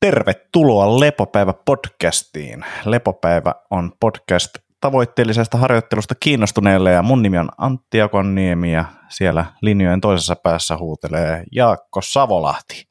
[0.00, 2.64] Tervetuloa Lepopäivä-podcastiin.
[2.84, 10.00] Lepopäivä on podcast tavoitteellisesta harjoittelusta kiinnostuneille ja mun nimi on Antti Akonniemi ja siellä linjojen
[10.00, 12.88] toisessa päässä huutelee Jaakko Savolahti.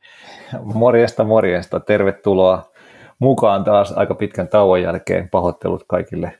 [0.73, 1.79] Morjesta, morjesta.
[1.79, 2.71] Tervetuloa
[3.19, 5.29] mukaan taas aika pitkän tauon jälkeen.
[5.29, 6.39] Pahoittelut kaikille,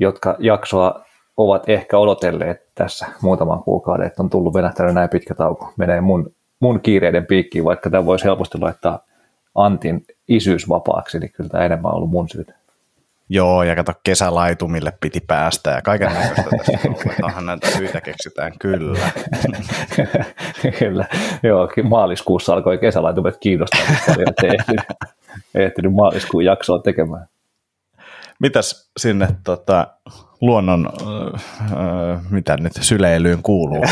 [0.00, 1.04] jotka jaksoa
[1.36, 5.72] ovat ehkä odotelleet tässä muutaman kuukauden, että on tullut venähtänyt näin pitkä tauko.
[5.76, 9.04] Menee mun, mun kiireiden piikkiin, vaikka tämä voisi helposti laittaa
[9.54, 12.54] Antin isyys vapaaksi, niin kyllä tämä enemmän ollut mun syytä.
[13.28, 18.98] Joo, ja kato kesälaitumille piti päästä ja kaiken näköistä tässä näitä syitä keksitään, kyllä.
[20.78, 21.06] kyllä,
[21.42, 24.24] joo, maaliskuussa alkoi kesälaitumet kiinnostaa, mutta oli
[24.58, 24.86] ehtinyt,
[25.54, 27.26] ehtinyt maaliskuun jaksoa tekemään.
[28.40, 29.86] Mitäs sinne tota,
[30.42, 33.84] luonnon, äh, mitä nyt syleilyyn kuuluu?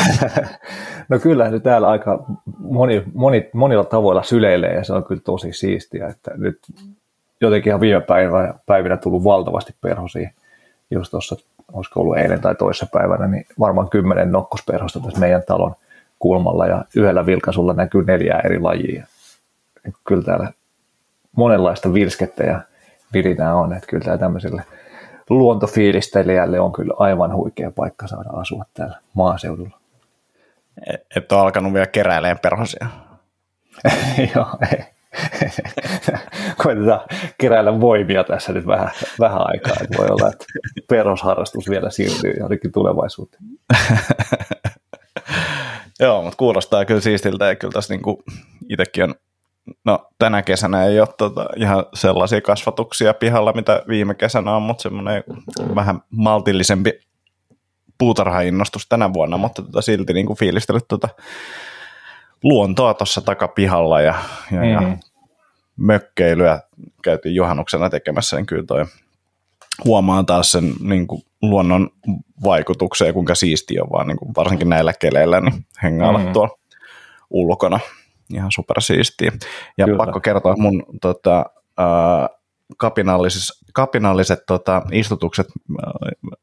[1.09, 2.25] no kyllä nyt täällä aika
[2.59, 6.59] moni, moni, monilla tavoilla syleilee ja se on kyllä tosi siistiä, että nyt
[7.41, 10.31] jotenkin ihan viime päivänä, päivinä tullut valtavasti perhosia.
[10.91, 11.37] Just tuossa,
[11.73, 15.75] olisiko ollut eilen tai toisessa päivänä, niin varmaan kymmenen nokkosperhosta tässä meidän talon
[16.19, 19.07] kulmalla ja yhdellä vilkaisulla näkyy neljää eri lajia.
[20.05, 20.53] Kyllä täällä
[21.37, 22.61] monenlaista virskettä ja
[23.13, 24.63] virinää on, että kyllä tämä tämmöiselle
[25.31, 29.81] luontofiilistelijälle on kyllä aivan huikea paikka saada asua täällä maaseudulla.
[31.17, 32.87] Et ole alkanut vielä keräileen perhosia?
[34.35, 34.85] Joo, ei.
[36.63, 37.01] Koitetaan
[37.39, 40.45] keräillä voimia tässä nyt vähän, vähän aikaa, että voi olla, että
[40.89, 43.43] perhosharrastus vielä siirtyy johonkin tulevaisuuteen.
[46.01, 48.03] Joo, mutta kuulostaa kyllä siistiltä ja kyllä tässä niin
[48.69, 49.15] itsekin on
[49.85, 54.83] No tänä kesänä ei ole tota, ihan sellaisia kasvatuksia pihalla, mitä viime kesänä on, mutta
[54.83, 55.25] semmoinen
[55.75, 57.01] vähän maltillisempi
[57.99, 61.09] puutarhainnostus tänä vuonna, mutta tota, silti niin fiilistellyt tota
[62.45, 64.15] luontoa tuossa takapihalla ja,
[64.53, 64.91] ja, mm-hmm.
[64.91, 64.97] ja
[65.77, 66.61] mökkeilyä
[67.03, 68.85] käytiin juhannuksena tekemässä, niin kyllä toi
[69.85, 71.91] huomaan taas sen niin kuin luonnon
[72.45, 76.33] vaikutuksen kuinka siisti on vaan niin kuin varsinkin näillä keleillä niin hengailla mm-hmm.
[76.33, 76.59] tuolla
[77.31, 77.81] ulkona
[78.35, 79.33] ihan supersiistiä.
[79.79, 79.97] Ja Kyllä.
[79.97, 81.45] pakko kertoa mun tota,
[81.81, 82.29] äh,
[82.77, 83.43] kapinalliset,
[83.73, 85.93] kapinalliset tota, istutukset äh,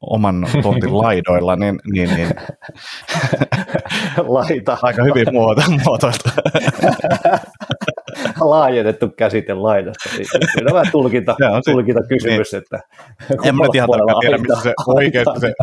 [0.02, 2.30] oman tontin laidoilla, niin, niin, niin
[4.18, 4.78] Laita.
[4.82, 6.30] aika hyvin muoto, muotoiltu.
[8.40, 10.10] laajennettu käsite laidasta.
[10.18, 10.28] Niin
[10.58, 12.64] kyllä vähän tulkinta, Joo, tulkinta kysymys, niin.
[12.64, 12.80] että
[13.44, 15.54] en mä tiedä tarkkaan tiedä, missä se oikeasti se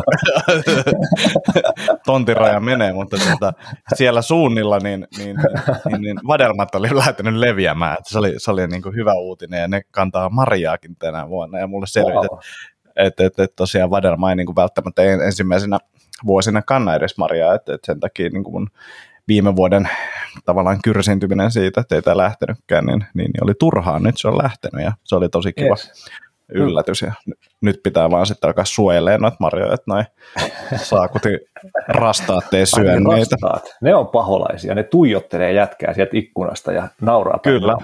[2.05, 3.53] tontiraja menee, mutta tuota,
[3.95, 5.37] siellä suunnilla niin, niin,
[5.85, 7.97] niin, niin vadelmat oli lähtenyt leviämään.
[8.03, 11.67] Se oli, se oli niin kuin hyvä uutinen ja ne kantaa marjaakin tänä vuonna ja
[11.67, 12.39] mulle selvisi, wow.
[12.95, 15.79] että et, et tosiaan vadelma ei niin kuin välttämättä ensimmäisenä
[16.25, 18.69] vuosina kanna edes marjaa, että et sen takia niin kuin mun
[19.27, 19.89] viime vuoden
[20.45, 23.99] tavallaan kyrsintyminen siitä, että ei tämä lähtenytkään, niin, niin oli turhaa.
[23.99, 26.05] Nyt se on lähtenyt ja se oli tosi kiva yes.
[26.49, 27.01] yllätys.
[27.01, 27.13] Ja
[27.61, 30.05] nyt pitää vaan sitten alkaa suojelemaan noita marjoja, että noin
[30.89, 31.29] saakuti
[31.87, 33.35] rastaat tee syö niitä.
[33.81, 37.75] Ne on paholaisia, ne tuijottelee jätkää sieltä ikkunasta ja nauraa Kyllä.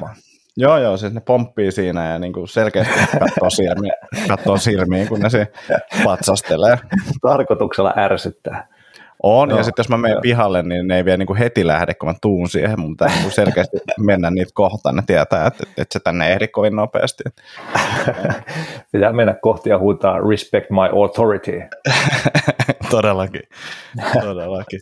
[0.58, 3.94] Joo, joo, siis ne pomppii siinä ja niin kuin selkeästi katsoo silmiin,
[4.28, 5.48] katsoo silmiin, kun ne se
[6.04, 6.78] patsastelee.
[7.22, 8.68] Tarkoituksella ärsyttää.
[9.24, 11.94] On, no, ja sitten jos mä menen pihalle, niin ne ei vielä niin heti lähde,
[11.94, 16.00] kun mä tuun siihen, mutta niin selkeästi mennä niitä kohtaan, ne tietää, että, että se
[16.00, 17.24] tänne ehdi kovin nopeasti.
[18.92, 21.62] Pitää mennä kohti ja huutaa respect my authority.
[22.92, 23.44] Todellakin,
[24.22, 24.80] todellakin.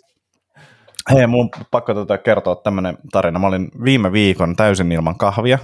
[1.12, 3.40] Hei, mun pakko tuota kertoa tämmöinen tarina.
[3.40, 5.60] Mä olin viime viikon täysin ilman kahvia,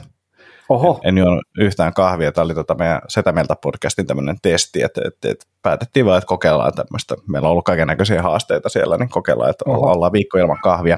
[0.70, 1.00] Oho.
[1.04, 2.32] En, en juonut yhtään kahvia.
[2.32, 6.74] Tämä oli tota meidän Setämieltä podcastin tämmöinen testi, että, että, että päätettiin vaan, että kokeillaan
[6.74, 7.16] tämmöistä.
[7.28, 9.92] Meillä on ollut kaiken näköisiä haasteita siellä, niin kokeillaan, että Oho.
[9.92, 10.98] ollaan viikko ilman kahvia.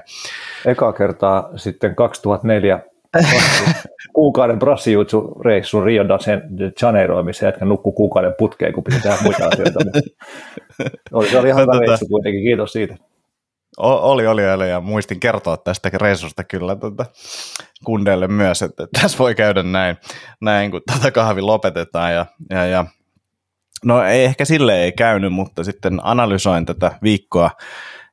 [0.66, 2.80] Eka kertaa sitten 2004
[4.14, 9.80] kuukauden brassijutsu-reissun Rio de Janeiro, missä jätkä nukkuu kuukauden putkeen, kun piti tehdä muita asioita.
[11.14, 12.96] oli, se oli ihan hyvä reissu kuitenkin, kiitos siitä.
[13.78, 17.06] Oli, oli, oli, ja muistin kertoa tästä reissusta kyllä tuota,
[17.84, 19.98] kundeille myös, että, tässä voi käydä näin,
[20.42, 22.14] näin kun tätä kahvi lopetetaan.
[22.14, 22.86] Ja, ja, ja,
[23.86, 27.52] no ei ehkä sille ei käynyt, mutta sitten analysoin tätä viikkoa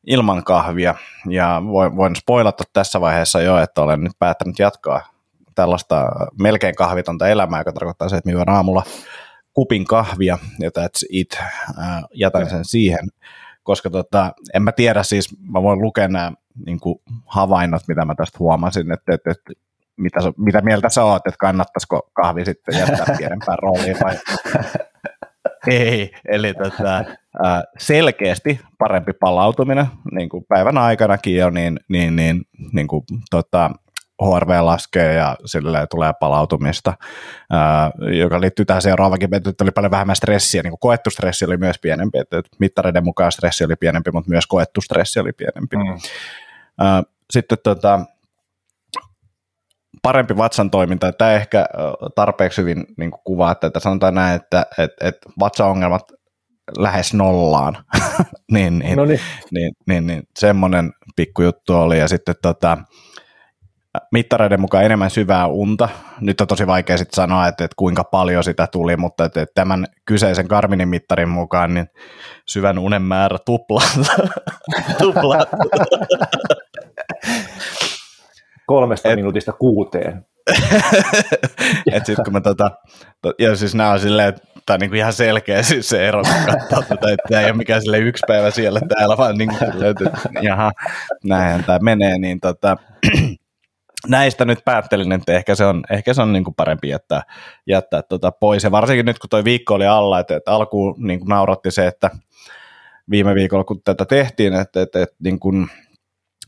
[0.06, 0.94] ilman kahvia,
[1.28, 5.00] ja voin, voin spoilata tässä vaiheessa jo, että olen nyt päättänyt jatkaa
[5.54, 6.06] tällaista
[6.40, 8.82] melkein kahvitonta elämää, joka tarkoittaa se, että minä aamulla
[9.52, 11.38] kupin kahvia, ja that's it,
[12.14, 13.08] jätän sen siihen
[13.64, 16.32] koska tota, en mä tiedä siis, mä voin lukea nämä
[16.66, 19.52] niin kuin havainnot, mitä mä tästä huomasin, että, että, että
[19.96, 24.18] mitä, mitä mieltä sä oot, että kannattaisiko kahvi sitten jättää pienempään rooliin vai?
[25.66, 27.04] Ei, eli tota,
[27.78, 33.70] selkeästi parempi palautuminen niin kuin päivän aikanakin jo, niin, niin, niin, niin kuin, tota,
[34.22, 36.94] HRV laskee ja sille tulee palautumista,
[37.50, 41.56] ää, joka liittyy tähän seuraavakin, että oli paljon vähemmän stressiä, niin kuin koettu stressi oli
[41.56, 45.76] myös pienempi, että mittareiden mukaan stressi oli pienempi, mutta myös koettu stressi oli pienempi.
[45.76, 45.98] Mm.
[46.80, 48.00] Ää, sitten tota,
[50.02, 51.12] parempi vatsan toiminta.
[51.12, 51.66] Tämä ehkä
[52.14, 56.12] tarpeeksi hyvin niin kuin kuvaa, että sanotaan näin, että, että, että vatsaongelmat
[56.78, 57.76] lähes nollaan,
[58.52, 59.20] niin, niin, niin.
[59.50, 61.98] niin, niin, niin, semmoinen pikkujuttu oli.
[61.98, 62.78] Ja sitten tota,
[64.12, 65.88] mittareiden mukaan enemmän syvää unta.
[66.20, 69.54] Nyt on tosi vaikea sitten sanoa, että, että kuinka paljon sitä tuli, mutta että, että
[69.54, 71.86] tämän kyseisen Garminin mittarin mukaan niin
[72.46, 74.04] syvän unen määrä tuplaantui.
[75.02, 75.70] tuplaantui.
[78.66, 79.16] kolmesta Et...
[79.16, 80.26] minuutista kuuteen.
[81.92, 82.70] et sit kun mä tota,
[83.22, 86.56] to, ja siis nää on silleen, että niin kuin ihan selkeä siis se ero, kun
[86.56, 89.72] katsoo tätä, että tämä ei ole mikään sille yksi päivä siellä täällä, vaan niin kuin
[89.72, 90.72] silleen, että jaha,
[91.24, 92.76] näinhän tämä menee, niin tota,
[94.06, 97.22] näistä nyt päättelin, että ehkä se on, ehkä se on niin kuin parempi jättää,
[97.66, 98.64] jättää tota pois.
[98.64, 101.86] Ja varsinkin nyt, kun toi viikko oli alla, että, että alkuun niin kuin nauratti se,
[101.86, 102.10] että
[103.10, 105.68] viime viikolla, kun tätä tehtiin, että, että, että niin kuin,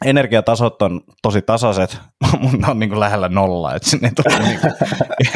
[0.05, 1.99] energiatasot on tosi tasaiset,
[2.41, 4.73] mutta on niin kuin lähellä nolla, että sinne ei niin kuin,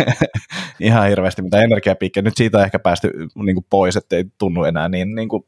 [0.81, 2.23] ihan hirveästi mitä energiapiikkejä.
[2.23, 5.43] Nyt siitä on ehkä päästy niin kuin pois, että ei tunnu enää niin, niin kuin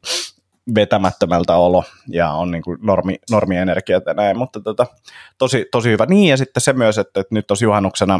[0.75, 4.87] vetämättömältä olo ja on niin kuin normi, normienergia ja näin, mutta tota,
[5.37, 6.05] tosi, tosi hyvä.
[6.05, 8.19] Niin ja sitten se myös, että, että nyt tosi juhannuksena,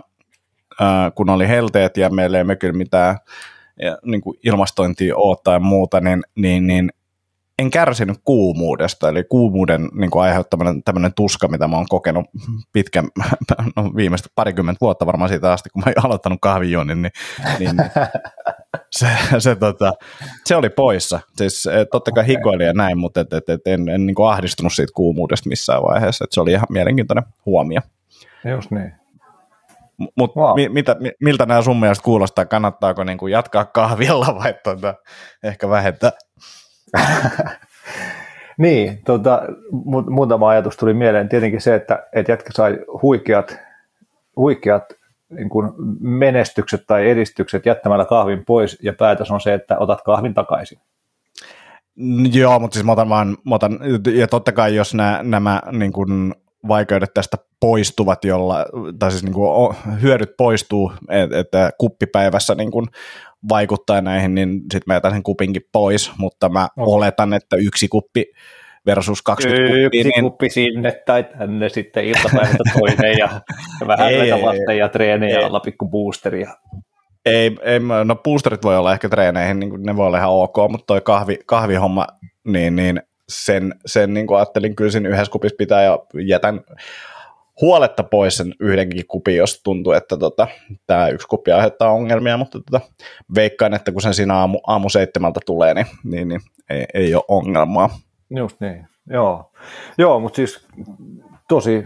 [0.80, 3.18] ää, kun oli helteet ja meillä ei me kyllä mitään
[3.82, 6.90] ja, niin kuin ilmastointia ole tai muuta, niin, niin, niin
[7.64, 12.26] en kärsinyt kuumuudesta, eli kuumuuden niin kuin aiheuttaminen tämmöinen tuska, mitä mä oon kokenut
[12.74, 13.08] pitkän,
[13.76, 17.12] no viimeistä parikymmentä vuotta varmaan siitä asti, kun mä oon aloittanut kahvijuonnin, niin,
[17.60, 17.76] niin
[19.00, 19.08] se,
[19.40, 19.94] se, tota,
[20.46, 21.20] se, oli poissa.
[21.36, 22.36] Siis eh, totta kai okay.
[22.36, 25.84] hikoili ja näin, mutta et, et, et, en, en niin kuin ahdistunut siitä kuumuudesta missään
[25.84, 27.82] vaiheessa, että se oli ihan mielenkiintoinen huomio.
[28.46, 28.94] Just niin.
[30.18, 30.56] Mutta wow.
[30.56, 32.46] mi, mitä, miltä nämä sun mielestä kuulostaa?
[32.46, 34.96] Kannattaako niin kuin jatkaa kahvilla vai tuota,
[35.44, 36.12] ehkä vähentää
[38.58, 39.42] niin, tota,
[40.10, 41.30] muutama ajatus tuli mieleen.
[41.30, 43.60] Tietenkin se, että, että jätkä sai huikeat,
[44.36, 44.84] huikeat
[45.30, 50.34] niin kuin menestykset tai edistykset jättämällä kahvin pois, ja päätös on se, että otat kahvin
[50.34, 50.80] takaisin.
[52.34, 53.80] Joo, mutta siis mä otan vaan, mä otan,
[54.14, 56.36] ja totta kai jos nämä, nämä niin kuin
[56.68, 58.66] vaikeudet tästä poistuvat, jolla,
[59.00, 62.88] tai siis niin kuin hyödyt poistuu, että, että kuppipäivässä niin kuin
[63.50, 66.94] vaikuttaa näihin, niin sitten mä jätän sen kupinkin pois, mutta mä okay.
[66.94, 68.26] oletan, että yksi kuppi
[68.86, 69.86] versus 20 kuppia.
[69.86, 70.24] Yksi niin...
[70.24, 73.30] kuppi sinne tai tänne sitten iltapäivältä toinen ja,
[73.82, 74.32] ja vähän ei,
[74.70, 76.54] ei, ja treenejä alla pikku boosteria.
[77.26, 80.86] Ei, ei, no boosterit voi olla ehkä treeneihin, niin ne voi olla ihan ok, mutta
[80.86, 82.08] toi kahvi, kahvihomma,
[82.44, 86.62] niin, niin sen, sen niin kuin ajattelin kyllä siinä yhdessä kupissa pitää ja jätän
[87.62, 90.48] huoletta pois sen yhdenkin kupin, jos tuntuu, että tota,
[90.88, 92.86] tämä yksi kuppi aiheuttaa ongelmia, mutta tota,
[93.36, 97.24] veikkaan, että kun sen siinä aamu, aamu seitsemältä tulee, niin, niin, niin ei, ei ole
[97.28, 97.90] ongelmaa.
[98.30, 99.52] Just niin, joo.
[99.98, 100.68] Joo, mutta siis
[101.48, 101.84] tosi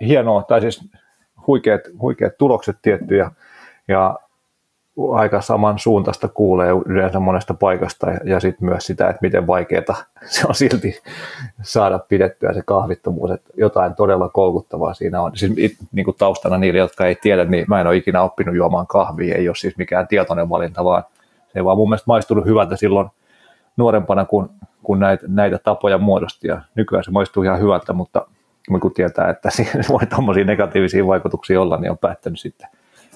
[0.00, 0.80] hienoa, tai siis
[1.46, 3.30] huikeat, huikeat tulokset tietty, ja,
[3.88, 4.16] ja
[5.12, 10.46] aika saman suuntaista kuulee yleensä monesta paikasta ja, sitten myös sitä, että miten vaikeaa se
[10.48, 11.02] on silti
[11.62, 15.36] saada pidettyä se kahvittomuus, että jotain todella koukuttavaa siinä on.
[15.36, 15.52] Siis
[15.92, 19.34] niin kuin taustana niille, jotka ei tiedä, niin mä en ole ikinä oppinut juomaan kahvia,
[19.34, 21.04] ei ole siis mikään tietoinen valinta, vaan
[21.52, 23.08] se ei vaan mun mielestä maistunut hyvältä silloin
[23.76, 24.50] nuorempana, kun,
[24.82, 28.26] kun näitä, näitä tapoja muodosti ja nykyään se maistuu ihan hyvältä, mutta
[28.80, 32.68] kun tietää, että siinä voi tuommoisia negatiivisia vaikutuksia olla, niin on päättänyt sitten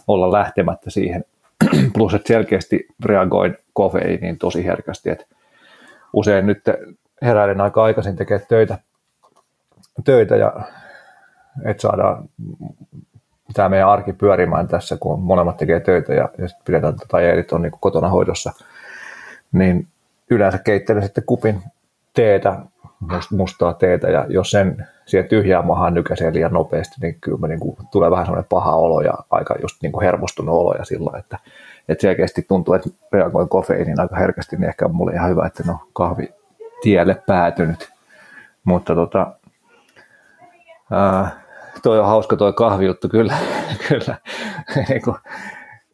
[0.09, 1.25] olla lähtemättä siihen
[1.95, 5.27] plus että selkeästi reagoin kofeiiniin tosi herkästi, että
[6.13, 6.63] usein nyt
[7.23, 8.79] heräilen aika aikaisin tekemään töitä,
[10.05, 10.53] töitä ja
[11.65, 12.29] että saadaan
[13.55, 17.53] tämä meidän arki pyörimään tässä, kun molemmat tekee töitä ja, ja sitten pidetään tai Eerit
[17.53, 18.53] on niin kotona hoidossa,
[19.53, 19.89] niin
[20.31, 21.63] yleensä keittelen sitten kupin
[22.15, 22.57] teetä,
[23.31, 27.61] mustaa teetä, ja jos sen siihen tyhjään maahan nykäisee liian nopeasti, niin kyllä me niin
[27.61, 31.19] kuin, tulee vähän semmoinen paha olo ja aika just niin kuin hermostunut olo ja sillä
[31.19, 31.39] että,
[31.89, 35.79] että selkeästi tuntuu, että reagoin kofeiiniin aika herkästi, niin ehkä mulle ihan hyvä, että no
[35.93, 36.29] kahvi
[36.83, 37.93] tielle päätynyt.
[38.65, 39.33] Mutta tota,
[40.91, 41.31] ää,
[41.83, 43.37] toi on hauska toi kahvijuttu kyllä,
[43.89, 44.17] kyllä.
[44.89, 45.03] Niin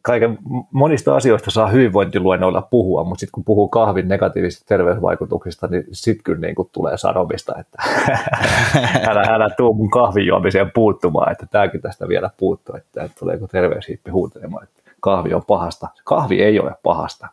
[0.01, 0.37] kaiken,
[0.71, 6.39] monista asioista saa hyvinvointiluennoilla puhua, mutta sitten kun puhuu kahvin negatiivisista terveysvaikutuksista, niin sitten kyllä
[6.39, 7.83] niin tulee sanomista, että
[9.09, 14.11] älä, älä tuu mun kahvijuomiseen puuttumaan, että tämäkin tästä vielä puuttuu, että, että tuleeko terveyshiippi
[14.11, 15.87] huutelemaan, että kahvi on pahasta.
[16.03, 17.27] Kahvi ei ole pahasta.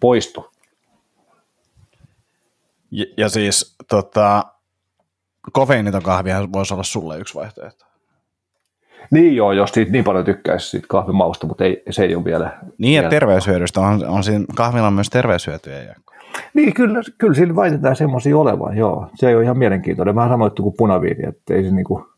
[0.00, 0.50] Poistu.
[2.90, 4.44] Ja, ja siis tota,
[5.52, 7.86] kofeiiniton kahvia voisi olla sulle yksi vaihtoehto.
[9.10, 12.58] Niin joo, jos siitä niin paljon tykkäisi siitä kahvimausta, mutta ei, se ei ole vielä.
[12.78, 13.10] Niin ja vielä.
[13.10, 15.94] terveyshyödystä on, on siinä kahvilla myös terveyshyötyjä.
[16.54, 19.10] Niin, kyllä, kyllä sillä väitetään semmoisia olevan, joo.
[19.14, 20.14] Se ei ole ihan mielenkiintoinen.
[20.14, 22.08] Vähän samoin kuin punaviini, että ei se niinku,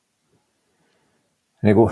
[1.62, 1.90] niinku,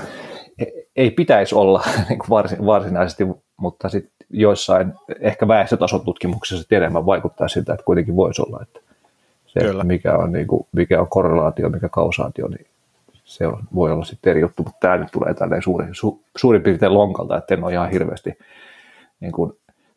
[0.96, 2.26] ei pitäisi olla niinku
[2.66, 3.26] varsinaisesti,
[3.56, 8.80] mutta sitten joissain ehkä väestötasotutkimuksissa enemmän vaikuttaa siltä, että kuitenkin voisi olla, että
[9.46, 9.84] se, Kyllä.
[9.84, 12.66] mikä on, niin kuin, mikä on korrelaatio, mikä kausaatio, niin
[13.26, 16.62] se on, voi olla sitten eri juttu, mutta tämä nyt tulee tälleen suuri, su, suurin
[16.62, 18.38] piirtein lonkalta, että en ole ihan hirveästi
[19.21, 19.52] niin kuin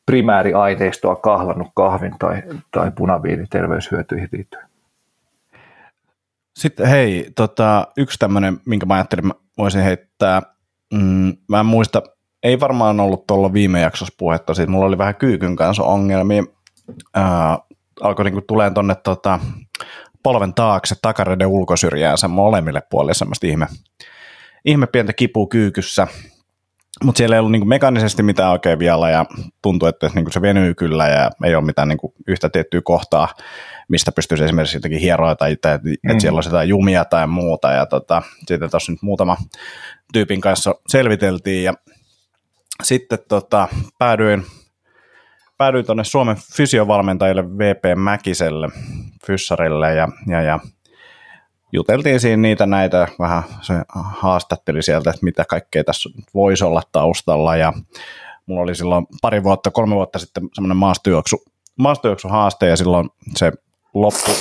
[0.05, 4.65] primääriaineistoa kahlannut kahvin tai, tai punaviini terveyshyötyihin liittyen.
[6.55, 10.41] Sitten hei, tota, yksi tämmöinen, minkä mä ajattelin, mä voisin heittää,
[10.93, 12.01] mm, mä en muista,
[12.43, 16.43] ei varmaan ollut tuolla viime jaksossa puhetta siitä, mulla oli vähän kyykyn kanssa ongelmia,
[17.13, 17.59] Ää,
[18.01, 19.39] alkoi niinku tulee tuonne tota,
[20.23, 23.67] polven taakse takareiden ulkosyrjäänsä molemmille puolille semmoista ihme,
[24.65, 26.07] ihme pientä kipua kyykyssä,
[27.03, 29.25] mutta siellä ei ollut niinku mekaanisesti mitään oikein vielä ja
[29.61, 33.27] tuntuu, että niinku se venyy kyllä ja ei ole mitään niinku yhtä tiettyä kohtaa,
[33.89, 36.19] mistä pystyisi esimerkiksi jotenkin hieroa tai että, että mm.
[36.19, 37.71] siellä olisi jotain jumia tai muuta.
[37.71, 39.37] Ja tota, sitten tuossa nyt muutama
[40.13, 41.73] tyypin kanssa selviteltiin ja
[42.83, 43.67] sitten tota,
[43.99, 44.45] päädyin
[45.59, 48.69] päädyin tuonne Suomen fysiovalmentajille VP Mäkiselle,
[49.25, 50.59] Fyssarille ja, ja, ja
[51.73, 57.55] juteltiin siinä niitä näitä, vähän se haastatteli sieltä, että mitä kaikkea tässä voisi olla taustalla
[57.55, 57.73] ja
[58.45, 61.43] mulla oli silloin pari vuotta, kolme vuotta sitten semmoinen maastojuoksu,
[61.75, 63.51] maastojuoksu haaste ja silloin se
[63.93, 64.31] loppu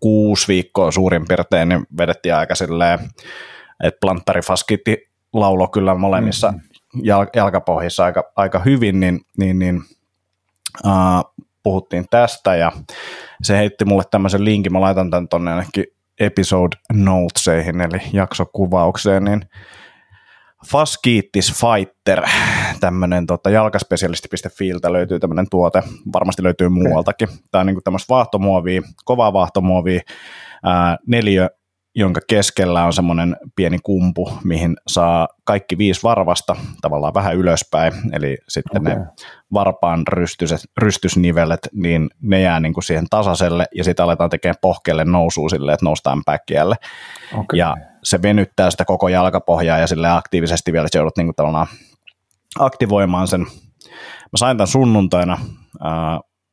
[0.00, 2.98] kuusi viikkoa suurin piirtein, niin vedettiin aika silleen,
[3.84, 7.30] että planttari faskitti laulo kyllä molemmissa mm-hmm.
[7.34, 9.82] jalkapohjissa aika, aika hyvin, niin, niin, niin
[10.84, 12.72] uh, puhuttiin tästä ja
[13.42, 15.84] se heitti mulle tämmöisen linkin, mä laitan tämän tonne ainakin
[16.20, 19.42] episode notesihin, eli jaksokuvaukseen, niin
[20.66, 22.22] Faskiittis Fighter,
[22.80, 25.82] tämmöinen tota, jalkaspesialisti.fiiltä löytyy tämmöinen tuote,
[26.12, 27.28] varmasti löytyy muualtakin.
[27.50, 30.00] Tämä on niin tämmöistä vaahtomuovia, kovaa vaahtomuovia,
[30.62, 31.50] ää, neljä
[31.94, 38.36] jonka keskellä on semmoinen pieni kumpu, mihin saa kaikki viisi varvasta tavallaan vähän ylöspäin, eli
[38.48, 38.94] sitten okay.
[38.94, 39.06] ne
[39.52, 45.04] varpaan rystyset, rystysnivelet, niin ne jää niin kuin siihen tasaiselle ja sitten aletaan tekemään pohkeelle
[45.04, 46.76] nousua sille, että noustaan päkkiälle.
[47.34, 47.58] Okay.
[47.58, 51.66] Ja se venyttää sitä koko jalkapohjaa ja sille aktiivisesti vielä joudut niin kuin
[52.58, 53.40] aktivoimaan sen.
[54.32, 55.38] Mä sain tämän sunnuntaina,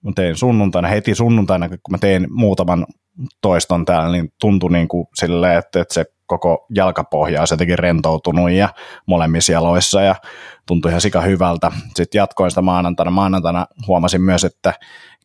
[0.06, 2.86] mä tein sunnuntaina, heti sunnuntaina, kun mä tein muutaman
[3.42, 8.52] toiston täällä, niin tuntui niin kuin silleen, että, että se koko jalkapohja olisi jotenkin rentoutunut
[8.52, 8.70] ja
[9.06, 10.16] molemmissa jaloissa ja
[10.68, 11.72] tuntui ihan sika hyvältä.
[11.96, 13.12] Sitten jatkoin sitä maanantaina.
[13.12, 14.74] Maanantaina huomasin myös, että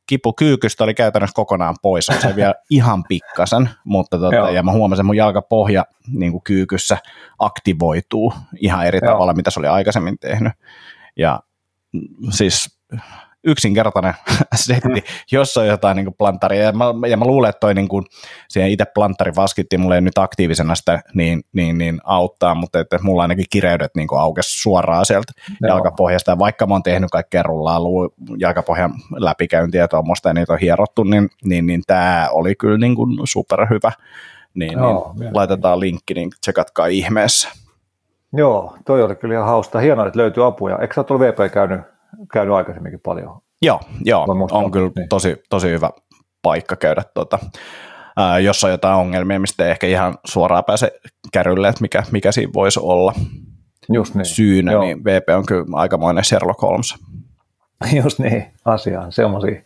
[0.06, 5.00] kipu kyykystä oli käytännössä kokonaan pois, se vielä ihan pikkasen, mutta tota, ja mä huomasin,
[5.00, 6.98] että mun jalkapohja niin kuin kyykyssä
[7.38, 9.12] aktivoituu ihan eri Joo.
[9.12, 10.52] tavalla, mitä se oli aikaisemmin tehnyt.
[11.16, 11.40] Ja
[12.30, 12.80] siis
[13.44, 14.14] yksinkertainen
[14.54, 16.62] setti, jossa on jotain niin plantaria.
[16.62, 18.04] Ja mä, ja mä luulen, että toi niin kuin,
[18.48, 23.22] siihen itse planttari vaskitti, mulle nyt aktiivisena sitä niin, niin, niin auttaa, mutta että mulla
[23.22, 25.74] ainakin kireydet niin aukesi suoraan sieltä Joo.
[25.74, 26.30] jalkapohjasta.
[26.30, 27.80] Ja vaikka mä oon tehnyt kaikkea rullaa
[28.38, 32.94] jalkapohjan läpikäyntiä ja tuommoista, ja niitä on hierottu, niin, niin, niin tämä oli kyllä niin
[32.94, 33.92] kuin superhyvä.
[34.54, 37.48] Niin, Joo, niin laitetaan linkki, niin tsekatkaa ihmeessä.
[38.32, 39.78] Joo, toi oli kyllä ihan hausta.
[39.78, 40.78] Hienoa, että löytyy apuja.
[40.78, 41.80] Eikö sä ole VP käynyt
[42.32, 43.40] käynyt aikaisemminkin paljon.
[43.62, 45.08] Joo, joo on kyllä niin.
[45.08, 45.90] tosi, tosi hyvä
[46.42, 47.38] paikka käydä tuota,
[48.16, 51.00] ää, jos on jotain ongelmia, mistä ei ehkä ihan suoraan pääse
[51.32, 53.12] kärrylle, että mikä, mikä siinä voisi olla
[53.92, 54.24] Just niin.
[54.24, 54.82] syynä, joo.
[54.82, 56.94] niin VP on kyllä aikamoinen Sherlock Holmes.
[58.02, 59.12] Just niin, asiaan.
[59.12, 59.62] Semmoisia,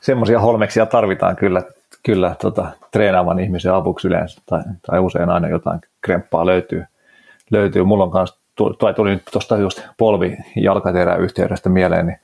[0.00, 1.62] semmoisia holmeksia tarvitaan kyllä,
[2.02, 6.84] kyllä tota, treenaavan ihmisen avuksi yleensä, tai, tai usein aina jotain kremppaa löytyy.
[7.50, 7.84] löytyy.
[7.84, 8.37] Mulla on kanssa
[8.78, 10.36] tai tuli nyt tuosta just polvi
[11.18, 12.18] yhteydestä mieleen, niin,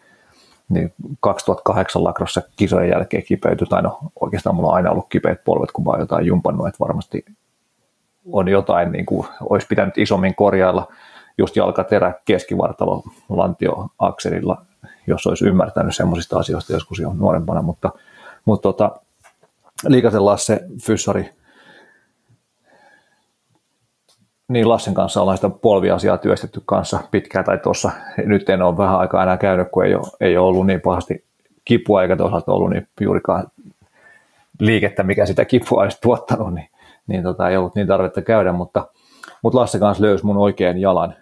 [0.68, 5.72] niin 2008 Lakrossa kisojen jälkeen kipeytyi, tai no oikeastaan mulla on aina ollut kipeät polvet,
[5.72, 7.24] kun mä oon jotain jumpannut, että varmasti
[8.32, 10.88] on jotain, niin kuin olisi pitänyt isommin korjailla.
[11.38, 14.62] Just jalkaterä keskivartalo lantioakselilla,
[15.06, 17.90] jos olisi ymmärtänyt semmoisista asioista joskus jo nuorempana, mutta,
[18.44, 18.96] mutta tota,
[19.88, 21.30] Liikasen Lasse Fyssari
[24.48, 27.90] niin Lassen kanssa ollaan sitä polviasiaa työstetty kanssa pitkään tai tuossa.
[28.26, 31.24] Nyt en ole vähän aikaa enää käynyt, kun ei ole, ei ole ollut niin pahasti
[31.64, 33.46] kipua eikä toisaalta ollut niin juurikaan
[34.60, 36.68] liikettä, mikä sitä kipua olisi tuottanut, niin,
[37.06, 38.88] niin tota, ei ollut niin tarvetta käydä, mutta,
[39.42, 41.14] mutta Lasse kanssa löysi mun oikean jalan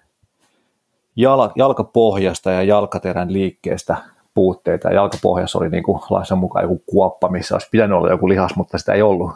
[1.17, 3.97] Jal, jalkapohjasta ja jalkaterän liikkeestä
[4.35, 4.89] puutteita.
[4.89, 8.79] Jalkapohjassa oli niin kuin Lassen mukaan joku kuoppa, missä olisi pitänyt olla joku lihas, mutta
[8.79, 9.31] sitä ei ollut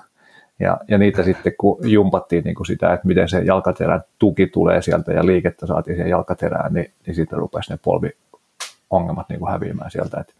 [0.60, 4.82] Ja, ja niitä sitten kun jumpattiin niin kuin sitä, että miten se jalkaterän tuki tulee
[4.82, 9.90] sieltä ja liikettä saatiin siihen jalkaterään, niin, niin sitten rupesi ne polviongelmat niin kuin häviämään
[9.90, 10.20] sieltä.
[10.20, 10.34] Et,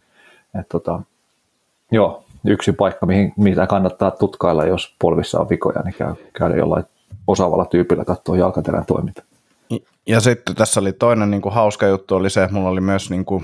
[0.59, 1.01] et tota,
[1.91, 6.83] joo, yksi paikka, mihin, mitä kannattaa tutkailla, jos polvissa on vikoja, niin käy, käydä jollain
[7.27, 9.23] osaavalla tyypillä katsoa jalkaterän toiminta.
[10.07, 13.09] Ja sitten tässä oli toinen niin kuin hauska juttu, oli se, että mulla oli myös
[13.09, 13.43] niin kuin,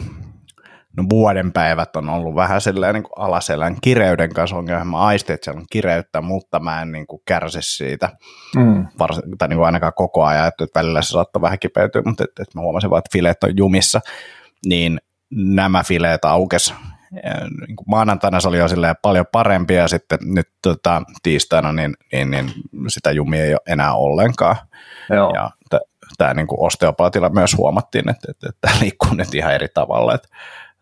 [0.97, 4.85] no vuoden päivät on ollut vähän sellainen niin kuin alaselän kireyden kanssa ongelma.
[4.85, 8.09] Mä aistin, että siellä on kireyttä, mutta mä en niin kuin kärsi siitä,
[8.55, 8.87] mm.
[8.99, 12.43] Vars, tai niin kuin ainakaan koko ajan, että välillä se saattaa vähän kipeytyä, mutta että,
[12.43, 14.01] että mä huomasin vaan, että fileet on jumissa,
[14.65, 14.99] niin
[15.31, 16.73] nämä fileet aukes
[17.13, 18.67] niin maanantaina se oli jo
[19.01, 22.51] paljon parempi ja sitten nyt tota, tiistaina niin, niin, niin,
[22.87, 24.55] sitä jumia ei ole enää ollenkaan.
[25.09, 25.31] Joo.
[25.35, 25.51] Ja
[26.17, 30.15] tämä niin osteopaatilla myös huomattiin, että, että, että tämä liikkuu nyt ihan eri tavalla.
[30.15, 30.27] Että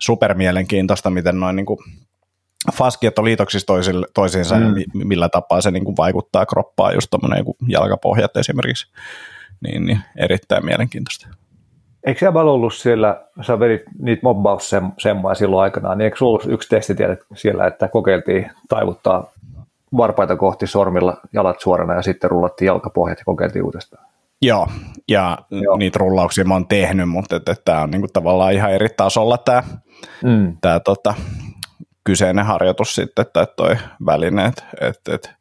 [0.02, 1.80] super mielenkiintoista, miten noin niin kuin
[2.74, 4.78] faskiat on liitoksissa toisille, toisiinsa mm.
[4.78, 8.92] ja millä tapaa se niin kuin vaikuttaa kroppaan, just tuommoinen jalkapohjat esimerkiksi,
[9.62, 11.28] niin, niin erittäin mielenkiintoista.
[12.06, 17.18] Eikö siellä ollut siellä, sä vedit niitä mobbaussemmoja silloin aikanaan, niin eikö ollut yksi testitiede
[17.36, 19.32] siellä, että kokeiltiin taivuttaa
[19.98, 24.06] varpaita kohti sormilla jalat suorana ja sitten rullattiin jalkapohjat ja kokeiltiin uudestaan?
[24.42, 24.68] Joo,
[25.10, 25.78] ja Joo.
[25.78, 29.64] niitä rullauksia mä oon tehnyt, mutta tämä on niinku tavallaan ihan eri tasolla tämä
[30.24, 30.58] mm.
[30.62, 31.14] tää, tota,
[32.04, 35.32] kyseinen harjoitus sitten, tai toi väline, että et, et,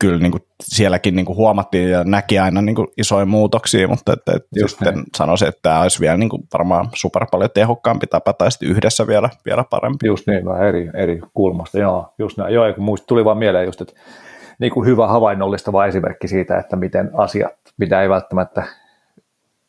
[0.00, 4.12] kyllä niin kuin sielläkin niin kuin huomattiin ja näki aina niin kuin isoja muutoksia, mutta
[4.12, 5.06] että, että sitten näin.
[5.16, 9.06] sanoisin, että tämä olisi vielä niin kuin varmaan super paljon tehokkaampi tapa tai sitten yhdessä
[9.06, 10.06] vielä, vielä parempi.
[10.06, 12.54] Just niin, vähän eri, eri kulmasta, joo, just näin.
[12.54, 13.92] Joo, kun muista tuli vaan mieleen just, että
[14.58, 18.62] niin kuin hyvä havainnollistava esimerkki siitä, että miten asiat, mitä ei välttämättä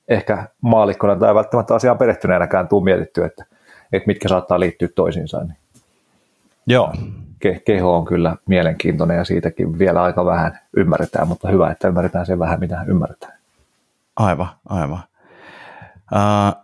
[0.07, 3.45] ehkä maalikkona tai välttämättä asiaan perehtyneenäkään tuu mietitty, että,
[3.93, 5.39] että mitkä saattaa liittyä toisiinsa.
[5.39, 5.57] Niin.
[6.67, 6.93] Joo,
[7.47, 12.25] ke- keho on kyllä mielenkiintoinen ja siitäkin vielä aika vähän ymmärretään, mutta hyvä, että ymmärretään
[12.25, 13.33] sen vähän, mitä ymmärretään.
[14.15, 14.99] Aivan, aivan.
[16.13, 16.61] Uh,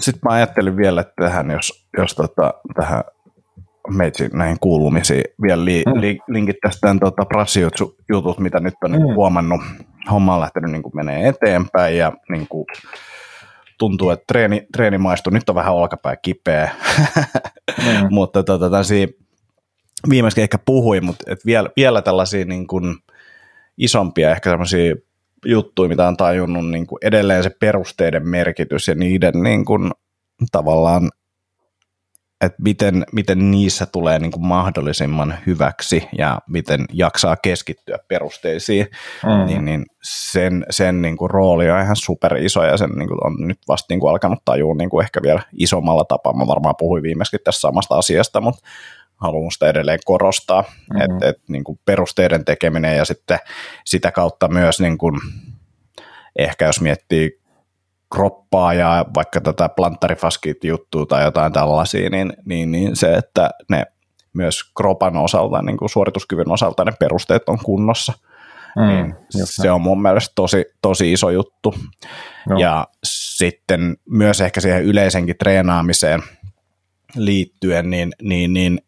[0.00, 3.04] Sitten mä ajattelin vielä, että tähän, jos, jos tota, tähän
[3.88, 6.00] meitsi näihin kuulumisiin vielä li, mm.
[6.00, 7.26] li, linkittäisiin tämän tota,
[8.08, 9.14] jutut, mitä nyt on mm.
[9.14, 9.60] huomannut.
[10.10, 12.66] Homma on lähtenyt niin kuin menee eteenpäin ja niin kuin,
[13.82, 15.32] tuntuu, että treeni, treeni maistuu.
[15.32, 16.70] Nyt on vähän olkapää kipeä,
[17.78, 18.06] mm.
[18.14, 18.70] mutta tota,
[20.10, 22.96] viimeiskin ehkä puhuin, mutta et vielä, vielä tällaisia niin kuin
[23.78, 24.94] isompia ehkä sellaisia
[25.46, 29.90] juttuja, mitä on tajunnut niin kuin edelleen se perusteiden merkitys ja niiden niin kuin,
[30.52, 31.10] tavallaan,
[32.42, 38.86] että miten, miten niissä tulee niin kuin mahdollisimman hyväksi ja miten jaksaa keskittyä perusteisiin,
[39.22, 39.46] mm.
[39.46, 43.26] niin, niin sen, sen niin kuin rooli on ihan super iso ja sen niin kuin
[43.26, 46.36] on nyt vasta niin kuin alkanut tajua niin kuin ehkä vielä isommalla tapaa.
[46.36, 48.68] Mä varmaan puhuin viimeiskin tässä samasta asiasta, mutta
[49.16, 51.00] haluan sitä edelleen korostaa, mm-hmm.
[51.00, 53.38] että et, niin kuin perusteiden tekeminen ja sitten
[53.84, 55.20] sitä kautta myös niin kuin,
[56.38, 57.41] ehkä jos miettii
[58.12, 63.86] kroppaa ja vaikka tätä planttarifaskit juttua tai jotain tällaisia, niin, niin, niin se, että ne
[64.32, 68.12] myös kropan osalta, niin kuin suorituskyvyn osalta ne perusteet on kunnossa,
[68.76, 71.74] mm, niin se on mun mielestä tosi, tosi iso juttu.
[72.48, 72.58] No.
[72.58, 76.22] Ja sitten myös ehkä siihen yleisenkin treenaamiseen
[77.16, 78.80] liittyen, niin, niin, niin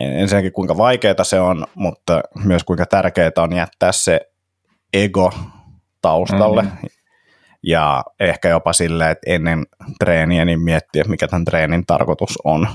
[0.00, 4.20] ensinnäkin kuinka vaikeaa se on, mutta myös kuinka tärkeää on jättää se
[4.92, 5.32] ego
[6.02, 6.62] taustalle.
[6.62, 6.99] Mm-hmm.
[7.62, 9.66] Ja ehkä jopa silleen, että ennen
[9.98, 12.68] treeniä niin miettiä, mikä tämän treenin tarkoitus on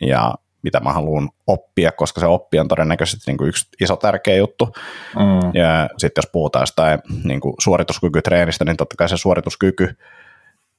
[0.00, 4.36] ja mitä mä haluan oppia, koska se oppi on todennäköisesti niin kuin yksi iso tärkeä
[4.36, 4.66] juttu.
[5.16, 5.50] Mm.
[5.54, 9.96] Ja sitten jos puhutaan jostain niin kuin suorituskykytreenistä, niin totta kai se suorituskyky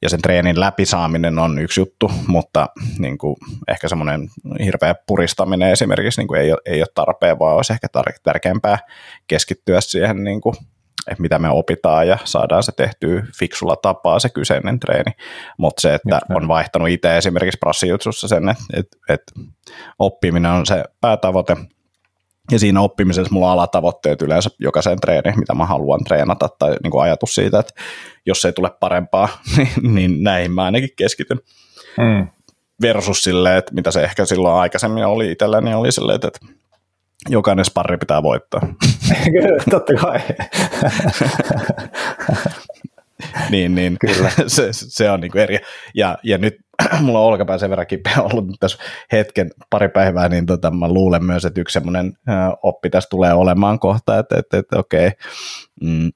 [0.02, 3.36] ja sen treenin läpisaaminen on yksi juttu, mutta niin kuin,
[3.68, 4.30] ehkä semmoinen
[4.64, 8.80] hirveä puristaminen esimerkiksi niin kuin ei, ole, ei ole tarpeen, vaan olisi ehkä tar- tärkeämpää
[9.28, 10.56] keskittyä siihen, niin kuin,
[11.08, 15.12] että mitä me opitaan ja saadaan se tehtyä fiksulla tapaa se kyseinen treeni.
[15.58, 19.34] Mutta se, että on vaihtanut itse esimerkiksi prassijutsussa sen, että, että, että
[20.00, 21.56] oppiminen on se päätavoite,
[22.52, 26.92] ja siinä oppimisessa mulla on alatavoitteet yleensä jokaisen treeniin, mitä mä haluan treenata, tai niin
[26.92, 27.74] kuin ajatus siitä, että
[28.26, 31.40] jos ei tule parempaa, niin, niin näihin mä ainakin keskityn.
[31.98, 32.28] Mm.
[32.82, 36.40] Versus silleen, että mitä se ehkä silloin aikaisemmin oli itselläni, niin oli silleen, että
[37.28, 38.62] jokainen sparri pitää voittaa.
[39.70, 40.20] Totta kai.
[43.52, 44.30] niin, niin Kyllä.
[44.48, 45.60] se, se on niin kuin eri.
[45.96, 46.56] Ja, ja nyt
[47.02, 48.78] mulla on olkapää sen verran kipeä ollut tässä
[49.12, 52.14] hetken pari päivää, niin tota, mä luulen myös, että yksi semmoinen
[52.64, 55.12] oppi tässä tulee olemaan kohta, että, että, että okei,
[55.82, 56.12] mm,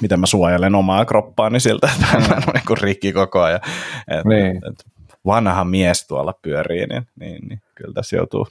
[0.00, 3.60] miten mä suojelen omaa kroppaani siltä, että mä en ole niin rikki koko ajan.
[4.08, 4.56] Et, niin.
[4.56, 4.84] et,
[5.26, 8.48] vanha mies tuolla pyörii, niin, niin, niin kyllä tässä joutuu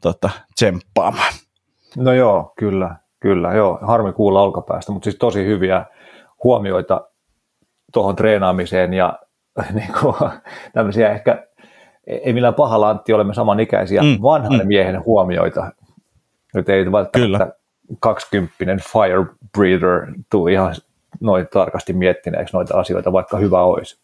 [0.00, 1.32] tota, tsemppaamaan.
[1.96, 3.54] No joo, kyllä, kyllä.
[3.54, 5.84] Joo, harmi kuulla olkapäästä, mutta siis tosi hyviä
[6.44, 7.08] huomioita
[7.92, 9.18] tuohon treenaamiseen ja
[9.74, 10.14] niin kuin,
[10.72, 11.46] tämmöisiä ehkä,
[12.06, 14.68] ei millään pahalla Antti, olemme samanikäisiä mm, vanhan mm.
[14.68, 15.72] miehen huomioita.
[16.54, 17.52] Nyt ei välttämättä Kyllä.
[18.00, 20.74] 20 fire breather tule ihan
[21.20, 23.98] noin tarkasti miettineeksi noita asioita, vaikka hyvä olisi.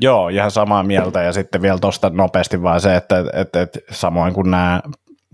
[0.00, 4.34] Joo, ihan samaa mieltä ja sitten vielä tuosta nopeasti vaan se, että, että, että samoin
[4.34, 4.80] kuin nämä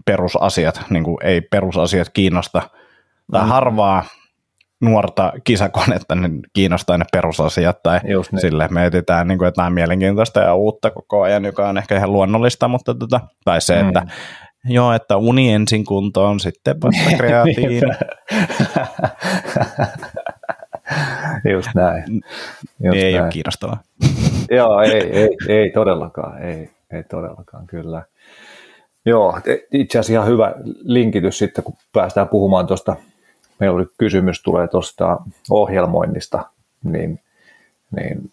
[0.04, 2.62] perusasiat, niin kuin ei perusasiat kiinnosta
[3.32, 3.48] tai mm.
[3.48, 4.04] harvaa
[4.80, 8.40] nuorta kisakonetta, niin kiinnostaa ne perusasiat tai Just niin.
[8.40, 12.12] sille me etsitään niin kuin jotain mielenkiintoista ja uutta koko ajan, joka on ehkä ihan
[12.12, 13.88] luonnollista, mutta tota, tai se, mm.
[13.88, 14.06] että
[14.64, 17.80] joo, että uni ensin kuntoon, sitten vasta kreatiini.
[21.44, 22.22] Just näin.
[22.80, 23.24] Just ei näin.
[23.24, 23.82] ole kiinnostavaa.
[24.50, 28.02] Joo, ei, ei, ei todellakaan, ei, ei todellakaan, kyllä.
[29.04, 29.40] Joo,
[29.72, 32.96] itse asiassa ihan hyvä linkitys sitten, kun päästään puhumaan tuosta,
[33.58, 35.18] meillä oli kysymys tulee tuosta
[35.50, 36.44] ohjelmoinnista,
[36.84, 37.20] niin,
[37.96, 38.32] niin,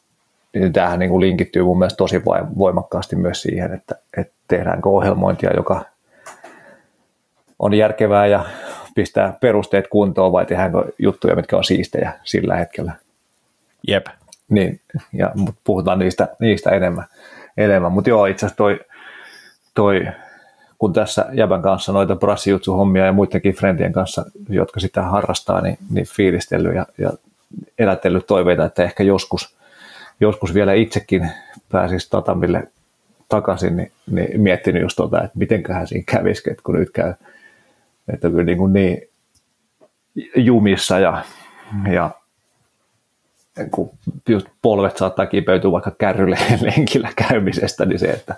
[0.54, 2.22] niin tämähän niin kuin linkittyy mun mielestä tosi
[2.58, 5.86] voimakkaasti myös siihen, että, että tehdäänkö ohjelmointia, joka
[7.60, 8.46] on järkevää ja
[8.97, 12.91] pistää perusteet kuntoon vai tehdäänkö juttuja, mitkä on siistejä sillä hetkellä.
[13.88, 14.05] Jep.
[14.49, 14.81] Niin,
[15.13, 15.31] ja
[15.63, 17.05] puhutaan niistä, niistä enemmän.
[17.57, 17.91] enemmän.
[17.91, 18.79] Mutta joo, itse asiassa toi,
[19.73, 20.07] toi,
[20.79, 26.07] kun tässä Jäbän kanssa noita brassijutsu-hommia ja muidenkin friendien kanssa, jotka sitä harrastaa, niin, niin
[26.07, 27.12] fiilistellyt ja, ja
[27.79, 29.57] elätellyt toiveita, että ehkä joskus,
[30.19, 31.29] joskus vielä itsekin
[31.71, 32.63] pääsisi tatamille
[33.29, 37.13] takaisin, niin, niin miettinyt just tuota, että mitenköhän siinä kävisi, että kun nyt käy,
[38.13, 39.10] että kyllä niin, kuin niin
[40.36, 41.24] jumissa ja,
[41.93, 42.12] ja
[43.72, 43.89] kun
[44.30, 48.36] just polvet saattaa kipeytyä vaikka kärrylle lenkillä käymisestä, niin se, että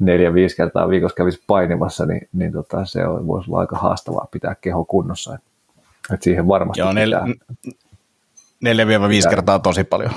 [0.00, 4.28] neljä, viisi kertaa viikossa kävisi painimassa, niin, niin tota, se on, voisi olla aika haastavaa
[4.30, 5.34] pitää keho kunnossa.
[5.34, 5.40] Et,
[6.14, 7.14] et siihen varmasti Joo, nel,
[8.60, 10.12] neljä viiva viisi kertaa tosi paljon.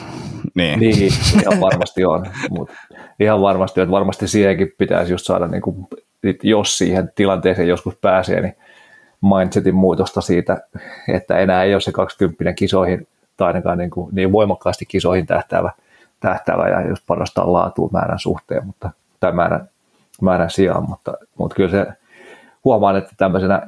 [0.56, 2.74] Niin, niin ihan varmasti on, mutta
[3.20, 5.88] ihan varmasti, että varmasti siihenkin pitäisi just saada, niin kuin,
[6.44, 8.56] jos siihen tilanteeseen joskus pääsee, niin
[9.24, 10.62] mindsetin muutosta siitä,
[11.08, 13.08] että enää ei ole se 20 kisoihin
[13.38, 15.72] tai ainakaan niin, kuin, niin voimakkaasti kisoihin tähtäävä,
[16.20, 19.70] tähtäävä ja jos panostaa laatuun määrän suhteen, mutta, tai määrän,
[20.22, 21.86] määrän sijaan, mutta, mutta kyllä se
[22.64, 23.62] huomaan, että tämmöisenä,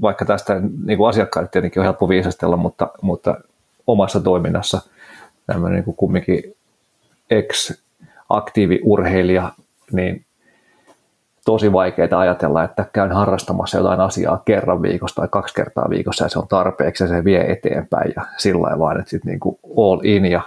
[0.00, 3.40] vaikka tästä niin kuin asiakkaille tietenkin on helppo viisastella, mutta, mutta
[3.86, 4.80] omassa toiminnassa
[5.46, 6.56] tämmöinen niin kuin kumminkin
[7.30, 9.52] ex-aktiiviurheilija,
[9.92, 10.25] niin
[11.46, 16.28] tosi vaikeaa ajatella, että käyn harrastamassa jotain asiaa kerran viikossa tai kaksi kertaa viikossa ja
[16.28, 20.00] se on tarpeeksi ja se vie eteenpäin ja sillä lailla vaan, että sitten niin all
[20.04, 20.40] in ja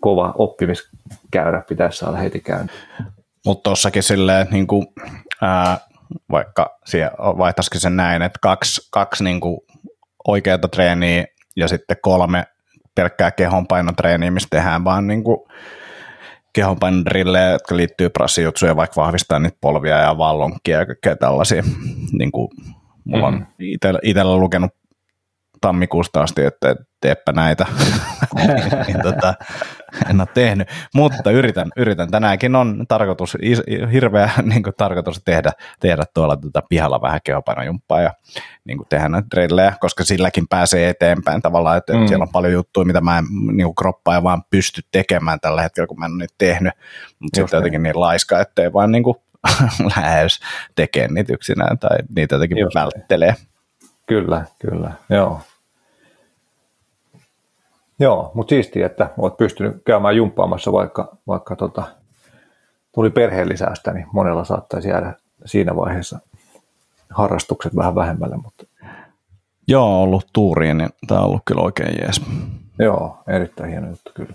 [0.00, 2.78] kova oppimiskäyrä pitäisi saada heti käyntiin.
[3.46, 4.86] Mutta tuossakin silleen, niin kuin,
[5.42, 5.78] ää,
[6.30, 6.78] vaikka
[7.18, 9.60] vaihtaisikin sen näin, että kaksi, kaksi niin kuin
[10.28, 11.24] oikeaa treeniä
[11.56, 12.44] ja sitten kolme
[12.94, 15.38] pelkkää kehonpainotreeniä, missä tehdään vaan niin kuin
[16.52, 21.62] kehonpainodrillejä, jotka liittyy prassijutsuun vaikka vahvistaa niitä polvia ja vallonkia ja kaikkea tällaisia.
[22.12, 22.48] Niin kuin
[23.04, 23.36] mulla mm.
[23.36, 23.46] on
[24.02, 24.70] itsellä lukenut
[25.62, 27.66] tammikuusta asti, että teepä näitä.
[28.86, 29.34] niin, tota,
[30.10, 32.10] en ole tehnyt, mutta yritän, yritän.
[32.10, 33.38] Tänäänkin on tarkoitus,
[33.92, 38.12] hirveä niin kuin, tarkoitus tehdä, tehdä tuolla tota, pihalla vähän kehopainojumppaa ja
[38.64, 42.06] niin kuin, tehdä näitä drillejä, koska silläkin pääsee eteenpäin tavallaan, että, mm.
[42.06, 45.62] siellä on paljon juttuja, mitä mä en niin kuin, kroppaa ja vaan pysty tekemään tällä
[45.62, 46.72] hetkellä, kun mä en ole niitä tehnyt,
[47.18, 49.16] mutta sitten jotenkin niin laiska, ettei vaan niin kuin,
[49.96, 50.40] lähes
[50.74, 53.34] tekee niitä yksinään tai niitä jotenkin Just välttelee.
[54.06, 55.40] Kyllä, kyllä, joo.
[58.00, 61.82] Joo, mutta siistiä, että olet pystynyt käymään jumppaamassa, vaikka, vaikka tota,
[62.94, 66.18] tuli perheen lisäystä, niin monella saattaisi jäädä siinä vaiheessa
[67.10, 68.36] harrastukset vähän vähemmälle.
[68.36, 68.66] Mutta...
[69.68, 72.20] Joo, ollut tuuriin, niin tämä on ollut kyllä oikein jees.
[72.78, 74.34] Joo, erittäin hieno juttu kyllä.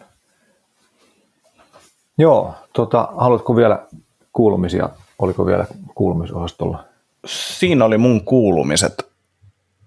[2.17, 3.85] Joo, tota, haluatko vielä
[4.33, 4.89] kuulumisia?
[5.19, 5.65] Oliko vielä
[5.95, 6.83] kuulumisosastolla?
[7.25, 9.07] Siinä oli mun kuulumiset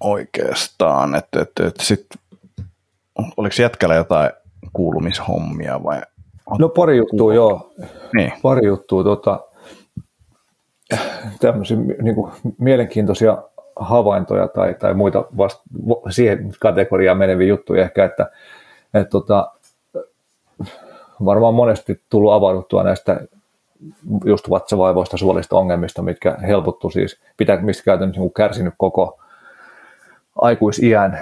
[0.01, 2.19] oikeastaan, että, että, että sitten
[3.37, 4.31] oliko jätkällä jotain
[4.73, 6.01] kuulumishommia vai?
[6.59, 7.73] No pari juttua, joo.
[8.15, 8.33] Niin.
[8.43, 9.05] Pari juttua.
[9.05, 9.41] Tota,
[11.41, 13.43] tämmöisiä niin kuin, mielenkiintoisia
[13.77, 15.63] havaintoja tai, tai muita vasta,
[16.11, 18.31] siihen kategoriaan meneviä juttuja ehkä, että,
[18.95, 19.53] että tota,
[21.25, 23.21] varmaan monesti tullut avauduttua näistä
[24.25, 29.21] just vatsavaivoista, suolista ongelmista, mitkä helpottu siis, pitää, mistä käytännössä niin kärsinyt koko
[30.41, 31.21] aikuisiän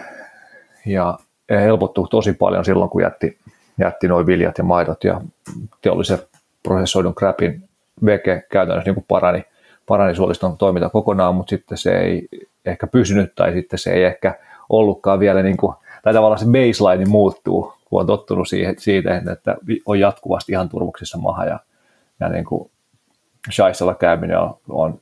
[0.87, 1.19] ja
[1.51, 3.39] helpottu tosi paljon silloin, kun jätti,
[3.79, 5.21] jätti noin viljat ja maidot ja
[5.83, 6.19] teollisen
[6.63, 7.69] prosessoidun crapin
[8.05, 9.45] veke käytännössä niin parani,
[9.87, 12.29] parani suoliston toiminta kokonaan, mutta sitten se ei
[12.65, 14.35] ehkä pysynyt tai sitten se ei ehkä
[14.69, 19.57] ollutkaan vielä niin kuin, tai tavallaan se baseline muuttuu, kun on tottunut siihen, siitä, että
[19.87, 21.61] on jatkuvasti ihan turvoksissa maha ja,
[22.21, 22.71] ja niin kuin
[23.53, 25.01] shaisella käyminen on, on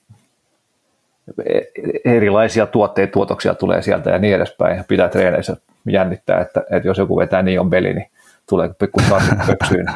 [2.05, 4.85] erilaisia tuotteita, tuotoksia tulee sieltä ja niin edespäin.
[4.89, 8.11] Pitää treeneissä jännittää, että, että jos joku vetää niin on beli, niin
[8.49, 9.01] tulee pikku
[9.47, 9.87] pöksyyn.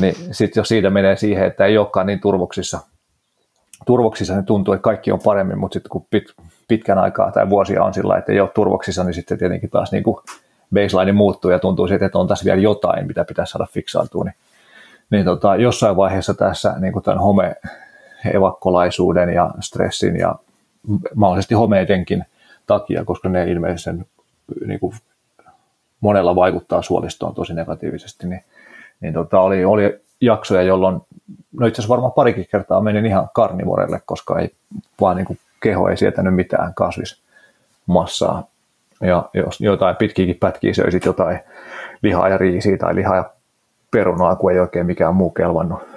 [0.00, 2.80] niin sitten jos siitä menee siihen, että ei olekaan niin turvoksissa,
[3.86, 6.24] turvoksissa niin tuntuu, että kaikki on paremmin, mutta sitten kun pit,
[6.68, 10.02] pitkän aikaa tai vuosia on sillä, että ei ole turvoksissa, niin sitten tietenkin taas niin
[10.02, 10.16] kuin
[10.74, 14.24] baseline muuttuu ja tuntuu siitä, että on tässä vielä jotain, mitä pitäisi saada fiksaantua.
[14.24, 14.34] Niin,
[15.10, 17.56] niin tota, jossain vaiheessa tässä niin kuin tämän home
[18.30, 20.34] evakkolaisuuden ja stressin ja
[21.14, 22.24] mahdollisesti homeidenkin
[22.66, 23.90] takia, koska ne ilmeisesti
[24.66, 24.94] niin kuin
[26.00, 28.44] monella vaikuttaa suolistoon tosi negatiivisesti, niin,
[29.00, 31.00] niin tota, oli, oli jaksoja, jolloin
[31.52, 34.50] no itse asiassa varmaan parikin kertaa menin ihan karnivorelle, koska ei
[35.00, 38.44] vaan niin kuin keho ei sietänyt mitään kasvismassaa.
[39.00, 41.40] Ja jos jotain pitkiäkin pätkiä söisit jotain
[42.02, 43.30] lihaa ja riisiä tai lihaa ja
[43.90, 45.91] perunaa, kun ei oikein mikään muu kelvannut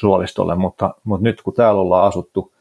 [0.00, 2.52] suolistolle, mutta, mutta nyt kun täällä ollaan asuttu,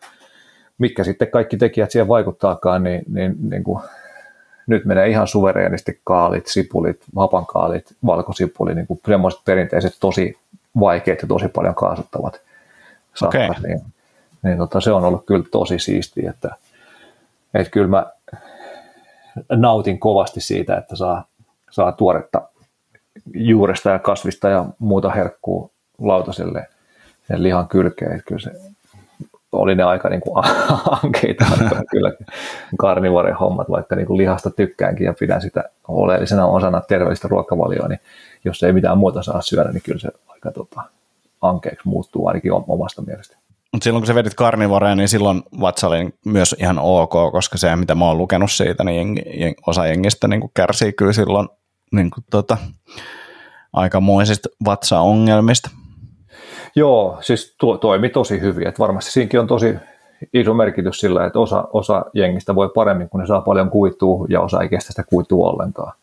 [0.78, 3.80] mitkä sitten kaikki tekijät siihen vaikuttaakaan, niin, niin, niin kuin,
[4.68, 10.38] nyt menee ihan suvereenisti kaalit, sipulit, hapankaalit, valkosipuli, niin kuin semmoiset perinteiset tosi
[10.80, 12.42] vaikeat ja tosi paljon kaasuttavat
[13.24, 13.50] okay.
[13.68, 13.82] niin,
[14.44, 16.56] niin tota, se on ollut kyllä tosi siistiä, että,
[17.54, 18.06] että kyllä mä
[19.50, 21.26] nautin kovasti siitä, että saa,
[21.72, 22.42] saa tuoretta
[23.34, 26.68] juuresta ja kasvista ja muuta herkkuu lautaselle
[27.28, 28.24] sen lihan kylkeen.
[28.28, 28.52] Kyllä se
[29.52, 30.22] oli ne aika niin
[31.04, 31.46] ankeita
[31.92, 32.12] kyllä
[32.78, 38.00] karnivoren hommat, vaikka niin kuin lihasta tykkäänkin ja pidän sitä oleellisena osana terveellistä ruokavalioa, niin
[38.46, 40.82] jos ei mitään muuta saa syödä, niin kyllä se aika tota,
[41.42, 43.38] ankeeksi muuttuu ainakin omasta mielestä.
[43.72, 47.76] Mutta silloin kun sä vedit karnivoreja, niin silloin vatsa oli myös ihan ok, koska se,
[47.76, 51.50] mitä mä oon lukenut siitä, niin jengi, osa jengistä niin kärsii kyllä silloin
[51.92, 52.58] niin kuin tota,
[53.74, 55.70] aikamoisista vatsaongelmista.
[56.76, 58.68] Joo, siis tuo, toimi tosi hyvin.
[58.68, 59.76] Että varmasti siinäkin on tosi
[60.34, 64.42] iso merkitys sillä, että osa, osa jengistä voi paremmin, kun ne saa paljon kuitua ja
[64.42, 65.94] osa ei kestä sitä kuitua ollenkaan.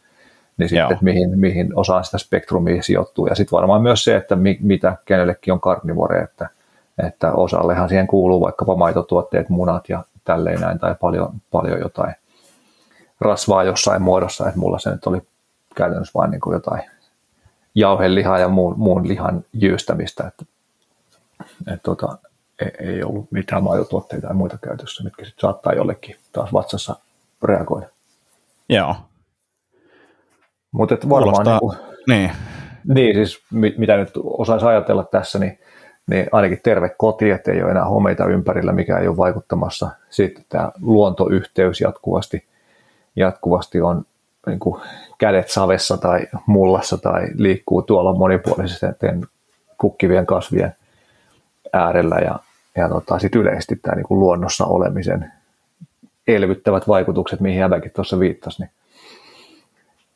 [0.56, 3.26] Niin sitten, että mihin, mihin osaan sitä spektrumia sijoittuu.
[3.26, 6.48] Ja sitten varmaan myös se, että mi, mitä kenellekin on karnivore, että,
[7.06, 12.14] että osallehan siihen kuuluu vaikkapa maitotuotteet, munat ja tälleen näin, tai paljon, paljon jotain
[13.20, 15.22] rasvaa jossain muodossa, että mulla se nyt oli
[15.74, 16.82] käytännössä vain niin kuin jotain
[17.74, 20.44] jauhelihaa ja muun, muun lihan jyystämistä, että
[21.74, 22.18] et tota,
[22.60, 26.96] ei, ei ollut mitään maitotuotteita tai muita käytössä, mitkä sitten saattaa jollekin taas vatsassa
[27.42, 27.86] reagoida.
[28.68, 28.96] Joo.
[30.72, 31.76] Mutta varmaan niin, kuin,
[32.08, 32.30] niin.
[32.94, 33.42] niin, siis
[33.78, 35.58] mitä nyt osaisi ajatella tässä, niin,
[36.06, 39.90] niin ainakin terve koti, että ei ole enää homeita ympärillä, mikä ei ole vaikuttamassa.
[40.10, 42.46] Sitten tämä luontoyhteys jatkuvasti,
[43.16, 44.04] jatkuvasti on
[44.46, 44.80] niin kuin
[45.18, 48.86] kädet savessa tai mullassa tai liikkuu tuolla monipuolisesti
[49.78, 50.76] kukkivien kasvien
[51.72, 52.38] äärellä ja,
[52.76, 55.32] ja tota, sit yleisesti tämä niin luonnossa olemisen
[56.26, 58.70] elvyttävät vaikutukset, mihin Jäbäkin tuossa viittasi, niin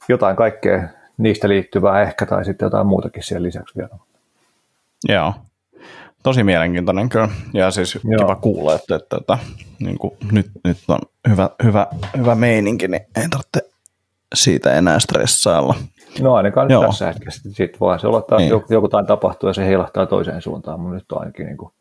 [0.08, 0.88] jotain kaikkea
[1.18, 3.96] niistä liittyvää ehkä tai sitten jotain muutakin siellä lisäksi vielä.
[5.08, 5.34] Joo,
[6.22, 8.18] tosi mielenkiintoinen kyllä ja siis Joo.
[8.18, 9.38] kiva kuulla, että, että, että
[9.78, 13.70] niin kuin nyt, nyt on hyvä, hyvä, hyvä meininki, niin ei tarvitse
[14.34, 15.74] siitä enää stressailla.
[16.22, 16.86] No ainakaan Joo.
[16.86, 17.50] tässä hetkessä.
[17.52, 18.48] Sitten voi se olla, että niin.
[18.50, 21.72] joku, joku tapahtuu ja se heilahtaa toiseen suuntaan, mutta nyt on ainakin niin kuin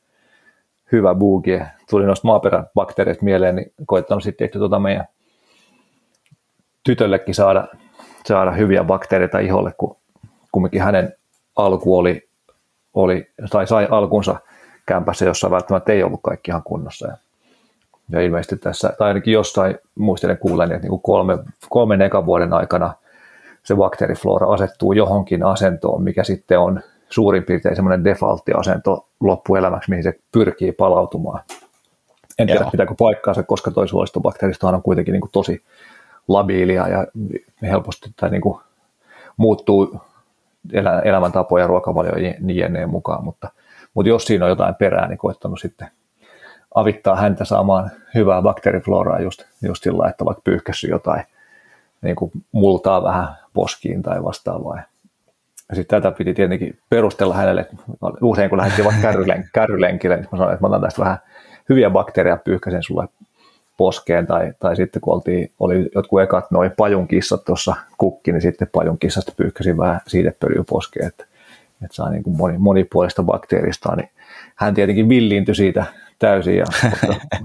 [0.92, 1.60] hyvä buugi.
[1.90, 5.06] Tuli noista maaperäbakteereista mieleen, niin koittanut sitten että tuota meidän
[6.84, 7.68] tytöllekin saada,
[8.26, 9.98] saada hyviä bakteereita iholle, kun
[10.52, 11.14] kumminkin hänen
[11.56, 12.30] alku oli,
[12.94, 14.36] oli tai sai alkunsa
[14.86, 17.08] kämpässä, jossa välttämättä ei ollut kaikki ihan kunnossa.
[17.08, 17.18] Ja,
[18.10, 21.38] ja ilmeisesti tässä, tai ainakin jossain muistelen kuulleen, että niin kuin kolme,
[21.70, 22.94] kolmen ekan vuoden aikana–
[23.66, 30.14] se bakteeriflora asettuu johonkin asentoon, mikä sitten on suurin piirtein semmoinen defaultti-asento loppuelämäksi, mihin se
[30.32, 31.42] pyrkii palautumaan.
[32.40, 32.72] En tiedä, Joo.
[32.72, 35.64] pitääkö paikkaansa, koska toi suolistobakteeristohan on kuitenkin niin kuin tosi
[36.28, 37.08] labiilia ja
[37.62, 38.62] helposti tai niin kuin
[39.38, 40.02] muuttuu
[41.04, 42.14] elämäntapoja, ruokavalio
[42.48, 42.86] jne.
[42.86, 43.50] mukaan, mutta,
[43.94, 45.88] mutta jos siinä on jotain perää, niin koettanut sitten
[46.76, 51.24] avittaa häntä saamaan hyvää bakteerifloraa just, just sillä, että vaikka pyyhkässyt jotain
[52.06, 54.78] niin kuin multaa vähän poskiin tai vastaavaa.
[55.70, 57.68] Ja sitten tätä piti tietenkin perustella hänelle,
[58.22, 61.18] usein kun lähdettiin vaikka kärrylen, kärrylenkille, niin mä sanoin, että mä otan tästä vähän
[61.70, 63.08] hyviä bakteereja, pyyhkäsen sulle
[63.78, 68.68] poskeen, tai, tai sitten kun oltiin, oli jotkut ekat noin pajunkissat tuossa kukki, niin sitten
[68.72, 71.26] pajunkissasta pyyhkäsin vähän siitepölyä poskeen, että,
[71.84, 74.10] että saa niin kuin moni, monipuolista bakteerista, niin
[74.56, 75.86] hän tietenkin villiintyi siitä
[76.20, 76.58] täysin.
[76.58, 76.66] Ja,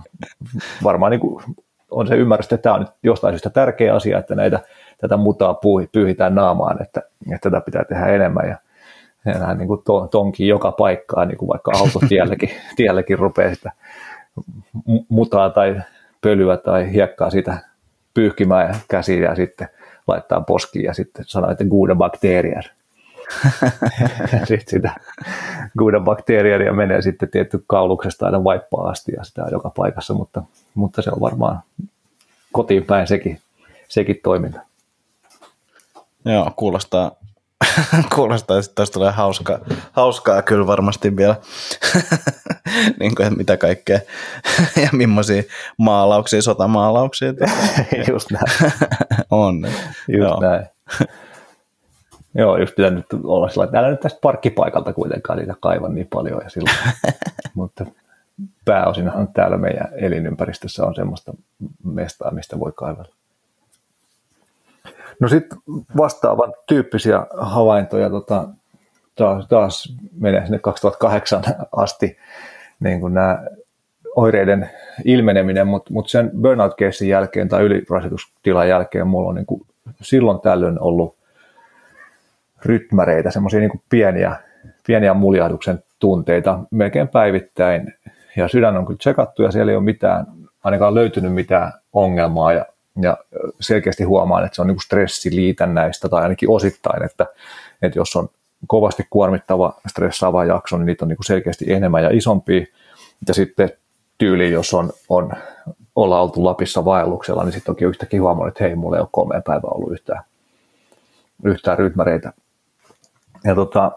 [0.85, 1.45] varmaan niin kuin
[1.91, 4.61] on se ymmärrys, että tämä on nyt jostain syystä tärkeä asia, että näitä,
[4.99, 5.61] tätä mutaa
[5.93, 8.49] pyyhitään naamaan, että, että tätä pitää tehdä enemmän.
[8.49, 8.57] Ja,
[9.27, 13.73] ja niin kuin to, tonkii joka paikkaan, niin kuin vaikka autotielläkin tielläkin rupeaa sitä
[15.09, 15.81] mutaa tai
[16.21, 17.59] pölyä tai hiekkaa siitä
[18.15, 19.69] pyyhkimään käsiin ja sitten
[20.07, 22.65] laittaa poskiin ja sitten sanoo, että goda bakteerier.
[24.49, 24.95] sitten sitä
[25.79, 30.43] goda bakteerier menee sitten tietty kauluksesta aina vaippaa asti ja sitä on joka paikassa, mutta,
[30.75, 31.61] mutta se on varmaan
[32.53, 33.41] kotiin päin sekin,
[33.89, 34.61] sekin toiminta.
[36.25, 37.11] Joo, kuulostaa,
[38.15, 39.59] kuulostaa, että tästä tulee hauska,
[39.93, 41.37] hauskaa kyllä varmasti vielä,
[43.01, 44.01] niin kuin, mitä kaikkea
[44.83, 45.43] ja millaisia
[45.77, 47.33] maalauksia, sotamaalauksia
[48.09, 48.73] Just näin.
[49.31, 49.63] on.
[49.65, 49.75] Just
[50.09, 50.41] Joo.
[50.41, 50.67] näin.
[52.35, 56.07] Joo, just pitää nyt olla sillä että älä nyt tästä parkkipaikalta kuitenkaan niitä kaiva niin
[56.07, 56.41] paljon.
[56.45, 56.77] Ja silloin.
[57.55, 57.87] Mutta
[58.65, 61.33] pääosinhan täällä meidän elinympäristössä on semmoista
[61.85, 63.15] mestaa, mistä voi kaivella.
[65.21, 65.59] No sitten
[65.97, 68.49] vastaavan tyyppisiä havaintoja tota,
[69.17, 71.43] taas, taas menee sinne 2008
[71.77, 72.19] asti
[72.81, 73.43] niin kuin nämä
[74.17, 74.71] oireiden
[75.05, 79.63] ilmeneminen, mutta mut sen burnout casein jälkeen tai ylirasitustilan jälkeen mulla on niin kuin
[80.01, 81.20] silloin tällöin ollut
[82.65, 84.37] rytmäreitä, semmoisia niin pieniä,
[84.87, 87.95] pieniä muljahduksen tunteita melkein päivittäin.
[88.37, 90.27] Ja sydän on kyllä tsekattu ja siellä ei ole mitään,
[90.65, 92.53] ainakaan löytynyt mitään ongelmaa.
[92.53, 92.67] Ja
[93.03, 93.17] ja
[93.61, 97.27] selkeästi huomaan, että se on niin stressiliitännäistä tai ainakin osittain, että,
[97.83, 98.29] että jos on
[98.67, 102.73] kovasti kuormittava, stressaava jakso, niin niitä on niin selkeästi enemmän ja isompi.
[103.29, 103.71] Ja sitten
[104.19, 105.33] tyyli, jos on, on
[105.97, 109.43] olla oltu Lapissa vaelluksella, niin sitten onkin yhtäkkiä huomannut, että hei, mulla ei ole kolme
[109.47, 110.25] päivää ollut yhtään,
[111.45, 112.33] yhtään rytmäreitä.
[113.45, 113.93] Ja tota,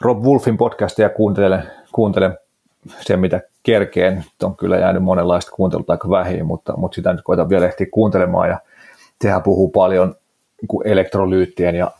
[0.00, 2.38] Rob Wolfin podcastia kuuntelen, kuuntelen
[3.00, 4.24] sen, mitä kerkeen.
[4.42, 8.48] On kyllä jäänyt monenlaista kuuntelua aika vähin, mutta, mutta sitä nyt koitan vielä ehtiä kuuntelemaan.
[8.48, 8.60] Ja
[9.22, 10.14] sehän puhuu paljon
[10.62, 11.90] niin elektrolyyttien ja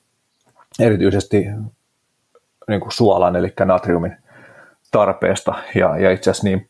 [0.80, 1.46] erityisesti
[2.68, 4.16] niin kuin suolan, eli natriumin
[4.90, 5.54] tarpeesta.
[5.74, 6.68] Ja, ja itse asiassa niin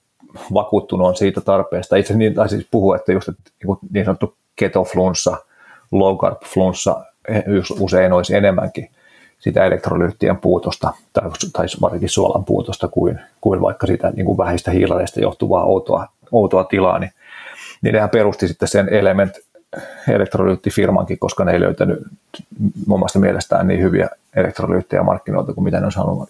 [0.54, 1.96] vakuuttunut on siitä tarpeesta.
[1.96, 5.36] Itse niin, tai siis puhuu, että just että niin, niin sanottu ketoflunssa,
[5.90, 7.04] low carb flunssa
[7.80, 8.90] usein olisi enemmänkin
[9.38, 14.70] sitä elektrolyyttien puutosta tai, tai varsinkin suolan puutosta kuin, kuin vaikka sitä niin kuin vähistä
[14.70, 17.12] hiilareista johtuvaa outoa, outoa tilaa, niin,
[17.82, 19.32] niin nehän perusti sitten sen element
[20.08, 21.98] elektrolyyttifirmankin, koska ne ei löytänyt
[22.88, 26.28] omasta mielestään niin hyviä elektrolyyttejä markkinoilta kuin mitä ne on saanut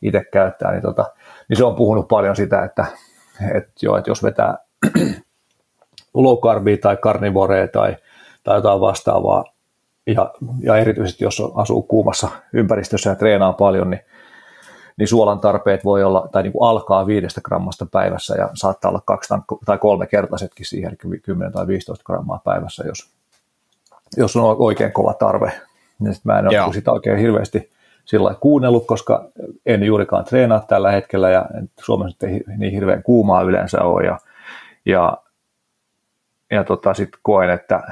[0.00, 1.10] itse, käyttää, niin, tota,
[1.48, 2.86] niin se on puhunut paljon sitä, että,
[3.54, 4.58] että, jo, että jos vetää
[6.14, 7.96] low carbia tai carnivorea tai,
[8.44, 9.44] tai jotain vastaavaa
[10.06, 14.00] ja, ja erityisesti jos asuu kuumassa ympäristössä ja treenaa paljon, niin,
[14.96, 19.02] niin suolan tarpeet voi olla, tai niin kuin alkaa viidestä grammasta päivässä ja saattaa olla
[19.04, 23.10] kaksi tai kolme kertaisetkin siihen, eli 10 tai 15 grammaa päivässä, jos,
[24.16, 25.52] jos on oikein kova tarve.
[26.04, 27.70] Ja sit mä en ole sitä oikein hirveästi
[28.04, 29.24] sillä kuunnellut, koska
[29.66, 31.46] en juurikaan treenaa tällä hetkellä ja
[31.80, 34.18] Suomessa ei niin hirveän kuumaa yleensä ole ja,
[34.86, 35.16] ja,
[36.50, 37.82] ja tota, sitten koen, että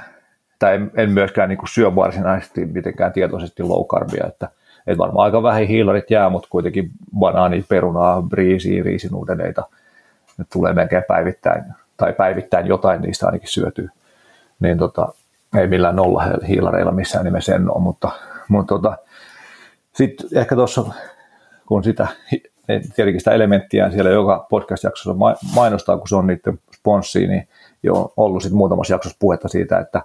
[0.65, 4.49] tai en, en myöskään niin kuin syö varsinaisesti mitenkään tietoisesti low carbia, että,
[4.87, 9.69] että varmaan aika vähän hiilarit jää, mutta kuitenkin banaani, perunaa, briisiä, riisinuudeleita,
[10.39, 11.65] ne tulee melkein päivittäin,
[11.97, 13.89] tai päivittäin jotain niistä ainakin syötyy,
[14.61, 15.09] niin tota,
[15.57, 18.11] ei millään nolla hiilareilla missään nimessä en ole, mutta,
[18.49, 18.99] mutta tota,
[19.93, 20.85] sitten ehkä tuossa,
[21.67, 22.07] kun sitä,
[22.67, 25.15] tietenkin sitä elementtiä siellä joka podcast-jaksossa
[25.55, 27.49] mainostaa, kun se on niiden sponssi, niin
[27.83, 30.03] jo ollut sitten muutamassa jaksossa puhetta siitä, että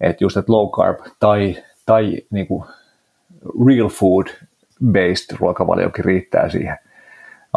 [0.00, 1.56] että just että low carb tai,
[1.86, 2.64] tai niin kuin
[3.66, 4.26] real food
[4.92, 6.78] based ruokavaliokin riittää siihen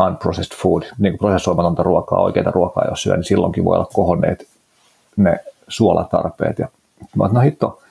[0.07, 4.47] unprocessed food, niin kuin prosessoimatonta ruokaa, oikeita ruokaa jos syö, niin silloinkin voi olla kohonneet
[5.17, 6.59] ne suolatarpeet.
[6.59, 6.67] Ja,
[7.15, 7.81] no hitto.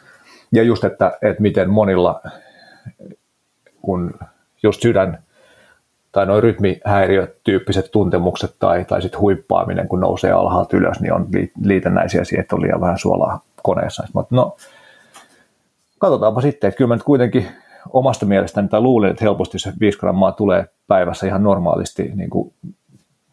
[0.53, 2.21] Ja just, että, että miten monilla,
[3.83, 4.15] kun
[4.63, 5.19] just sydän
[6.13, 11.27] tai noin rytmihäiriötyyppiset tuntemukset tai, tai sitten huippaaminen, kun nousee alhaalta ylös, niin on
[11.65, 14.09] liitännäisiä siihen, että on liian vähän suolaa koneessa.
[14.13, 14.57] Mutta no,
[15.99, 17.47] katsotaanpa sitten, että kyllä mä nyt kuitenkin
[17.93, 22.53] omasta mielestäni tai luulen, että helposti se 5 grammaa tulee päivässä ihan normaalisti niin kuin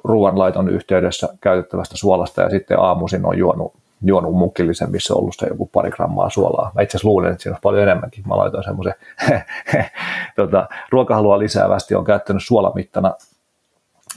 [0.04, 5.48] ruoanlaiton yhteydessä käytettävästä suolasta ja sitten aamuisin on juonut, juonut mukillisen, missä on ollut se
[5.48, 6.72] joku pari grammaa suolaa.
[6.76, 8.24] Mä itse asiassa luulen, että siinä on paljon enemmänkin.
[8.28, 8.94] Mä laitoin semmoisen
[10.36, 13.14] tota, ruokahalua lisäävästi, on käyttänyt suolamittana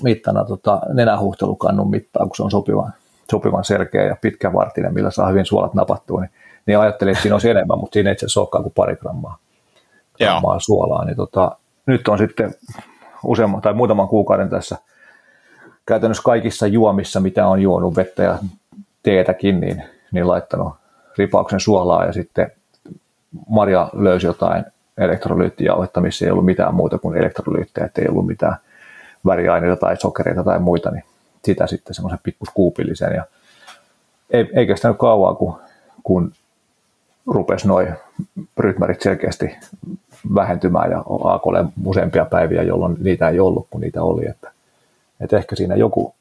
[0.03, 2.91] mittana tota, nenähuhtelukannun mittaa, kun se on sopiva,
[3.31, 6.31] sopivan selkeä ja pitkävartinen, millä saa hyvin suolat napattua, niin,
[6.67, 9.39] niin ajattelin, että siinä olisi enemmän, mutta siinä ei itse asiassa olekaan kuin pari grammaa,
[10.19, 11.05] grammaa suolaa.
[11.05, 11.57] Niin tota,
[11.87, 12.55] nyt on sitten
[13.25, 14.77] useamman tai muutaman kuukauden tässä
[15.87, 18.39] käytännössä kaikissa juomissa, mitä on juonut vettä ja
[19.03, 20.75] teetäkin, niin, niin laittanut
[21.19, 22.53] ripauksen suolaa ja sitten
[23.49, 24.65] Maria löysi jotain
[24.99, 28.57] elektrolyyttijauhetta, missä ei ollut mitään muuta kuin elektrolyyttejä, että ei ollut mitään
[29.27, 31.05] väriaineita tai sokereita tai muita, niin
[31.49, 33.15] sitä sitten semmoisen pikkuskuupillisen.
[33.15, 33.25] Ja
[34.31, 35.59] ei, ei kestänyt kauan, kun,
[36.03, 36.33] kun
[37.27, 37.89] rupesi noin
[38.59, 39.57] rytmärit selkeästi
[40.35, 44.27] vähentymään ja olla useampia päiviä, jolloin niitä ei ollut, kun niitä oli.
[44.27, 44.53] Että,
[45.21, 46.15] että ehkä siinä joku,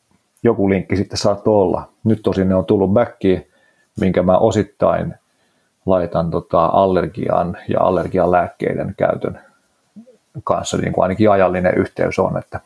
[0.44, 1.90] joku linkki sitten saattoi olla.
[2.04, 3.48] Nyt tosin ne on tullut backiin,
[4.00, 5.14] minkä mä osittain
[5.86, 9.40] laitan tota allergian ja allergian lääkkeiden käytön
[10.44, 12.60] kanssa, niin kuin ainakin ajallinen yhteys on, että,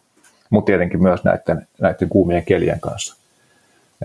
[0.52, 3.16] mutta tietenkin myös näiden, näiden kuumien kelien kanssa.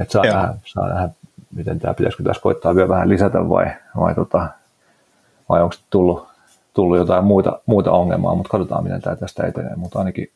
[0.00, 1.08] Että saa, nähdä, saa nähdä,
[1.56, 3.66] miten tämä pitäisikö tässä koittaa vielä vähän lisätä vai,
[3.96, 4.48] vai, tota,
[5.48, 6.28] vai onko tullut,
[6.74, 10.30] tullut jotain muuta, muuta ongelmaa, mutta katsotaan miten tämä tästä etenee, mutta ainakin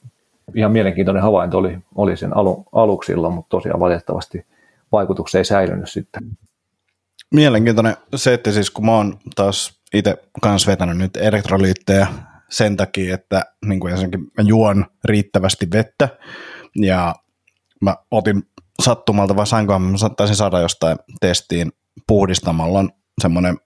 [0.55, 4.47] ihan mielenkiintoinen havainto oli, oli sen alu, aluksilla, mutta tosiaan valitettavasti
[4.93, 6.23] vaikutuksia ei säilynyt sitten.
[7.35, 12.07] Mielenkiintoinen se, että siis kun mä oon taas itse kanssa vetänyt nyt elektrolyyttejä
[12.51, 16.09] sen takia, että niin kuin ensinnäkin mä juon riittävästi vettä
[16.77, 17.15] ja
[17.81, 18.43] mä otin
[18.83, 21.73] sattumalta vai sainko mä taisin saada jostain testiin
[22.07, 22.85] puhdistamalla
[23.21, 23.59] semmoinen,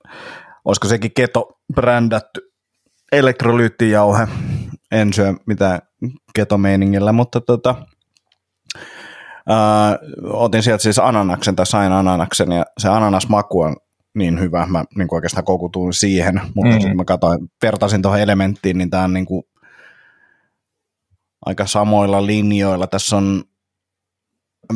[0.64, 2.54] olisiko sekin keto-brändätty
[3.12, 4.28] elektrolyyttijauhe,
[4.92, 5.80] en syö mitään
[6.34, 7.74] ketomeiningillä, mutta tota,
[9.48, 13.76] ää, otin sieltä siis ananaksen tai sain ananaksen ja se ananasmaku on
[14.14, 16.80] niin hyvä, mä niin kuin oikeastaan kokutuin siihen, mutta mm.
[16.80, 19.42] sitten mä katsoin, vertasin tuohon elementtiin, niin tämä on niin kuin
[21.46, 22.86] aika samoilla linjoilla.
[22.86, 23.44] Tässä on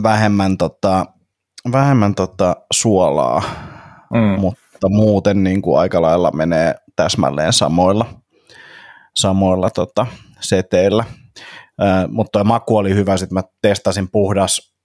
[0.03, 1.07] vähemmän, tota,
[1.73, 3.43] vähemmän tota suolaa,
[4.15, 4.41] mm.
[4.41, 8.07] mutta muuten niin kuin aika lailla menee täsmälleen samoilla,
[9.17, 10.07] samoilla tota,
[10.41, 11.05] seteillä.
[11.83, 14.78] Äh, mutta maku oli hyvä, sitten mä testasin puhdas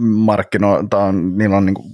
[0.00, 1.92] markkinoilta, on, niillä on niin kuin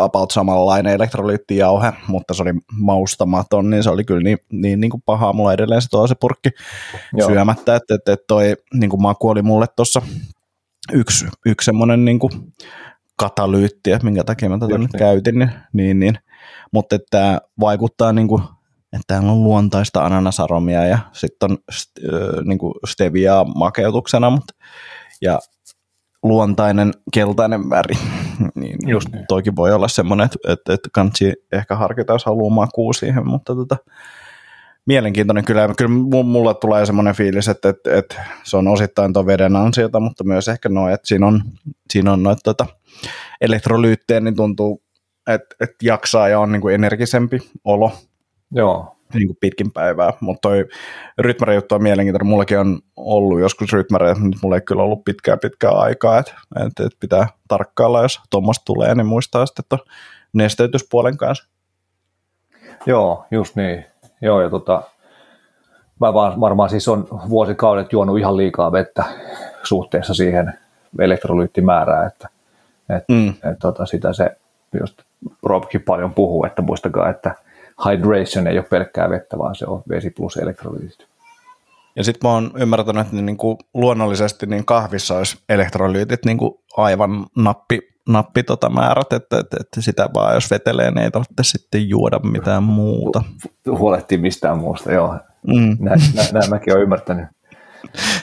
[0.00, 5.02] about samanlainen elektrolyyttijauhe, mutta se oli maustamaton, niin se oli kyllä niin, niin, niin kuin
[5.06, 6.50] pahaa mulla edelleen se toisen purkki
[7.12, 7.28] Joo.
[7.28, 10.02] syömättä, että, että, että toi niin kuin maku oli mulle tuossa
[10.92, 12.32] yksi, yksi semmoinen niin kuin
[13.16, 14.98] katalyytti, että minkä takia mä tätä nyt niin.
[14.98, 16.18] käytin, niin, niin, niin.
[16.72, 18.42] mutta että vaikuttaa niin kuin
[18.92, 24.54] että täällä on luontaista ananasaromia ja sitten on äh, niin kuin steviaa makeutuksena, mutta,
[25.22, 25.38] ja
[26.22, 27.94] luontainen keltainen väri.
[28.54, 29.24] niin Just niin.
[29.28, 33.54] Toikin voi olla semmoinen, että, että, että kansi ehkä harkita, jos haluaa makua siihen, mutta
[33.54, 33.76] tota,
[34.86, 35.74] mielenkiintoinen kyllä.
[35.78, 35.90] Kyllä
[36.24, 40.48] mulle tulee semmoinen fiilis, että, että, että se on osittain tuon veden ansiota, mutta myös
[40.48, 41.42] ehkä noin, että siinä on,
[41.90, 42.66] siinä on noita tota,
[43.40, 44.82] elektrolyyttejä, niin tuntuu,
[45.26, 47.92] että, että jaksaa ja on niin kuin energisempi olo.
[48.50, 50.64] Joo niin kuin pitkin päivää, mutta toi
[51.18, 52.26] rytmäri juttu on mielenkiintoinen.
[52.26, 56.34] Mullakin on ollut joskus rytmäri, mutta mulla ei kyllä ollut pitkää pitkää aikaa, että
[56.66, 59.80] et, et pitää tarkkailla, jos tuommoista tulee, niin muistaa sitten tuon
[60.32, 61.48] nesteytyspuolen kanssa.
[62.86, 63.84] Joo, just niin.
[64.20, 64.82] Joo, ja tota,
[66.00, 69.04] mä vaan, varmaan siis on vuosikaudet juonut ihan liikaa vettä
[69.62, 70.58] suhteessa siihen
[70.98, 72.28] elektrolyyttimäärään, että
[72.96, 73.28] et, mm.
[73.28, 74.36] et, tota, sitä se
[74.80, 75.02] just
[75.42, 77.34] Robkin paljon puhuu, että muistakaa, että
[77.84, 81.06] hydration ei ole pelkkää vettä, vaan se on vesi plus elektrolyytit.
[81.96, 86.54] Ja sitten mä oon ymmärtänyt, että niin kuin luonnollisesti niin kahvissa olisi elektrolyytit niin kuin
[86.76, 91.42] aivan nappi, nappi tota määrät, että, että, että, sitä vaan jos vetelee, niin ei tarvitse
[91.42, 93.22] sitten juoda mitään muuta.
[93.78, 95.18] Huolehtii mistään muusta, joo.
[95.46, 95.76] Mm.
[95.80, 97.26] Näin, näin, näin mäkin olen ymmärtänyt.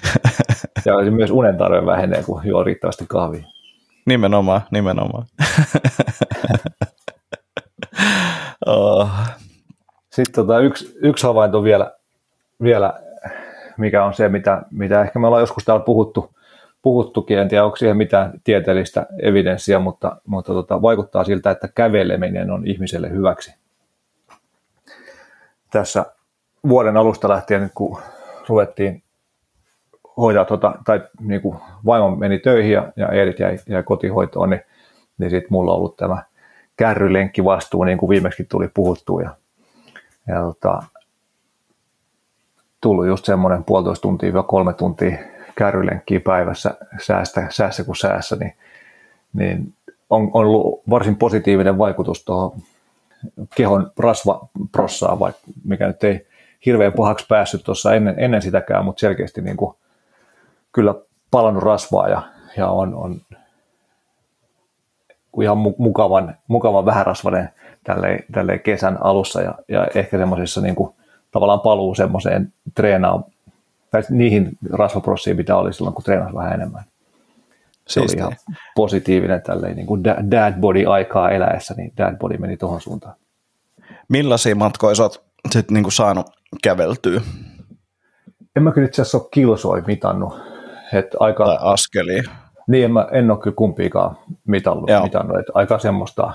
[0.86, 3.44] ja myös unen tarve vähenee, kun juo riittävästi kahvia.
[4.06, 5.26] Nimenomaan, nimenomaan.
[8.66, 9.10] oh.
[10.10, 11.92] Sitten tota, yksi, yksi havainto vielä,
[12.64, 12.94] vielä,
[13.78, 16.36] mikä on se, mitä, mitä ehkä me ollaan joskus täällä puhuttu,
[16.82, 22.52] puhuttukin, en tiedä onko siihen mitään tieteellistä evidenssiä, mutta, mutta tota, vaikuttaa siltä, että käveleminen
[22.52, 23.56] on ihmiselle hyväksi.
[25.72, 26.06] Tässä
[26.70, 27.98] vuoden alusta lähtien, kun
[28.50, 29.04] ruvettiin
[30.18, 34.62] hoitaa, tota, tai niin kuin vaimo meni töihin ja, ja Eerit jäi, jäi kotihoitoon, niin,
[35.18, 36.24] niin sitten mulla on ollut tämä
[36.80, 39.22] kärrylenkki vastuu, niin kuin viimeksi tuli puhuttua.
[39.22, 39.36] Ja,
[40.28, 40.84] ja tota,
[42.82, 45.18] tullut just semmoinen puolitoista tuntia kolme tuntia
[45.56, 48.54] kärrylenkkiä päivässä säästä, säässä kuin säässä, niin,
[49.34, 49.74] niin
[50.10, 52.52] on, on ollut varsin positiivinen vaikutus tuohon
[53.56, 56.28] kehon rasvaprossaan, vaikka mikä nyt ei
[56.66, 59.76] hirveän pahaksi päässyt tuossa ennen, ennen sitäkään, mutta selkeästi niin kuin
[60.72, 60.96] kyllä
[61.32, 62.22] palannut rasvaa ja,
[62.58, 63.22] ja on, on
[65.42, 67.50] ihan mukavan, mukavan vähärasvainen
[67.84, 70.76] tälle, tälle kesän alussa ja, ja ehkä semmoisessa niin
[71.32, 73.26] tavallaan paluu semmoiseen treenaan,
[73.92, 76.84] tai niihin rasvaprossiin, mitä oli silloin, kun treenasi vähän enemmän.
[77.88, 78.36] se oli ihan
[78.76, 83.16] positiivinen tälleen niin kuin dad body aikaa eläessä, niin dad body meni tuohon suuntaan.
[84.08, 86.30] Millaisia matkoja sä oot sit niin kuin saanut
[86.64, 87.22] käveltyä?
[88.56, 90.34] En mä kyllä itse asiassa ole kilsoi mitannut.
[90.94, 92.24] Et aika, tai askelia.
[92.70, 94.18] Niin, en, mä, en ole kyllä kumpiikaan
[94.48, 94.90] mitannut.
[95.04, 95.38] mitannut.
[95.38, 96.34] Et aika semmoista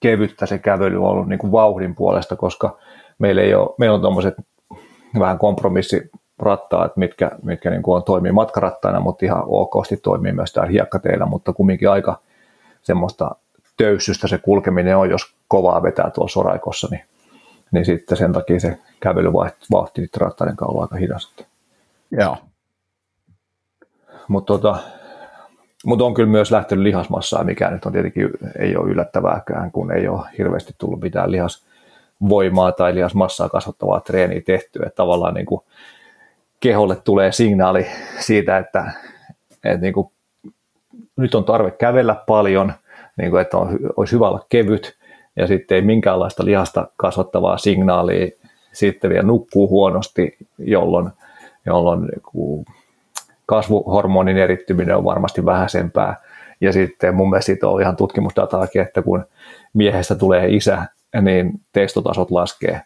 [0.00, 2.78] kevyttä se kävely on ollut niin kuin vauhdin puolesta, koska
[3.18, 4.34] meillä, ei ole, meillä on tuommoiset
[5.18, 10.70] vähän kompromissirattaat, mitkä, mitkä niin kuin on, toimii matkarattaina, mutta ihan okosti toimii myös täällä
[10.70, 12.20] hiekkateillä, mutta kumminkin aika
[12.82, 13.30] semmoista
[13.76, 17.04] töyssystä se kulkeminen on, jos kovaa vetää tuolla soraikossa, niin,
[17.70, 21.44] niin sitten sen takia se kävelyvauhti rattaiden kanssa on aika hidasta.
[22.10, 22.36] Joo.
[24.28, 24.76] Mutta tota,
[25.86, 30.08] mut on kyllä myös lähtenyt lihasmassaa, mikä nyt on tietenkin ei ole yllättävääkään, kun ei
[30.08, 34.78] ole hirveästi tullut mitään lihasvoimaa tai lihasmassaa kasvattavaa treeniä tehty.
[34.78, 35.60] Että tavallaan niin kuin
[36.60, 37.86] keholle tulee signaali
[38.18, 38.92] siitä, että,
[39.64, 40.10] että niin kuin
[41.16, 42.72] nyt on tarve kävellä paljon,
[43.16, 44.96] niin kuin, että on, olisi hyvä olla kevyt,
[45.36, 48.28] ja sitten ei minkäänlaista lihasta kasvattavaa signaalia,
[48.72, 51.10] sitten vielä nukkuu huonosti, jolloin,
[51.66, 52.66] jolloin niin
[53.46, 56.16] kasvuhormonin erittyminen on varmasti vähäisempää.
[56.60, 59.24] Ja sitten mun mielestä siitä on ihan tutkimusdataakin, että kun
[59.72, 60.86] miehestä tulee isä,
[61.22, 62.80] niin testotasot laskee.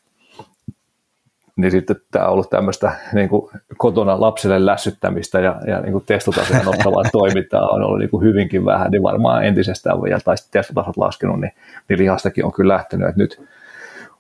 [1.57, 6.05] Niin sitten tämä on ollut tämmöistä niin kuin kotona lapselle lässyttämistä ja, ja niin kuin
[6.07, 10.61] testotasoja nostavaa toimintaa on ollut niin kuin hyvinkin vähän, niin varmaan entisestään vielä, tai sitten
[10.61, 11.53] testotasot laskenut, niin,
[11.89, 13.09] niin lihastakin on kyllä lähtenyt.
[13.09, 13.43] Että nyt,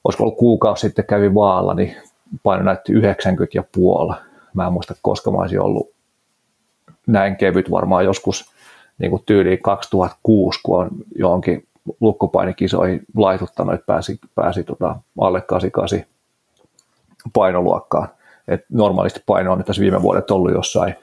[0.04, 1.96] olisiko ollut kuukausi sitten kävi vaalla, niin
[2.42, 4.16] paino näytti 90 ja puoli.
[4.54, 5.92] Mä en muista, koska mä olisin ollut
[7.06, 8.50] näin kevyt varmaan joskus
[8.98, 11.66] niin kuin tyyliin 2006, kun on johonkin
[12.00, 16.10] lukkopainikisoihin laituttanut, että pääsi, pääsi tota alle 88
[17.32, 18.08] painoluokkaan.
[18.48, 20.94] Et normaalisti paino on tässä viime vuodet ollut jossain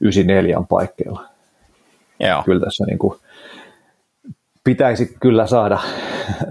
[0.00, 1.24] 94 paikkeilla.
[2.20, 2.42] Joo.
[2.42, 3.18] Kyllä tässä niin kuin
[4.64, 5.78] pitäisi kyllä saada,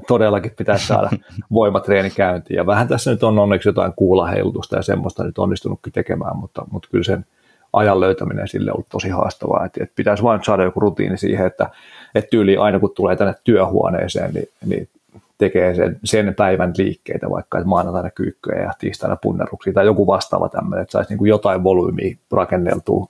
[0.08, 1.10] todellakin pitäisi saada
[1.54, 2.58] voimatreeni käyntiin.
[2.58, 6.90] Ja vähän tässä nyt on onneksi jotain kuulaheilutusta ja semmoista nyt onnistunutkin tekemään, mutta, mutta
[6.92, 7.26] kyllä sen
[7.74, 9.66] ajan löytäminen sille on ollut tosi haastavaa.
[9.66, 11.70] Että, että pitäisi vain saada joku rutiini siihen, että,
[12.16, 14.90] että tyyli aina kun tulee tänne työhuoneeseen, niin, niin
[15.38, 20.50] tekee sen, sen päivän liikkeitä, vaikka että maanantaina kyykkyjä ja tiistaina punneruksia tai joku vastaava
[20.50, 23.08] tämmöinen, että saisi niin jotain volyymiä rakenneltua,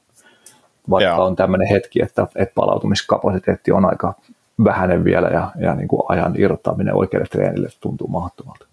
[0.90, 1.26] vaikka Joo.
[1.26, 4.14] on tämmöinen hetki, että, että palautumiskapasiteetti on aika
[4.64, 8.66] vähäinen vielä ja, ja niin kuin ajan irrottaminen oikealle treenille tuntuu mahdottomalta.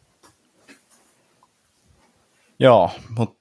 [2.59, 3.39] Joo, mutta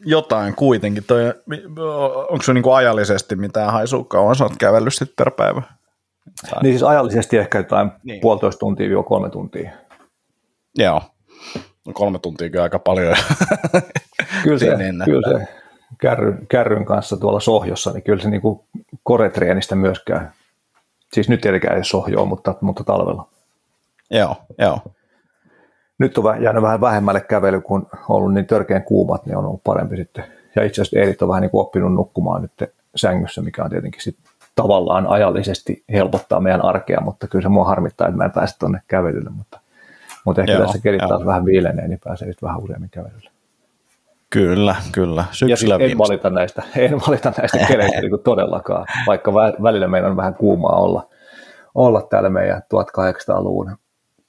[0.00, 1.04] jotain kuitenkin.
[1.06, 1.34] Toi,
[2.30, 5.62] onko se niinku ajallisesti mitään haisua kauan sä oot kävellyt sitten per päivä?
[6.50, 6.62] Tai...
[6.62, 8.20] Niin siis ajallisesti ehkä jotain niin.
[8.20, 9.70] puolitoista tuntia jo kolme tuntia.
[10.78, 11.02] Joo.
[11.86, 13.16] No kolme tuntia kyllä aika paljon.
[14.44, 15.48] kyllä se, kyllä se
[16.00, 18.66] kärryn, kärryn, kanssa tuolla sohjossa, niin kyllä se niinku
[19.02, 20.32] koretreenistä myöskään.
[21.12, 23.28] Siis nyt tietenkään ei sohjoa, mutta, mutta talvella.
[24.10, 24.78] Joo, joo
[25.98, 29.64] nyt on jäänyt vähän vähemmälle kävely, kun on ollut niin törkeän kuumat, niin on ollut
[29.64, 30.24] parempi sitten.
[30.56, 34.02] Ja itse asiassa Eerit on vähän niin kuin oppinut nukkumaan nyt sängyssä, mikä on tietenkin
[34.02, 38.58] sitten tavallaan ajallisesti helpottaa meidän arkea, mutta kyllä se mua harmittaa, että mä en pääse
[38.58, 39.60] tuonne kävelylle, mutta,
[40.24, 43.30] mutta ehkä joo, tässä kelit taas vähän viilenee, niin pääsee just vähän useammin kävelylle.
[44.30, 45.24] Kyllä, kyllä.
[45.30, 50.16] Syksyllä ja en valita näistä, en valita näistä keleistä niin todellakaan, vaikka välillä meidän on
[50.16, 51.08] vähän kuumaa olla,
[51.74, 53.76] olla täällä meidän 1800-luvun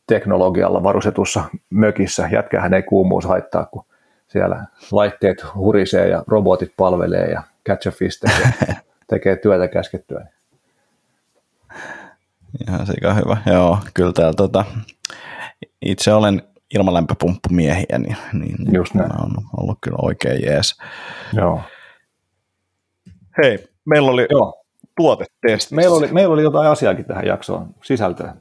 [0.07, 2.29] teknologialla varustetussa mökissä.
[2.31, 3.85] Jätkähän ei kuumuus haittaa, kun
[4.27, 8.75] siellä laitteet hurisee ja robotit palvelee ja catch a fish tekee,
[9.07, 10.27] tekee työtä käskettyä.
[12.67, 13.37] Ihan sika hyvä.
[13.45, 14.65] Joo, kyllä täällä tota,
[15.81, 16.41] itse olen
[16.73, 19.21] ilmalämpöpumppumiehiä, niin, niin Just näin.
[19.21, 20.77] on ollut kyllä oikein jees.
[21.33, 21.61] Joo.
[23.43, 24.63] Hei, meillä oli Joo.
[24.97, 25.75] tuotetesti.
[25.75, 28.33] Meillä oli, meillä oli jotain asiaakin tähän jaksoon, sisältöä.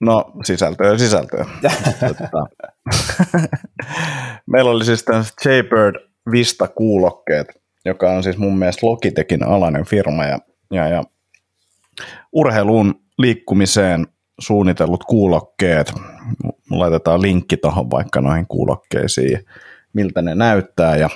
[0.00, 1.46] No sisältöä sisältöä.
[2.00, 2.46] Tota,
[4.46, 5.94] meillä oli siis tämmöiset Jaybird
[6.32, 7.46] Vista-kuulokkeet,
[7.84, 10.38] joka on siis mun mielestä Logitechin alainen firma ja,
[10.70, 11.04] ja, ja
[12.32, 14.06] urheiluun liikkumiseen
[14.40, 15.92] suunnitellut kuulokkeet.
[16.70, 19.44] Laitetaan linkki tuohon vaikka noihin kuulokkeisiin,
[19.92, 21.10] miltä ne näyttää ja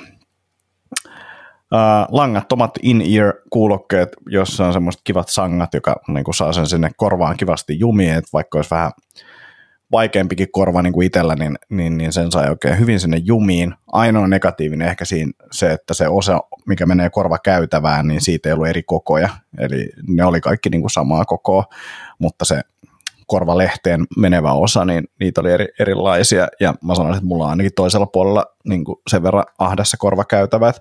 [1.75, 7.37] Uh, langattomat in-ear-kuulokkeet, jossa on semmoiset kivat sangat, joka niin kuin saa sen sinne korvaan
[7.37, 8.91] kivasti jumiin, että vaikka olisi vähän
[9.93, 13.75] vaikeampikin korva niin kuin itsellä, niin, niin, niin sen sai oikein hyvin sinne jumiin.
[13.93, 18.53] Ainoa negatiivinen ehkä siinä se, että se osa, mikä menee korva käytävään, niin siitä ei
[18.53, 21.65] ollut eri kokoja, eli ne oli kaikki niin kuin samaa kokoa,
[22.19, 22.61] mutta se
[23.27, 27.73] korvalehteen menevä osa, niin niitä oli eri, erilaisia, ja mä sanoisin, että mulla on ainakin
[27.77, 30.77] toisella puolella niin kuin sen verran ahdassa korvakäytävät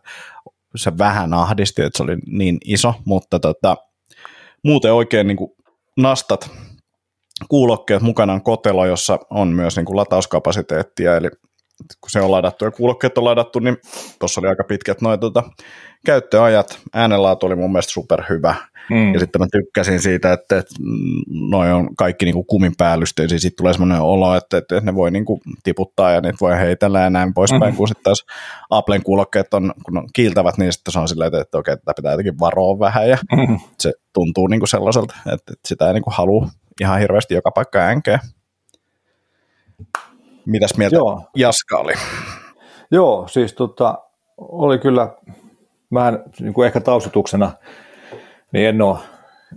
[0.75, 3.77] se vähän ahdisti, että se oli niin iso, mutta tota,
[4.63, 5.51] muuten oikein niin kuin
[5.97, 6.49] nastat
[7.49, 11.29] kuulokkeet mukana on kotelo, jossa on myös niin kuin latauskapasiteettia, eli
[12.01, 13.77] kun se on ladattu ja kuulokkeet on ladattu, niin
[14.19, 15.43] tuossa oli aika pitkät noin tota,
[16.05, 16.79] käyttöajat.
[16.93, 18.55] Äänenlaatu oli mun mielestä superhyvä.
[18.89, 19.13] Mm.
[19.13, 20.75] Ja sitten mä tykkäsin siitä, että, että
[21.29, 23.39] noi on kaikki niin kuin kumin päällysteisiä.
[23.39, 26.99] Sitten tulee semmoinen olo, että, että ne voi niin kuin tiputtaa ja niitä voi heitellä
[26.99, 27.73] ja näin poispäin.
[27.73, 27.77] Mm.
[27.77, 28.25] Kun sitten taas
[28.69, 31.93] Applen kuulokkeet on, kun on kiiltävät, niin sitten se on silleen, että, että okei, tätä
[31.95, 33.09] pitää jotenkin varoa vähän.
[33.09, 33.59] Ja mm.
[33.79, 36.47] se tuntuu niin kuin sellaiselta, että, että sitä ei niin kuin halua
[36.81, 38.19] ihan hirveästi joka paikka änkeä.
[40.45, 41.21] Mitäs mieltä Joo.
[41.35, 41.93] Jaska oli?
[42.91, 43.97] Joo, siis tota,
[44.37, 45.09] oli kyllä
[45.93, 47.51] vähän niin kuin ehkä taustutuksena,
[48.51, 48.97] niin en ole,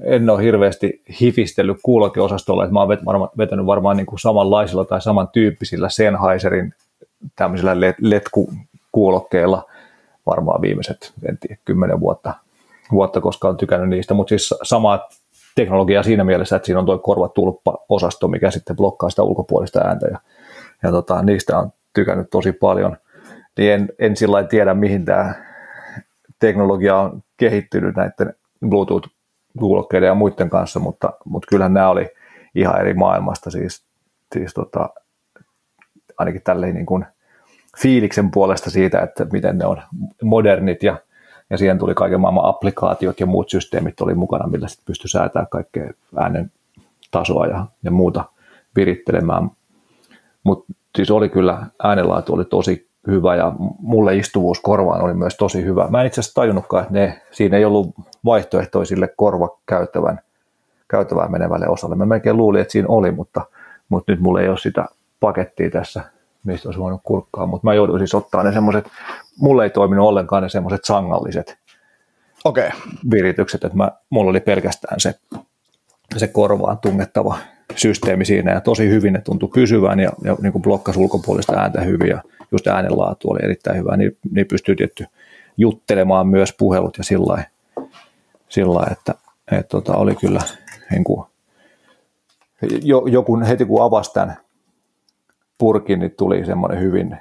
[0.02, 5.00] en ole hirveästi hifistellyt kuulokeosastolla, että mä oon varma, vetänyt varmaan niin kuin samanlaisilla tai
[5.00, 6.74] samantyyppisillä Sennheiserin
[7.36, 9.66] tämmöisillä letkukuulokkeilla
[10.26, 12.34] varmaan viimeiset, en tiedä, kymmenen vuotta,
[12.92, 15.08] vuotta, koska on tykännyt niistä, mutta siis samaa
[15.54, 20.18] teknologiaa siinä mielessä, että siinä on tuo korvatulppa-osasto, mikä sitten blokkaa sitä ulkopuolista ääntä ja
[20.82, 22.96] ja tota, niistä on tykännyt tosi paljon.
[23.58, 25.34] Niin en, en sillä tiedä, mihin tämä
[26.38, 28.34] teknologia on kehittynyt näiden
[28.68, 32.08] Bluetooth-kuulokkeiden ja muiden kanssa, mutta, mutta kyllähän nämä oli
[32.54, 33.84] ihan eri maailmasta, siis,
[34.34, 34.90] siis tota,
[36.18, 37.06] ainakin tälleen niin kuin
[37.82, 39.82] fiiliksen puolesta siitä, että miten ne on
[40.22, 40.96] modernit ja,
[41.50, 45.48] ja siihen tuli kaiken maailman applikaatiot ja muut systeemit oli mukana, millä sitten pystyi säätämään
[45.50, 46.52] kaikkea äänen
[47.10, 48.24] tasoa ja, ja muuta
[48.76, 49.50] virittelemään
[50.46, 55.64] mutta siis oli kyllä, äänenlaatu oli tosi hyvä ja mulle istuvuus korvaan oli myös tosi
[55.64, 55.86] hyvä.
[55.90, 57.94] Mä en itse asiassa tajunnutkaan, että ne, siinä ei ollut
[58.24, 60.20] vaihtoehtoisille korvakäyttävän
[60.88, 61.96] käyttävään menevälle osalle.
[61.96, 63.40] Mä melkein luulin, että siinä oli, mutta,
[63.88, 64.86] mutta nyt mulla ei ole sitä
[65.20, 66.02] pakettia tässä,
[66.44, 67.46] mistä olisi voinut kurkkaa.
[67.46, 68.88] Mutta mä jouduin siis ottaa ne semmoiset,
[69.40, 71.58] mulle ei toiminut ollenkaan ne semmoiset sangalliset
[72.44, 72.70] okay.
[73.10, 75.14] viritykset, että mä, mulla oli pelkästään se,
[76.18, 77.38] se korvaan tungettava
[77.76, 78.52] systeemi siinä.
[78.52, 82.66] Ja tosi hyvin ne tuntui pysyvän ja, ja niin blokkasi ulkopuolista ääntä hyvin ja just
[82.66, 85.04] äänenlaatu oli erittäin hyvä, niin, niin pystyy tietty
[85.56, 89.14] juttelemaan myös puhelut ja sillä lailla, että,
[89.52, 90.40] että tota, oli kyllä
[90.90, 91.26] niin kuin,
[92.82, 94.36] jo, joku heti kun avasi tämän
[95.58, 97.16] purkin, niin tuli semmoinen hyvin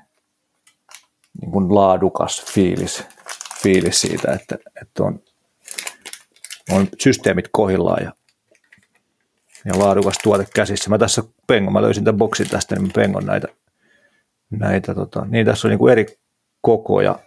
[1.41, 3.04] niin kuin laadukas fiilis,
[3.62, 5.20] fiilis siitä, että, että on,
[6.72, 8.12] on systeemit kohillaan ja
[9.66, 10.89] ja laadukas tuote käsissä.
[10.89, 13.47] Mä tässä pengon, mä löysin tämän boksin tästä, niin mä pengon näitä,
[14.49, 16.05] näitä tota, niin tässä on niin kuin eri
[16.61, 17.20] kokoja,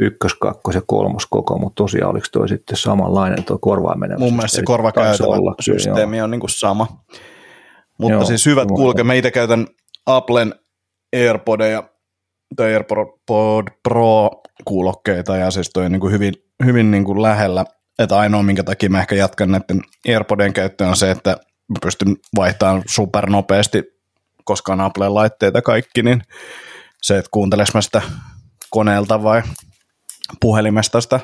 [0.00, 4.36] ykkös, kakkos ja kolmos koko, mutta tosiaan oliko toi sitten samanlainen tuo korvaan menevä Mun
[4.36, 6.86] mielestä se korvakäytävä systeemi on niin kuin sama.
[7.98, 9.66] Mutta Joo, siis hyvät kuulke, mä itse käytän
[10.06, 10.54] Applen
[11.16, 11.82] AirPodeja
[12.56, 14.30] tai AirPod Pro
[14.64, 16.34] kuulokkeita ja siis toi on niin kuin hyvin,
[16.64, 17.64] hyvin niin kuin lähellä,
[17.98, 21.36] että ainoa minkä takia mä ehkä jatkan näiden AirPodien käyttöön on se, että
[21.82, 23.82] pystyn vaihtamaan supernopeasti,
[24.44, 26.22] koska on Applen laitteita kaikki, niin
[27.02, 28.02] se, että kuunteleks mä sitä
[28.70, 29.42] koneelta vai
[30.40, 31.20] puhelimesta sitä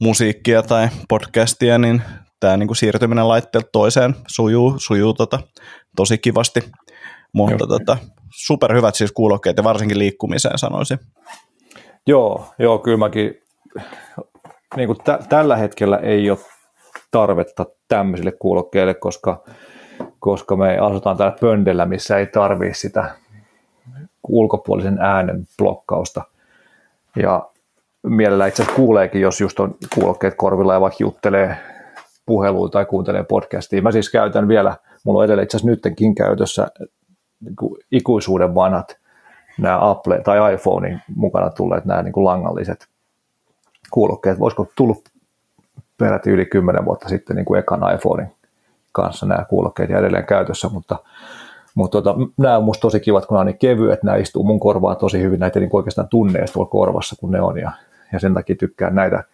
[0.00, 2.02] musiikkia tai podcastia, niin
[2.40, 5.40] tämä niinku siirtyminen laitteelta toiseen sujuu, sujuu tota,
[5.96, 6.60] tosi kivasti.
[7.32, 7.96] Mutta tota,
[8.36, 10.98] superhyvät siis kuulokkeet ja varsinkin liikkumiseen sanoisin.
[12.06, 13.34] Joo, joo kyllä mäkin
[14.76, 16.38] niin kuin t- tällä hetkellä ei ole
[17.10, 19.44] tarvetta tämmöisille kuulokkeille, koska,
[20.20, 23.10] koska me asutaan täällä pöndellä, missä ei tarvii sitä
[24.28, 26.22] ulkopuolisen äänen blokkausta.
[27.16, 27.50] Ja
[28.02, 31.56] mielellään itse asiassa kuuleekin, jos just on kuulokkeet korvilla ja vaikka juttelee
[32.26, 33.82] puheluun tai kuuntelee podcastia.
[33.82, 36.68] Mä siis käytän vielä, mulla on edelleen itse asiassa nytkin käytössä
[37.40, 37.54] niin
[37.92, 38.96] ikuisuuden vanhat
[39.58, 42.86] nämä Apple tai iPhonein mukana tulleet nämä niin kuin langalliset
[43.90, 44.38] kuulokkeet.
[44.38, 45.02] Voisiko tullut
[45.98, 48.32] peräti yli 10 vuotta sitten niin kuin ekan iPhonein
[48.92, 50.98] kanssa nämä kuulokkeet ja edelleen käytössä, mutta,
[51.74, 54.60] mutta tota, nämä on musta tosi kivat, kun nämä on niin kevyet, nämä istuu mun
[54.60, 57.72] korvaan tosi hyvin, näitä niin oikeastaan tunne tuolla korvassa, kun ne on, ja,
[58.12, 59.24] ja sen takia tykkään näitä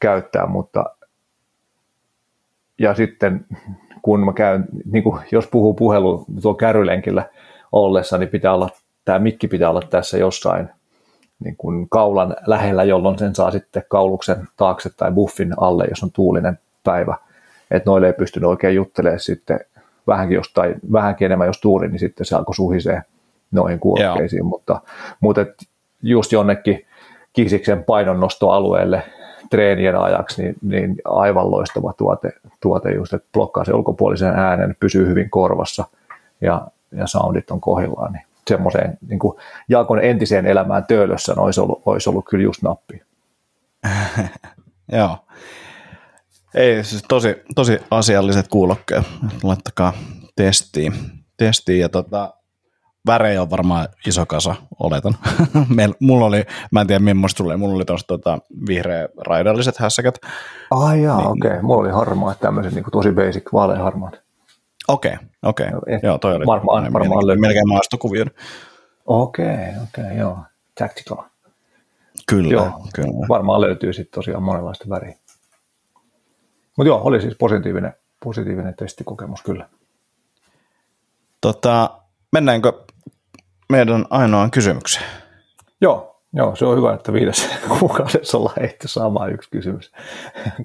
[0.00, 0.84] käyttää, mutta
[2.78, 3.46] ja sitten
[4.02, 7.24] kun mä käyn, niin kuin jos puhuu puhelu tuolla kärylenkillä
[7.72, 8.68] ollessa, niin pitää olla,
[9.04, 10.68] tämä mikki pitää olla tässä jossain
[11.44, 16.12] niin kuin kaulan lähellä, jolloin sen saa sitten kauluksen taakse tai buffin alle, jos on
[16.12, 17.16] tuulinen päivä.
[17.70, 19.60] Että noille ei pystynyt oikein juttelemaan sitten
[20.06, 23.02] vähänkin, jostain, vähänkin enemmän, jos tuuli, niin sitten se alkoi suhisee
[23.50, 24.48] noihin kuulokkeisiin, Joo.
[24.48, 24.80] mutta,
[25.20, 25.54] mutta et
[26.02, 26.86] just jonnekin
[27.32, 29.02] kisiksen painonnostoalueelle
[29.50, 35.08] treenien ajaksi, niin, niin aivan loistava tuote, tuote just, että blokkaa se ulkopuolisen äänen, pysyy
[35.08, 35.84] hyvin korvassa
[36.40, 39.38] ja, ja soundit on kohdillaan, niin semmoiseen niin kuin
[39.68, 43.02] Jaakon entiseen elämään töölössä olisi ollut, olisi ollut kyllä just nappi.
[44.92, 45.16] Joo.
[46.54, 49.04] Ei, siis tosi, tosi asialliset kuulokkeet.
[49.42, 49.92] Laittakaa
[50.36, 50.92] testiin.
[51.36, 52.34] testiin ja tota,
[53.06, 55.14] värejä on varmaan iso kasa, oletan.
[55.76, 58.38] Meil, mulla oli, mä en tiedä millaista tulee, mulla oli tuossa tota,
[58.68, 60.18] vihreä raidalliset hässäkät.
[60.70, 61.50] Ah jaa, niin, okei.
[61.50, 61.62] Okay.
[61.62, 64.27] Mulla oli harmaat, tämmöiset niin tosi basic vaaleanharmaat.
[64.88, 65.66] Okei, okay, okei.
[65.74, 66.00] Okay.
[66.02, 68.24] Joo, toi oli varmaan, varmaan melkein, melkein maastokuvio.
[69.06, 70.38] Okei, okay, okei, okay, joo.
[70.74, 71.22] Tactical.
[72.26, 73.28] Kyllä, joo, kyllä.
[73.28, 75.14] Varmaan löytyy sitten tosiaan monenlaista väriä.
[76.76, 77.92] Mutta joo, oli siis positiivinen,
[78.24, 79.68] positiivinen testikokemus kyllä.
[81.40, 82.00] Tota,
[82.32, 82.72] mennäänkö
[83.68, 85.06] meidän ainoaan kysymykseen?
[85.80, 87.48] Joo, joo, se on hyvä, että viides
[87.78, 89.92] kuukaudessa ollaan ehti saamaan yksi kysymys.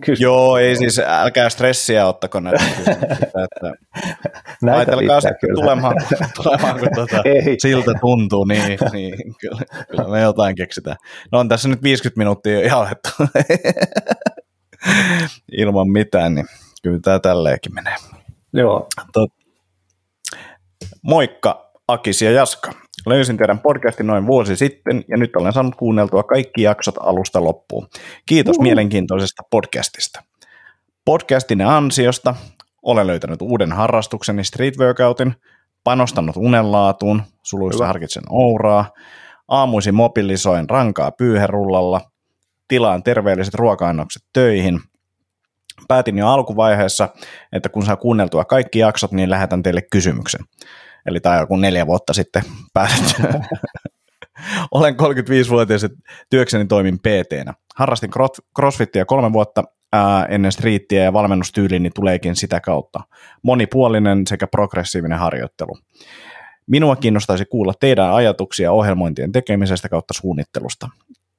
[0.01, 0.21] kysymys.
[0.21, 3.27] Joo, ei siis, älkää stressiä ottako näitä kysymyksiä.
[3.43, 3.73] Että
[4.61, 5.95] näitä ajatelkaa sitten tulemaan,
[6.43, 7.23] tulemaan kun tuota,
[7.57, 9.61] siltä tuntuu, niin, niin kyllä,
[9.91, 10.97] kyllä me jotain keksitään.
[11.31, 13.09] No on tässä nyt 50 minuuttia jo jaettu
[15.57, 16.45] ilman mitään, niin
[16.83, 17.95] kyllä tämä tälleenkin menee.
[18.53, 18.87] Joo.
[19.13, 19.29] Tot,
[21.01, 22.71] moikka Akis ja Jaska.
[23.05, 27.87] Löysin teidän podcastin noin vuosi sitten ja nyt olen saanut kuunneltua kaikki jaksot alusta loppuun.
[28.25, 28.63] Kiitos Uhu.
[28.63, 30.23] mielenkiintoisesta podcastista.
[31.05, 32.35] Podcastin ansiosta
[32.81, 35.35] olen löytänyt uuden harrastukseni street workoutin,
[35.83, 37.87] panostanut unenlaatuun, suluissa Hyvä.
[37.87, 38.91] harkitsen ouraa,
[39.47, 42.01] aamuisin mobilisoin rankaa pyyherullalla,
[42.67, 44.79] tilaan terveelliset ruoka-annokset töihin.
[45.87, 47.09] Päätin jo alkuvaiheessa,
[47.53, 50.41] että kun saa kuunneltua kaikki jaksot, niin lähetän teille kysymyksen.
[51.05, 52.43] Eli tämä on joku neljä vuotta sitten
[52.73, 53.23] päätetty.
[54.71, 55.89] Olen 35-vuotias ja
[56.29, 57.53] työkseni toimin PT-nä.
[57.75, 58.11] Harrastin
[58.55, 62.99] crossfittiä kolme vuotta ää, ennen striittiä ja valmennustyylini tuleekin sitä kautta.
[63.43, 65.77] Monipuolinen sekä progressiivinen harjoittelu.
[66.67, 70.89] Minua kiinnostaisi kuulla teidän ajatuksia ohjelmointien tekemisestä kautta suunnittelusta.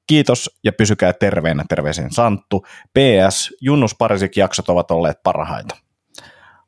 [0.07, 2.67] Kiitos ja pysykää terveenä, terveisin Santtu.
[2.99, 5.77] PS, Junnus Parisik jaksot ovat olleet parhaita.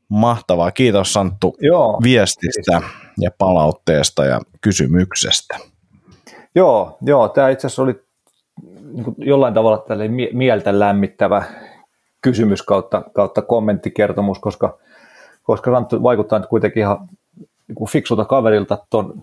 [0.09, 0.71] Mahtavaa.
[0.71, 2.91] Kiitos Santtu Joo, viestistä kiitos.
[3.21, 5.59] ja palautteesta ja kysymyksestä.
[6.55, 8.01] Joo, joo tämä itse asiassa oli
[8.93, 9.85] niin jollain tavalla
[10.33, 11.45] mieltä lämmittävä
[12.21, 14.79] kysymys kautta, kautta kommenttikertomus, koska,
[15.43, 17.09] koska Santtu vaikuttaa nyt kuitenkin ihan
[17.69, 19.23] niin fiksulta kaverilta tuon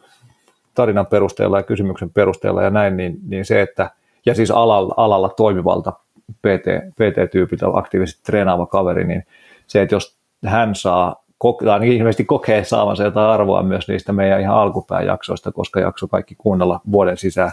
[0.75, 3.89] tarinan perusteella ja kysymyksen perusteella ja näin, niin, niin se, että
[4.25, 5.93] ja siis alalla, alalla toimivalta
[6.31, 9.23] PT, PT-tyypiltä aktiivisesti treenaava kaveri, niin
[9.67, 11.23] se, että jos hän saa,
[11.59, 16.07] tai ainakin ilmeisesti kokee saavansa jotain arvoa myös niistä meidän ihan alkupään jaksoista, koska jakso
[16.07, 17.51] kaikki kuunnella vuoden sisään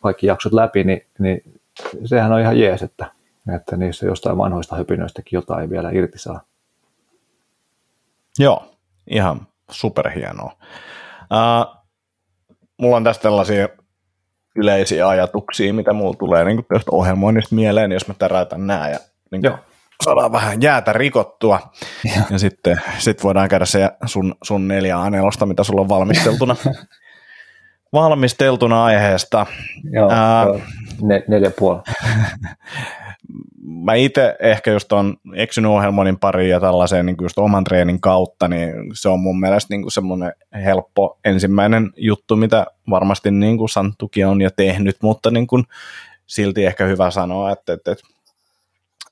[0.00, 1.60] kaikki jaksot läpi, niin, niin
[2.04, 3.06] sehän on ihan jees, että,
[3.54, 6.40] että niissä jostain vanhoista höpinöistäkin jotain vielä irti saa.
[8.38, 8.64] Joo,
[9.10, 10.52] ihan superhienoa.
[11.22, 11.76] Uh,
[12.76, 13.68] mulla on tästä tällaisia
[14.56, 18.98] yleisiä ajatuksia, mitä mulla tulee niin tästä ohjelmoinnista mieleen, jos mä täräytän nää ja
[19.30, 19.58] niin Joo
[20.02, 21.60] saadaan vähän jäätä rikottua.
[22.04, 26.56] Ja, ja sitten sit voidaan käydä se sun, sun neljä anelosta, mitä sulla on valmisteltuna.
[27.92, 29.46] valmisteltuna aiheesta.
[29.90, 30.44] Joo, Ää,
[31.02, 31.80] ne, neljä puoli.
[33.84, 38.48] mä itse ehkä just on eksynyt ohjelmoinnin pariin ja tällaiseen niin just oman treenin kautta,
[38.48, 40.32] niin se on mun mielestä niin semmoinen
[40.64, 45.64] helppo ensimmäinen juttu, mitä varmasti niin kuin Santtukin on jo tehnyt, mutta niin kuin
[46.26, 48.04] silti ehkä hyvä sanoa, että, että, että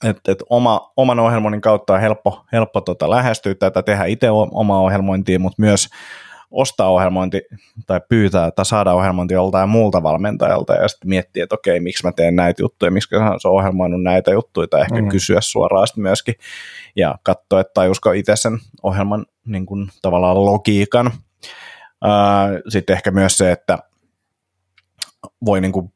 [0.05, 4.81] että et oma, oman ohjelmoinnin kautta on helppo, helppo tota lähestyä tätä, tehdä itse omaa
[4.81, 5.89] ohjelmointia, mutta myös
[6.51, 7.43] ostaa ohjelmointi
[7.87, 12.13] tai pyytää tai saada ohjelmointi joltain muulta valmentajalta ja sitten miettiä, että okei, miksi mä
[12.13, 15.09] teen näitä juttuja, miksi se on ohjelmoinut näitä juttuja tai ehkä mm.
[15.09, 16.35] kysyä suoraan sitten myöskin
[16.97, 21.11] ja katsoa, että tajusko itse sen ohjelman niin kuin, tavallaan logiikan.
[22.69, 23.79] Sitten ehkä myös se, että
[25.45, 25.92] voi niin kuin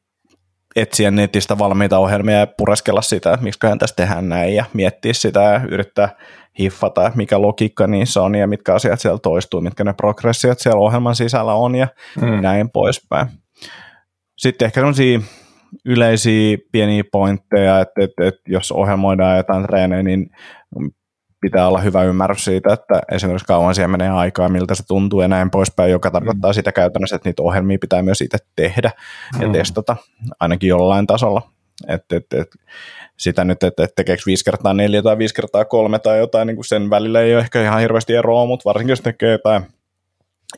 [0.76, 5.42] etsiä netistä valmiita ohjelmia ja pureskella sitä, että miksi tässä tehdään näin ja miettiä sitä
[5.42, 6.08] ja yrittää
[6.58, 11.16] hiffata, mikä logiikka niissä on ja mitkä asiat siellä toistuu, mitkä ne progressiot siellä ohjelman
[11.16, 11.88] sisällä on ja
[12.20, 12.40] mm.
[12.42, 13.26] näin poispäin.
[14.36, 15.20] Sitten ehkä sellaisia
[15.84, 20.30] yleisiä pieniä pointteja, että, että, että jos ohjelmoidaan jotain treenejä, niin
[21.47, 25.28] pitää olla hyvä ymmärrys siitä, että esimerkiksi kauan siihen menee aikaa, miltä se tuntuu ja
[25.28, 26.55] näin poispäin, joka tarkoittaa mm.
[26.55, 28.90] sitä käytännössä, että niitä ohjelmia pitää myös itse tehdä
[29.40, 29.53] ja mm.
[29.53, 29.97] testata
[30.40, 31.42] ainakin jollain tasolla.
[31.88, 32.49] Et, et, et,
[33.16, 36.57] sitä nyt, että et tekeekö 5 kertaa 4 tai 5 kertaa 3 tai jotain, niin
[36.57, 39.62] kuin sen välillä ei ole ehkä ihan hirveästi eroa, mutta varsinkin jos tekee jotain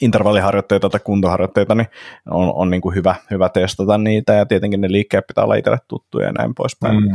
[0.01, 1.89] intervalliharjoitteita tai kuntoharjoitteita, niin
[2.30, 5.78] on, on niin kuin hyvä, hyvä testata niitä ja tietenkin ne liikkeet pitää olla itselle
[5.89, 7.01] tuttuja ja näin poispäin.
[7.01, 7.14] Mm.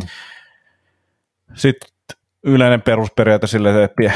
[1.55, 1.92] Sitten
[2.43, 4.11] yleinen perusperiaate sille, että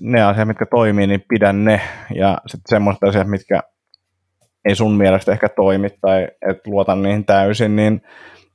[0.00, 1.80] ne asiat, mitkä toimii, niin pidän ne,
[2.14, 3.60] ja sitten semmoista asiat, mitkä
[4.64, 8.02] ei sun mielestä ehkä toimi, tai et luota niihin täysin, niin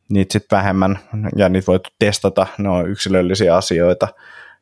[0.10, 1.00] niitä sitten vähemmän
[1.36, 4.08] ja niitä voi testata, ne on yksilöllisiä asioita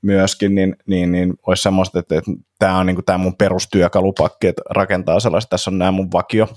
[0.02, 4.62] myöskin, niin, niin, niin olisi semmoista, että, että tämä on niin tämä mun perustyökalupakki, että
[4.70, 6.48] rakentaa sellaista, tässä on nämä mun vakio,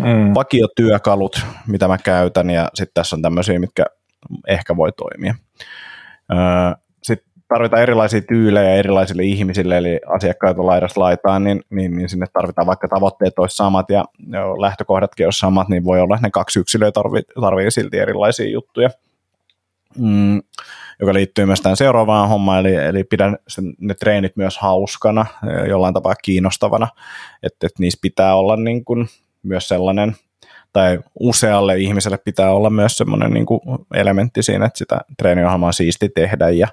[0.00, 0.34] mm.
[0.34, 3.84] vakiotyökalut, mitä mä käytän, ja sitten tässä on tämmöisiä, mitkä
[4.48, 5.34] ehkä voi toimia.
[6.32, 6.83] Öö,
[7.48, 12.88] tarvitaan erilaisia tyylejä erilaisille ihmisille, eli asiakkaita laidasta laitaan, niin, niin, niin sinne tarvitaan vaikka
[12.88, 14.04] tavoitteet olisi samat ja
[14.58, 18.90] lähtökohdatkin olisi samat, niin voi olla, että ne kaksi yksilöä tarvii, tarvii silti erilaisia juttuja.
[19.98, 20.42] Mm,
[21.00, 25.26] joka liittyy myös tähän seuraavaan hommaan, eli, eli pidän sen, ne treenit myös hauskana,
[25.68, 26.88] jollain tapaa kiinnostavana,
[27.42, 29.06] että, että niissä pitää olla niin kuin
[29.42, 30.16] myös sellainen,
[30.72, 33.60] tai usealle ihmiselle pitää olla myös semmoinen niin kuin
[33.94, 36.68] elementti siinä, että sitä treeniohjelmaa on siisti tehdä, ja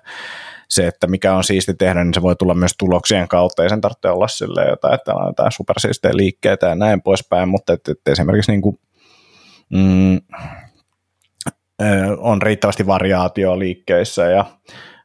[0.71, 3.81] se, että mikä on siisti tehdä, niin se voi tulla myös tuloksien kautta, ei sen
[3.81, 8.11] tarvitse olla sille jotain, että on jotain supersiistejä liikkeitä ja näin poispäin, mutta että, että
[8.11, 8.79] esimerkiksi niin kuin,
[9.73, 10.19] mm,
[12.17, 14.45] on riittävästi variaatio liikkeissä ja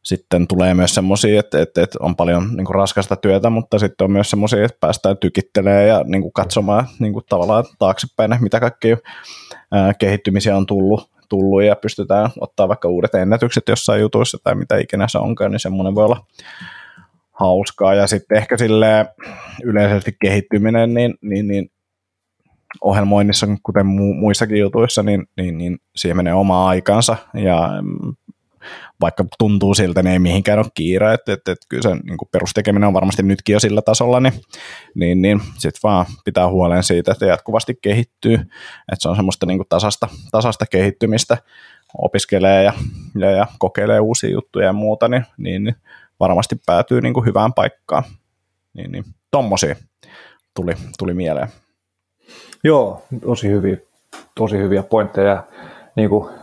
[0.03, 4.05] sitten tulee myös semmoisia, että, että, että on paljon niin kuin raskasta työtä, mutta sitten
[4.05, 8.61] on myös semmoisia, että päästään tykittelemään ja niin kuin katsomaan niin kuin tavallaan taaksepäin, mitä
[8.61, 8.89] kaikki
[9.99, 15.09] kehittymisiä on tullut, tullut ja pystytään ottaa vaikka uudet ennätykset jossain jutuissa tai mitä ikinä
[15.09, 16.27] se onkaan, niin semmoinen voi olla
[17.33, 17.95] hauskaa.
[17.95, 19.07] Ja sitten ehkä sille
[19.65, 21.71] yleisesti kehittyminen, niin, niin, niin
[22.81, 28.15] ohjelmoinnissa, kuten mu- muissakin jutuissa, niin, niin, niin siihen menee oma aikansa ja mm,
[29.01, 32.87] vaikka tuntuu siltä, niin ei mihinkään ole kiire, että, että, että kyllä se niin perustekeminen
[32.87, 34.33] on varmasti nytkin jo sillä tasolla, niin,
[34.95, 39.59] niin, niin sitten vaan pitää huolen siitä, että jatkuvasti kehittyy, että se on semmoista niin
[39.59, 41.39] kuin tasasta, tasasta kehittymistä,
[41.99, 42.73] opiskelee ja,
[43.19, 45.77] ja, ja kokeilee uusia juttuja ja muuta, niin, niin, niin
[46.21, 48.05] varmasti päätyy niin kuin hyvään paikkaan.
[48.75, 49.77] Niin, niin tommosia
[50.55, 51.49] tuli, tuli mieleen.
[52.65, 53.77] Joo, tosi hyviä,
[54.35, 55.45] tosi hyviä pointteja.
[55.97, 56.35] Niin kuin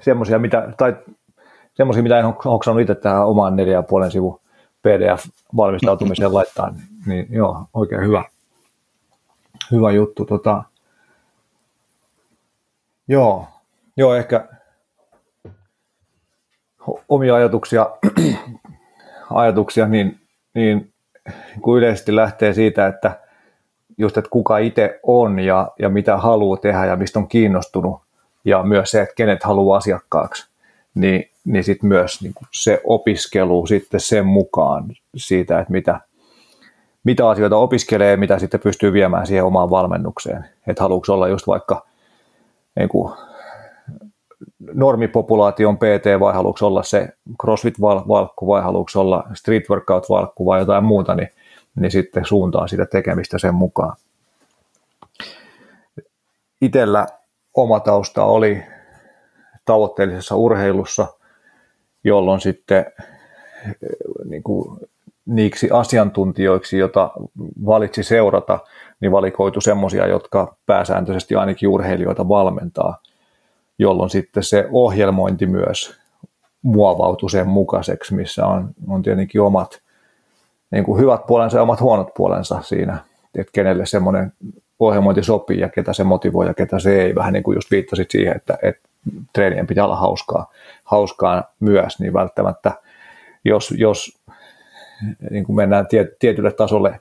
[0.00, 0.96] semmoisia, mitä, tai
[1.76, 4.40] semmoisia, mitä en hoksannut itse tähän omaan neljä puolen sivu
[4.82, 6.74] PDF-valmistautumiseen laittaa,
[7.06, 8.24] niin joo, oikein hyvä,
[9.70, 10.24] hyvä juttu.
[10.24, 10.64] Tota,
[13.08, 13.48] joo,
[13.96, 14.48] joo, ehkä
[17.08, 17.86] omia ajatuksia,
[19.30, 20.20] ajatuksia niin,
[20.54, 20.92] niin
[21.60, 23.20] kun yleisesti lähtee siitä, että
[23.98, 28.02] just, että kuka itse on ja, ja mitä haluaa tehdä ja mistä on kiinnostunut
[28.44, 30.48] ja myös se, että kenet haluaa asiakkaaksi,
[30.94, 34.84] niin, niin sitten myös niin se opiskelu sitten sen mukaan
[35.16, 36.00] siitä, että mitä,
[37.04, 40.44] mitä asioita opiskelee mitä sitten pystyy viemään siihen omaan valmennukseen.
[40.66, 41.86] Että haluatko olla just vaikka
[42.78, 43.12] niin kuin
[44.72, 47.08] normipopulaation PT vai haluatko olla se
[47.42, 51.28] CrossFit-valkku vai haluatko olla street workout-valkku vai jotain muuta, niin
[51.76, 53.96] niin sitten suuntaa sitä tekemistä sen mukaan.
[56.60, 57.06] Itellä
[57.54, 58.62] oma tausta oli
[59.64, 61.06] tavoitteellisessa urheilussa,
[62.04, 63.74] jolloin sitten eh,
[64.24, 64.80] niin kuin,
[65.26, 67.10] niiksi asiantuntijoiksi, jota
[67.66, 68.58] valitsi seurata,
[69.00, 72.98] niin valikoitu semmoisia, jotka pääsääntöisesti ainakin urheilijoita valmentaa,
[73.78, 75.96] jolloin sitten se ohjelmointi myös
[76.62, 79.80] muovautui sen mukaiseksi, missä on, on tietenkin omat
[80.70, 82.98] niin kuin hyvät puolensa ja omat huonot puolensa siinä,
[83.38, 84.32] että kenelle semmoinen
[84.78, 87.14] ohjelmointi sopii ja ketä se motivoi ja ketä se ei.
[87.14, 88.88] Vähän niin kuin just viittasit siihen, että, että
[89.32, 90.50] treenien pitää olla hauskaa,
[90.84, 92.72] hauskaa myös, niin välttämättä
[93.44, 94.18] jos, jos
[95.30, 97.00] niin kuin mennään tie, tietylle tasolle,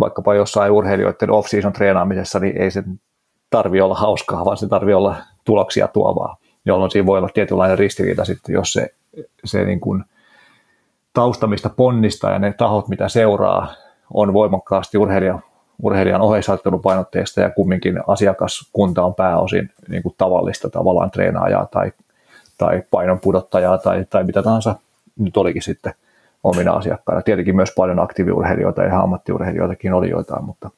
[0.00, 2.82] vaikkapa jossain urheilijoiden off-season treenaamisessa, niin ei se
[3.50, 8.24] tarvi olla hauskaa, vaan se tarvi olla tuloksia tuovaa, jolloin siinä voi olla tietynlainen ristiriita
[8.24, 8.94] sitten, jos se,
[9.44, 10.04] se niin kuin
[11.12, 13.74] tausta, mistä ponnistaa ja ne tahot, mitä seuraa,
[14.14, 15.42] on voimakkaasti urheilijan,
[15.82, 21.92] urheilijan oheisajattelupainotteista ja kumminkin asiakaskunta on pääosin niin kuin tavallista tavallaan treenaajaa tai,
[22.58, 24.74] tai painon pudottajaa tai, tai mitä tahansa
[25.18, 25.94] nyt olikin sitten
[26.44, 27.22] omina asiakkaina.
[27.22, 30.70] Tietenkin myös paljon aktiiviurheilijoita ja ammattiurheilijoitakin oli joitain, mutta,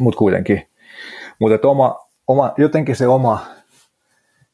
[0.00, 0.68] mutta kuitenkin.
[1.38, 3.46] Mutta oma, oma, jotenkin se oma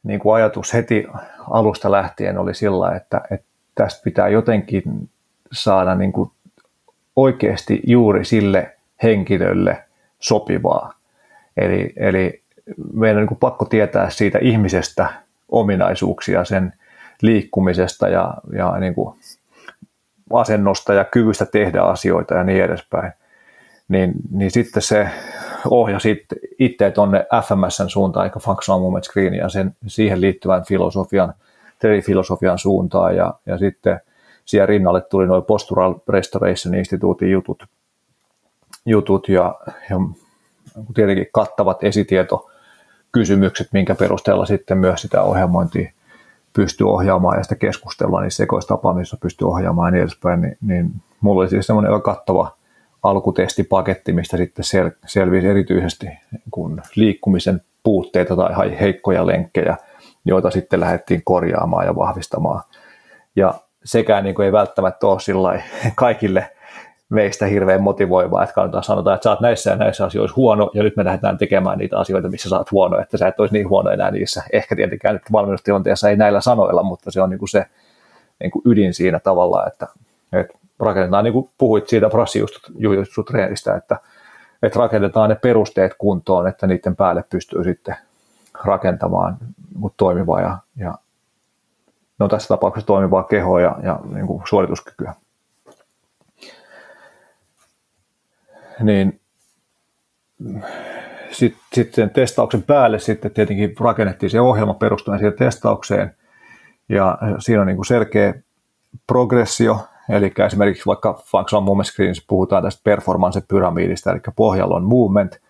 [0.03, 1.07] niin kuin ajatus heti
[1.51, 4.83] alusta lähtien oli sillä, että, että tästä pitää jotenkin
[5.53, 6.31] saada niin kuin
[7.16, 9.85] oikeasti juuri sille henkilölle
[10.19, 10.93] sopivaa.
[11.57, 12.43] Eli, eli
[12.93, 15.09] meidän on niin pakko tietää siitä ihmisestä
[15.49, 16.73] ominaisuuksia, sen
[17.23, 19.19] liikkumisesta ja, ja niin kuin
[20.33, 23.13] asennosta ja kyvystä tehdä asioita ja niin edespäin.
[23.89, 25.09] Niin, niin sitten se
[25.71, 26.27] ohjasi
[26.59, 31.35] itse tuonne FMSn suuntaan, eikä Functional Movement Screen ja sen, siihen liittyvän filosofian–
[32.05, 34.01] filosofian suuntaan ja, ja sitten
[34.45, 37.63] siihen rinnalle tuli noin Postural Restoration Instituutin jutut,
[38.87, 39.55] jutut ja,
[39.91, 39.97] ja
[40.95, 42.51] tietenkin kattavat esitieto
[43.12, 45.93] kysymykset, minkä perusteella sitten myös sitä ohjelmointia
[46.53, 51.41] pystyy ohjaamaan ja sitä keskustelua niin sekoistapaamissa pystyy ohjaamaan ja niin edespäin, niin, niin mulla
[51.41, 52.57] oli siis semmoinen kattava
[53.03, 56.07] alkutestipaketti, mistä sitten sel- selvisi erityisesti
[56.51, 59.76] kun liikkumisen puutteita tai heikkoja lenkkejä,
[60.24, 62.62] joita sitten lähdettiin korjaamaan ja vahvistamaan.
[63.37, 63.55] Ja
[63.85, 65.62] sekään niin kuin ei välttämättä ole
[65.95, 66.51] kaikille
[67.11, 70.83] meistä hirveän motivoivaa, että kannattaa sanotaan, että sä oot näissä ja näissä asioissa huono, ja
[70.83, 73.69] nyt me lähdetään tekemään niitä asioita, missä sä oot huono, että sä et olisi niin
[73.69, 74.43] huono enää niissä.
[74.53, 77.67] Ehkä tietenkään nyt valmennustilanteessa ei näillä sanoilla, mutta se on niin kuin se
[78.41, 79.87] niin kuin ydin siinä tavalla, että,
[80.33, 83.97] että rakennetaan, niin kuin puhuit siitä brassijutsu-treenistä, että,
[84.63, 87.97] että rakennetaan ne perusteet kuntoon, että niiden päälle pystyy sitten
[88.65, 89.37] rakentamaan
[89.81, 90.95] niin toimivaa ja, ja
[92.19, 95.15] no tässä tapauksessa toimivaa kehoa ja, ja niin kuin suorituskykyä.
[98.83, 99.20] Niin
[101.31, 106.16] sitten sit sen testauksen päälle sitten tietenkin rakennettiin se ohjelma perustuen siihen testaukseen
[106.89, 108.35] ja siinä on niin kuin selkeä
[109.07, 109.78] progressio,
[110.09, 115.41] eli esimerkiksi vaikka Functional Movement Screens puhutaan tästä performance-pyramidista, eli pohjalla on movement,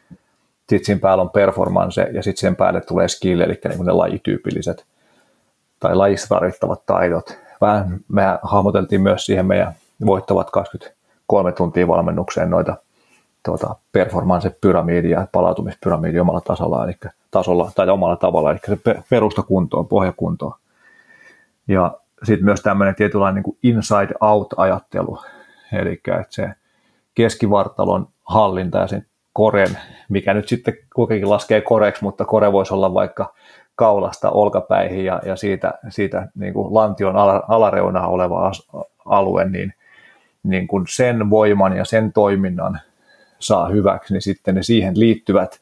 [0.69, 3.93] sitten siinä päällä on performance ja sitten sen päälle tulee skill, eli niin kuin ne
[3.93, 4.85] lajityypilliset
[5.81, 7.39] tai lajissa tarvittavat taidot.
[7.61, 9.73] Vähän me hahmoteltiin myös siihen meidän
[10.07, 12.77] voittavat 23 tuntia valmennukseen noita
[13.45, 16.93] tuota, performance-pyramidia ja palautumispyramidi omalla tasolla, eli
[17.31, 18.79] tasolla tai omalla tavalla, eli se
[19.11, 20.55] perusta kuntoon, pohjakuntoon.
[21.69, 25.19] Ja sitten myös tämmöinen tietynlainen niin inside-out-ajattelu,
[25.73, 26.51] eli että se
[27.15, 29.79] keskivartalon hallinta ja sen koren,
[30.09, 33.35] mikä nyt sitten kuitenkin laskee koreksi, mutta kore voisi olla vaikka
[33.75, 37.17] kaulasta olkapäihin ja, ja siitä, siitä niin kuin lantion
[37.49, 38.53] alareunaa oleva
[39.05, 39.75] alue, niin,
[40.43, 42.81] niin kuin sen voiman ja sen toiminnan
[43.41, 45.61] saa hyväksi, niin sitten ne siihen liittyvät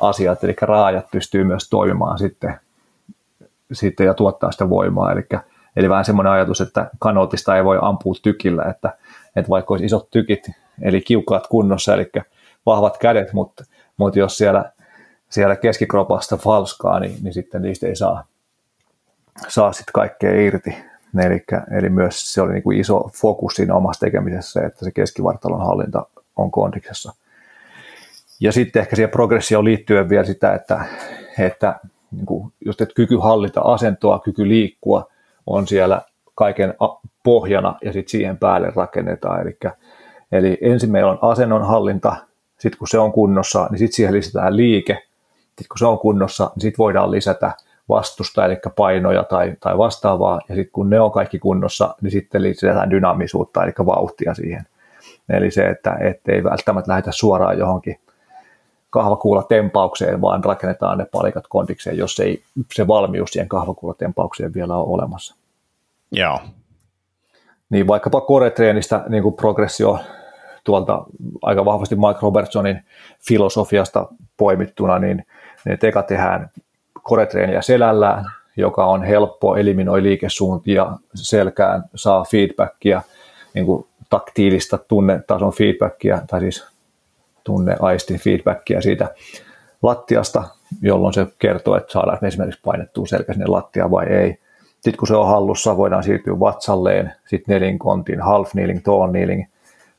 [0.00, 2.60] asiat, eli raajat pystyy myös toimimaan sitten,
[3.72, 5.12] sitten ja tuottaa sitä voimaa.
[5.12, 5.26] Eli,
[5.76, 8.96] eli vähän semmoinen ajatus, että kanotista ei voi ampua tykillä, että,
[9.36, 10.50] että vaikka olisi isot tykit,
[10.82, 12.10] eli kiukaat kunnossa, eli
[12.66, 13.64] vahvat kädet, mutta,
[13.96, 14.72] mutta jos siellä,
[15.28, 18.24] siellä keskikropasta falskaa, niin, niin sitten niistä ei saa,
[19.48, 20.76] saa sitten kaikkea irti.
[21.26, 21.44] Eli,
[21.78, 26.06] eli myös se oli niin kuin iso fokus siinä omassa tekemisessä, että se keskivartalon hallinta
[26.36, 27.14] on kondiksessa.
[28.40, 30.84] Ja sitten ehkä siihen progressioon liittyen vielä sitä, että,
[31.38, 31.80] että
[32.10, 35.10] niin kuin just että kyky hallita asentoa, kyky liikkua
[35.46, 36.02] on siellä
[36.34, 36.74] kaiken
[37.22, 39.40] pohjana ja sitten siihen päälle rakennetaan.
[39.40, 39.58] Eli,
[40.32, 42.16] eli ensin meillä on asennon hallinta,
[42.58, 45.02] sitten kun se on kunnossa, niin sitten siihen lisätään liike.
[45.46, 47.52] Sitten kun se on kunnossa, niin sitten voidaan lisätä
[47.88, 50.40] vastusta, eli painoja tai, tai vastaavaa.
[50.48, 54.66] Ja sitten kun ne on kaikki kunnossa, niin sitten lisätään dynaamisuutta, eli vauhtia siihen.
[55.28, 55.96] Eli se, että
[56.28, 57.96] ei välttämättä lähdetä suoraan johonkin
[58.90, 62.42] kahvakuulatempaukseen, vaan rakennetaan ne palikat kondikseen, jos ei
[62.74, 65.36] se valmius siihen kahvakuulatempaukseen vielä ole olemassa.
[66.12, 66.40] Joo.
[67.70, 69.98] Niin vaikkapa koretreenistä niin kuin progressio
[70.64, 71.04] tuolta
[71.42, 72.82] aika vahvasti Mike Robertsonin
[73.26, 74.06] filosofiasta
[74.36, 75.26] poimittuna, niin,
[75.64, 76.50] niin eka tehdään
[77.02, 78.24] koretreeniä selällään,
[78.56, 83.02] joka on helppo, eliminoi liikesuuntia selkään, saa feedbackia,
[83.54, 86.66] niin kuin taktiilista tunnetason feedbackia, tai siis
[87.44, 89.14] tunneaistin feedbackia siitä
[89.82, 90.44] lattiasta,
[90.82, 94.38] jolloin se kertoo, että saadaan esimerkiksi painettua selkä sinne lattiaan vai ei.
[94.70, 99.44] Sitten kun se on hallussa, voidaan siirtyä vatsalleen, sitten nelinkontin, half kneeling, tall kneeling,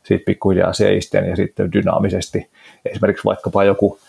[0.03, 2.49] sitten pikkuhiljaa seisten ja sitten dynaamisesti.
[2.85, 3.99] Esimerkiksi vaikkapa joku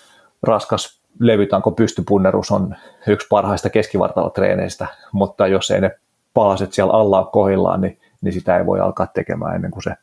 [0.43, 2.75] raskas levytanko pystypunnerus on
[3.07, 5.91] yksi parhaista keskivartalotreeneistä, mutta jos ei ne
[6.35, 9.95] palaset siellä alla ole kohillaan, niin, niin sitä ei voi alkaa tekemään ennen kuin se,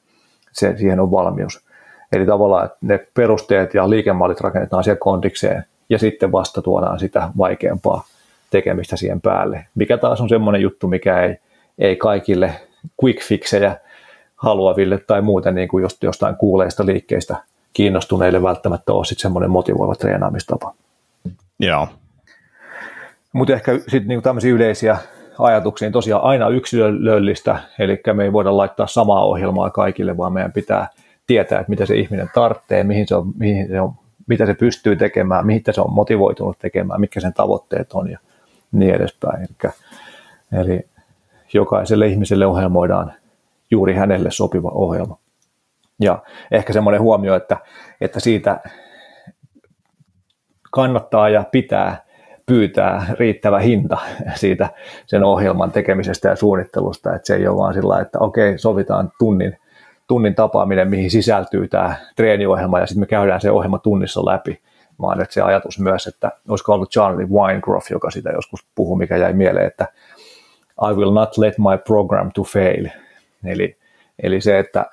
[0.51, 1.65] se siihen on valmius.
[2.11, 7.29] Eli tavallaan että ne perusteet ja liikemallit rakennetaan siellä kondikseen ja sitten vasta tuodaan sitä
[7.37, 8.03] vaikeampaa
[8.49, 11.37] tekemistä siihen päälle, mikä taas on semmoinen juttu, mikä ei,
[11.79, 12.53] ei kaikille
[13.03, 13.77] quick fixejä
[14.35, 17.35] haluaville tai muuten niin kuin jostain kuuleista liikkeistä
[17.73, 20.73] kiinnostuneille välttämättä ole sitten semmoinen motivoiva treenaamistapa.
[21.59, 21.87] Joo.
[23.33, 24.97] Mutta ehkä sitten niin tämmöisiä yleisiä
[25.39, 30.51] ajatuksia, niin tosiaan aina yksilöllistä, eli me ei voida laittaa samaa ohjelmaa kaikille, vaan meidän
[30.51, 30.87] pitää
[31.27, 33.93] tietää, että mitä se ihminen tarvitsee, mihin se on, mihin se on,
[34.27, 38.19] mitä se pystyy tekemään, mihin se on motivoitunut tekemään, mitkä sen tavoitteet on ja
[38.71, 39.41] niin edespäin.
[39.41, 39.71] Eli,
[40.61, 40.85] eli
[41.53, 43.13] jokaiselle ihmiselle ohjelmoidaan
[43.71, 45.17] juuri hänelle sopiva ohjelma.
[45.99, 47.57] Ja ehkä semmoinen huomio, että,
[48.01, 48.59] että siitä
[50.71, 52.05] kannattaa ja pitää
[52.45, 53.97] pyytää riittävä hinta
[54.35, 54.69] siitä
[55.05, 59.57] sen ohjelman tekemisestä ja suunnittelusta, että se ei ole vaan sillä että okei, sovitaan tunnin,
[60.07, 64.61] tunnin tapaaminen, mihin sisältyy tämä treeniohjelma ja sitten me käydään se ohjelma tunnissa läpi,
[65.01, 69.17] vaan että se ajatus myös, että olisiko ollut Charlie Winegroff, joka sitä joskus puhui, mikä
[69.17, 69.87] jäi mieleen, että
[70.89, 72.87] I will not let my program to fail.
[73.45, 73.77] Eli,
[74.23, 74.85] eli se, että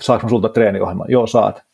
[0.00, 1.06] saanko sulta treeniohjelman?
[1.10, 1.65] Joo, saat.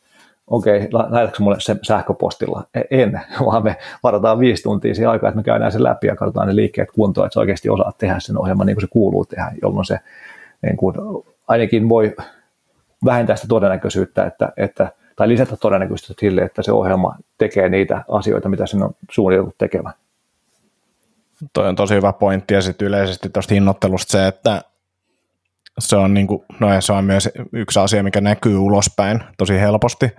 [0.53, 2.65] Okei, lähetätkö mulle se sähköpostilla?
[2.75, 6.17] E, en, vaan me varataan viisi tuntia siihen aikaa, että me käydään sen läpi ja
[6.17, 9.25] katsotaan ne liikkeet kuntoon, että sä oikeasti osaat tehdä sen ohjelman niin kuin se kuuluu
[9.25, 9.99] tehdä, jolloin se
[10.63, 10.97] niin kuin,
[11.49, 12.17] ainakin voi
[13.05, 18.49] vähentää sitä todennäköisyyttä, että, että, tai lisätä todennäköisyyttä sille, että se ohjelma tekee niitä asioita,
[18.49, 19.95] mitä sen on suunniteltu tekemään.
[21.53, 24.63] Toi on tosi hyvä pointti, ja sitten yleisesti tuosta hinnoittelusta se, että
[25.79, 30.11] se on, niin kuin, no se on myös yksi asia, mikä näkyy ulospäin tosi helposti,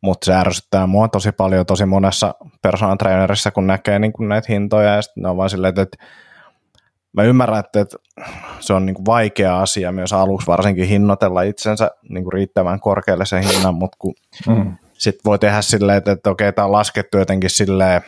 [0.00, 4.46] mutta se ärsyttää mua tosi paljon tosi monessa personal trainerissa, kun näkee niin kuin näitä
[4.52, 5.96] hintoja, ja sitten ne on vaan silleen, että
[7.12, 7.96] mä ymmärrän, että, että
[8.60, 13.26] se on niin kuin vaikea asia myös aluksi varsinkin hinnoitella itsensä niin kuin riittävän korkealle
[13.26, 14.14] sen hinnan, mutta kun
[14.48, 14.76] mm.
[14.92, 18.02] sitten voi tehdä silleen, että, että okei, tämä on laskettu jotenkin silleen,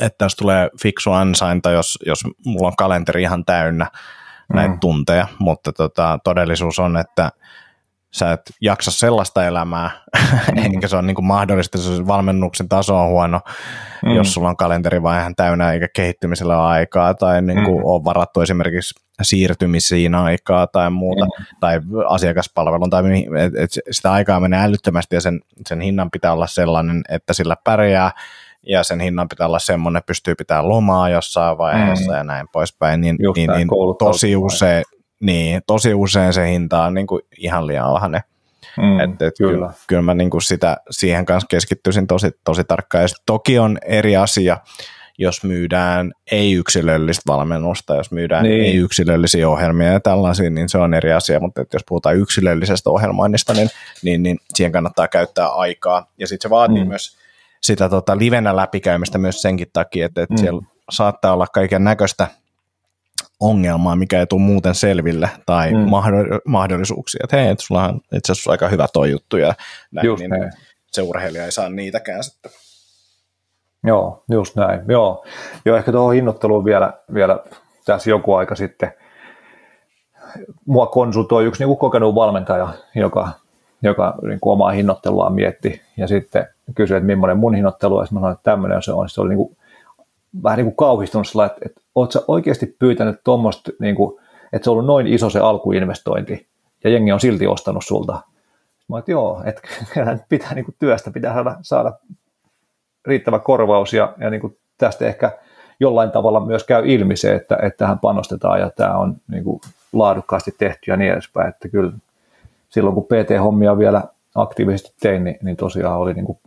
[0.00, 3.86] että tässä tulee fiksu ansainta, jos, jos mulla on kalenteri ihan täynnä
[4.54, 4.80] näitä mm.
[4.80, 7.30] tunteja, mutta tota, todellisuus on, että
[8.12, 9.90] sä et jaksa sellaista elämää,
[10.52, 10.58] mm.
[10.58, 13.40] eikä se ole niin mahdollista, se valmennuksen taso on huono,
[14.04, 14.10] mm.
[14.10, 17.84] jos sulla on kalenteri vaan ihan täynnä eikä kehittymisellä ole aikaa tai niin kuin mm.
[17.84, 21.44] on varattu esimerkiksi siirtymisiin aikaa tai muuta, mm.
[21.60, 23.02] tai asiakaspalvelun, tai
[23.44, 27.56] et, et sitä aikaa menee älyttömästi ja sen, sen hinnan pitää olla sellainen, että sillä
[27.64, 28.10] pärjää,
[28.66, 32.16] ja sen hinnan pitää olla semmoinen, että pystyy pitämään lomaa jossain vaiheessa mm.
[32.16, 34.84] ja näin poispäin, niin, niin, niin tosi, usein,
[35.20, 38.20] niin, tosi usein se hinta on niin kuin ihan liian alhainen.
[38.76, 39.52] Mm, et, et kyllä.
[39.52, 43.02] Kyllä, kyllä mä niin kuin sitä, siihen kanssa keskittyisin tosi, tosi tarkkaan.
[43.02, 44.56] Ja toki on eri asia,
[45.18, 48.64] jos myydään ei-yksilöllistä valmennusta, jos myydään niin.
[48.64, 53.54] ei-yksilöllisiä ohjelmia ja tällaisia, niin se on eri asia, mutta että jos puhutaan yksilöllisestä ohjelmoinnista,
[53.54, 53.70] niin,
[54.02, 56.06] niin, niin siihen kannattaa käyttää aikaa.
[56.18, 56.88] Ja sitten se vaatii mm.
[56.88, 57.16] myös
[57.60, 60.38] sitä tota, livenä läpikäymistä myös senkin takia, että, että mm.
[60.38, 62.28] siellä saattaa olla kaiken näköistä
[63.40, 65.86] ongelmaa, mikä ei tule muuten selville, tai mm.
[66.44, 69.54] mahdollisuuksia, että hei, että sulla on itse asiassa aika hyvä toi juttu, ja
[69.92, 70.52] näin, just niin näin.
[70.86, 72.50] se urheilija ei saa niitäkään sitten.
[73.84, 74.80] Joo, just näin.
[74.88, 75.24] Joo,
[75.64, 77.38] Joo ehkä tuohon hinnoitteluun vielä, vielä
[77.84, 78.92] tässä joku aika sitten.
[80.66, 83.28] Mua konsultoi yksi niin kokenut valmentaja, joka,
[83.82, 88.08] joka niin kuin omaa hinnoitteluaan mietti, ja sitten kysyi, että millainen mun hinnoittelu on, ja
[88.10, 89.08] mä sanoin, että tämmöinen se on.
[89.08, 89.56] Se oli niin kuin,
[90.42, 94.20] vähän niin kuin kauhistunut sillä, että, että ootko sä oikeasti pyytänyt tuommoista, niin kuin,
[94.52, 96.46] että se on ollut noin iso se alkuinvestointi,
[96.84, 98.22] ja jengi on silti ostanut sulta.
[98.88, 99.62] Mä että joo, että
[100.28, 101.92] pitää niin kuin työstä, pitää saada
[103.06, 105.38] riittävä korvaus, ja, ja niin kuin tästä ehkä
[105.80, 109.60] jollain tavalla myös käy ilmi se, että, että tähän panostetaan, ja tämä on niin kuin
[109.92, 111.92] laadukkaasti tehty ja niin edespäin, että kyllä
[112.68, 114.02] silloin kun PT-hommia vielä
[114.34, 116.38] aktiivisesti tein, niin, niin tosiaan oli niin kuin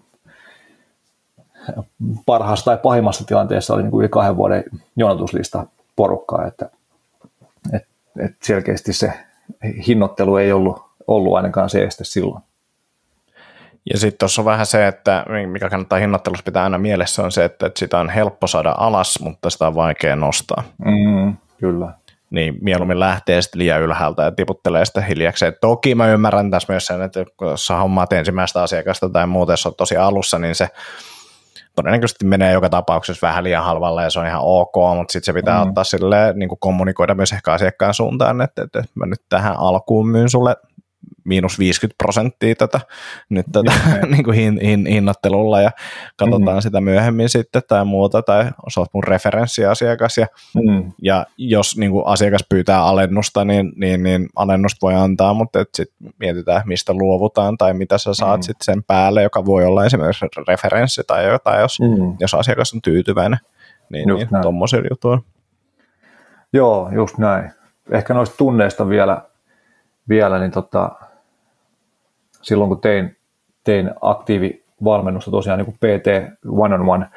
[2.26, 4.64] parhaassa tai pahimmassa tilanteessa oli niin kuin yli kahden vuoden
[4.96, 6.70] jonotuslista porukkaa, että,
[7.74, 7.88] että,
[8.20, 9.14] että selkeästi se
[9.88, 12.44] hinnoittelu ei ollut, ollut ainakaan se este silloin.
[13.94, 17.46] Ja sitten tuossa on vähän se, että mikä kannattaa hinnoittelussa pitää aina mielessä on se,
[17.46, 20.64] että, että sitä on helppo saada alas, mutta sitä on vaikea nostaa.
[20.86, 21.94] Mm, kyllä.
[22.30, 25.54] Niin mieluummin lähtee sitten liian ylhäältä ja tiputtelee sitä hiljakseen.
[25.62, 29.66] Toki mä ymmärrän tässä myös sen, että kun sä hommaat ensimmäistä asiakasta tai muuten, jos
[29.66, 30.70] on tosi alussa, niin se
[31.76, 35.34] todennäköisesti menee joka tapauksessa vähän liian halvalla ja se on ihan ok, mutta sitten se
[35.34, 35.70] pitää mm.
[35.70, 40.08] ottaa silleen, niin kuin kommunikoida myös ehkä asiakkaan suuntaan, että, että mä nyt tähän alkuun
[40.08, 40.56] myyn sulle
[41.24, 42.80] miinus 50 prosenttia tätä,
[43.30, 43.72] nyt tätä
[44.12, 45.72] niin kuin hin, hin, hinnoittelulla ja
[46.16, 46.62] katsotaan mm-hmm.
[46.62, 50.92] sitä myöhemmin sitten tai muuta, tai sä oot mun referenssiasiakas ja, mm.
[51.02, 56.14] ja jos niin kuin asiakas pyytää alennusta, niin, niin, niin alennusta voi antaa, mutta sitten
[56.20, 58.44] mietitään, mistä luovutaan tai mitä sä saat mm.
[58.44, 62.16] sitten sen päälle, joka voi olla esimerkiksi referenssi tai jotain, jos, mm.
[62.20, 63.40] jos asiakas on tyytyväinen,
[63.90, 65.24] niin, niin tuommoisilla jutuilla.
[66.54, 67.52] Joo, just näin.
[67.92, 69.22] Ehkä noista tunneista vielä,
[70.12, 70.92] vielä niin tota,
[72.42, 73.18] silloin kun tein,
[73.64, 76.08] tein aktiivivalmennusta, tosiaan niin kuin PT
[76.48, 77.08] one-on-one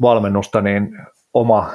[0.00, 0.98] valmennusta, niin
[1.34, 1.70] oma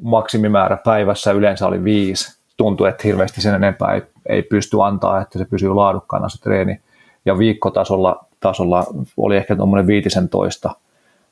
[0.00, 2.38] maksimimäärä päivässä yleensä oli viisi.
[2.56, 6.80] Tuntui, että hirveästi sen enempää ei, ei pysty antaa, että se pysyy laadukkaana se treeni.
[7.24, 10.70] Ja viikkotasolla tasolla oli ehkä tuommoinen 15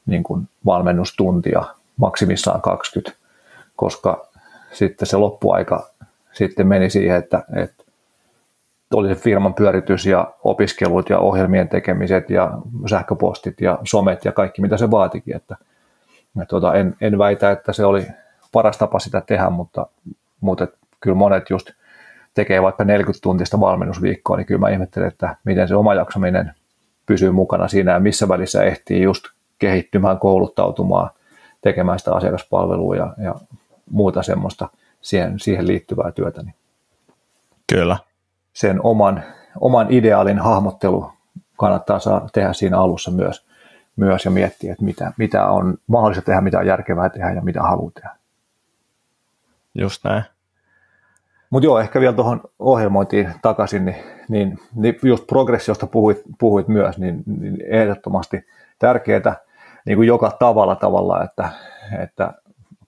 [0.06, 1.64] niin kuin valmennustuntia,
[1.96, 3.18] maksimissaan 20,
[3.76, 4.26] koska
[4.72, 5.90] sitten se loppuaika
[6.32, 7.81] sitten meni siihen, että, että
[8.94, 12.58] oli se firman pyöritys ja opiskelut ja ohjelmien tekemiset ja
[12.90, 15.36] sähköpostit ja somet ja kaikki mitä se vaatikin.
[15.36, 15.56] Että,
[16.36, 18.06] että tuota, en, en väitä, että se oli
[18.52, 19.86] paras tapa sitä tehdä, mutta,
[20.40, 20.66] mutta
[21.00, 21.70] kyllä monet just
[22.34, 26.52] tekee vaikka 40 tuntista valmennusviikkoa, niin kyllä mä ihmettelen, että miten se oma jaksaminen
[27.06, 29.24] pysyy mukana siinä ja missä välissä ehtii just
[29.58, 31.10] kehittymään, kouluttautumaan,
[31.60, 33.34] tekemään sitä asiakaspalvelua ja, ja
[33.90, 34.68] muuta semmoista
[35.00, 36.42] siihen, siihen liittyvää työtä.
[36.42, 36.54] Niin
[37.72, 37.96] Kyllä.
[38.52, 39.22] Sen oman,
[39.60, 41.12] oman ideaalin hahmottelu
[41.56, 43.46] kannattaa saada tehdä siinä alussa myös,
[43.96, 47.62] myös ja miettiä, että mitä, mitä on mahdollista tehdä, mitä on järkevää tehdä ja mitä
[47.62, 48.10] haluaa tehdä.
[49.74, 50.24] Just näin.
[51.50, 53.96] Mutta joo, ehkä vielä tuohon ohjelmointiin takaisin, niin,
[54.28, 58.46] niin, niin just progressiosta puhuit, puhuit myös, niin, niin ehdottomasti
[58.78, 59.36] tärkeää
[59.86, 61.48] niin kuin joka tavalla tavalla, että,
[62.02, 62.32] että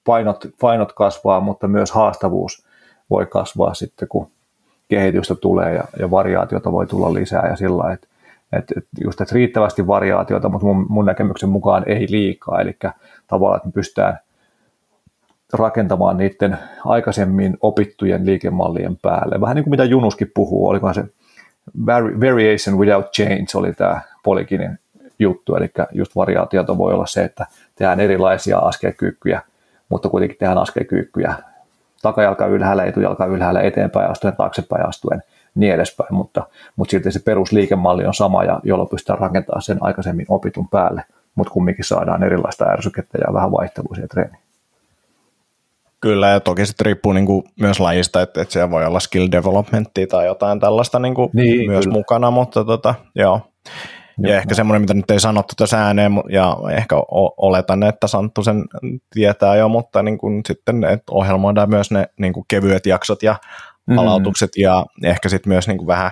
[0.05, 2.67] painot, painot kasvaa, mutta myös haastavuus
[3.11, 4.31] voi kasvaa sitten, kun
[4.95, 8.07] kehitystä tulee ja, ja variaatiota voi tulla lisää ja sillä että
[8.53, 12.77] et, et just, että riittävästi variaatiota, mutta mun, mun näkemyksen mukaan ei liikaa, eli
[13.27, 14.19] tavallaan, että me pystytään
[15.53, 19.41] rakentamaan niiden aikaisemmin opittujen liikemallien päälle.
[19.41, 21.05] Vähän niin kuin mitä Junuskin puhuu, olikohan se
[22.21, 24.79] variation without change oli tämä Polikinin
[25.19, 29.43] juttu, eli just variaatiota voi olla se, että tehdään erilaisia askelkyykkyjä,
[29.89, 31.35] mutta kuitenkin tehdään askelkyykkyjä
[32.05, 35.23] takajalka ylhäällä, etujalka ylhäällä, eteenpäin astuen, taaksepäin astuen,
[35.55, 40.27] niin edespäin, mutta, mutta silti se perusliikemalli on sama, ja jolloin pystytään rakentamaan sen aikaisemmin
[40.29, 41.05] opitun päälle,
[41.35, 44.45] mutta kumminkin saadaan erilaista ärsykettä ja vähän vaihtelua siihen treeniin.
[46.01, 49.29] Kyllä, ja toki sitten riippuu niin kuin myös lajista, että, että siellä voi olla skill
[49.33, 51.99] developmentia tai jotain tällaista niin kuin niin, myös kyllä.
[51.99, 53.41] mukana, mutta tota, joo.
[54.23, 56.97] Ja joo, ehkä semmoinen, mitä nyt ei sanottu tässä ääneen, ja ehkä
[57.37, 58.65] oletan, että Santtu sen
[59.11, 63.37] tietää jo, mutta niin kuin sitten, että ohjelmoidaan myös ne niin kuin kevyet jaksot ja
[63.87, 63.97] mm.
[63.97, 66.11] palautukset, ja ehkä sitten myös niin kuin vähän,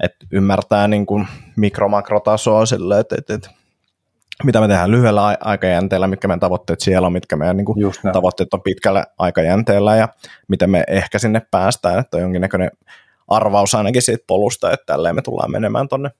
[0.00, 1.26] että ymmärtää niin kuin
[1.56, 3.50] mikromakrotasoa sille, että, että, että
[4.44, 8.54] mitä me tehdään lyhyellä aikajänteellä, mitkä meidän tavoitteet siellä on, mitkä meidän niin kuin, tavoitteet
[8.54, 10.08] on pitkällä aikajänteellä ja
[10.48, 12.70] miten me ehkä sinne päästään, että on jonkinnäköinen
[13.28, 16.10] arvaus ainakin siitä polusta, että tälleen me tullaan menemään tonne.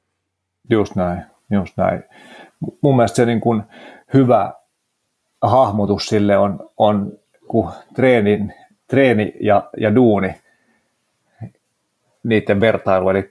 [0.70, 2.04] Just näin, just näin.
[2.80, 3.62] Mun mielestä se niin kuin
[4.14, 4.52] hyvä
[5.42, 7.12] hahmotus sille on, on
[7.48, 8.54] kun treenin,
[8.86, 10.34] treeni ja, ja duuni,
[12.24, 13.30] niiden vertailu, eli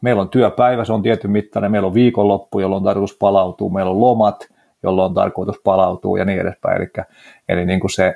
[0.00, 3.90] meillä on työpäivä, se on tietyn mittainen, meillä on viikonloppu, jolloin on tarkoitus palautua, meillä
[3.90, 4.48] on lomat,
[4.82, 6.76] jolloin on tarkoitus palautua ja niin edespäin.
[6.76, 7.04] Eli,
[7.48, 8.14] eli niin kuin se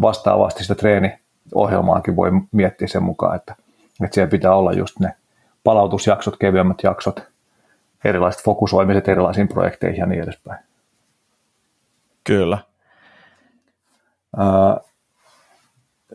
[0.00, 3.56] vastaavasti sitä treeniohjelmaakin voi miettiä sen mukaan, että,
[4.04, 5.14] että siellä pitää olla just ne
[5.66, 7.22] palautusjaksot, kevyemmät jaksot,
[8.04, 10.58] erilaiset fokusoimiset erilaisiin projekteihin ja niin edespäin.
[12.24, 12.58] Kyllä.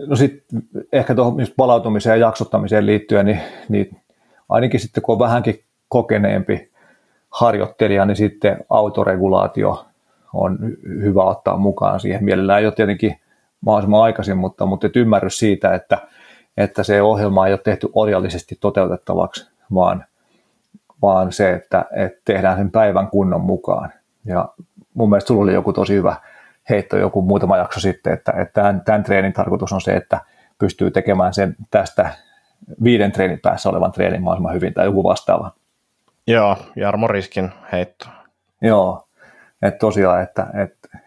[0.07, 0.64] no sitten
[0.94, 4.02] ehkä tuohon palautumiseen ja jaksottamiseen liittyen, niin, niin
[4.49, 6.72] ainakin sitten kun on vähänkin kokeneempi
[7.30, 9.86] harjoittelija, niin sitten autoregulaatio
[10.34, 12.23] on hyvä ottaa mukaan siihen.
[12.23, 13.19] Mielellään ei ole tietenkin
[13.61, 16.07] mahdollisimman aikaisin, mutta, mutta et ymmärrys siitä, että,
[16.57, 20.06] että se ohjelma ei ole tehty orjallisesti toteutettavaksi, vaan,
[21.02, 23.94] vaan se, että, että tehdään sen päivän kunnon mukaan.
[24.26, 24.49] Ja
[24.94, 26.15] mun mielestä sulla oli joku tosi hyvä
[26.69, 30.22] heitto joku muutama jakso sitten, että, että tämän, tämän treenin tarkoitus on se, että
[30.57, 32.10] pystyy tekemään sen tästä
[32.84, 35.52] viiden treenin päässä olevan treenin mahdollisimman hyvin tai joku vastaava.
[36.28, 38.06] Joo, Jarmo Riskin heitto.
[38.61, 39.07] Joo,
[39.61, 40.98] että tosiaan, että, että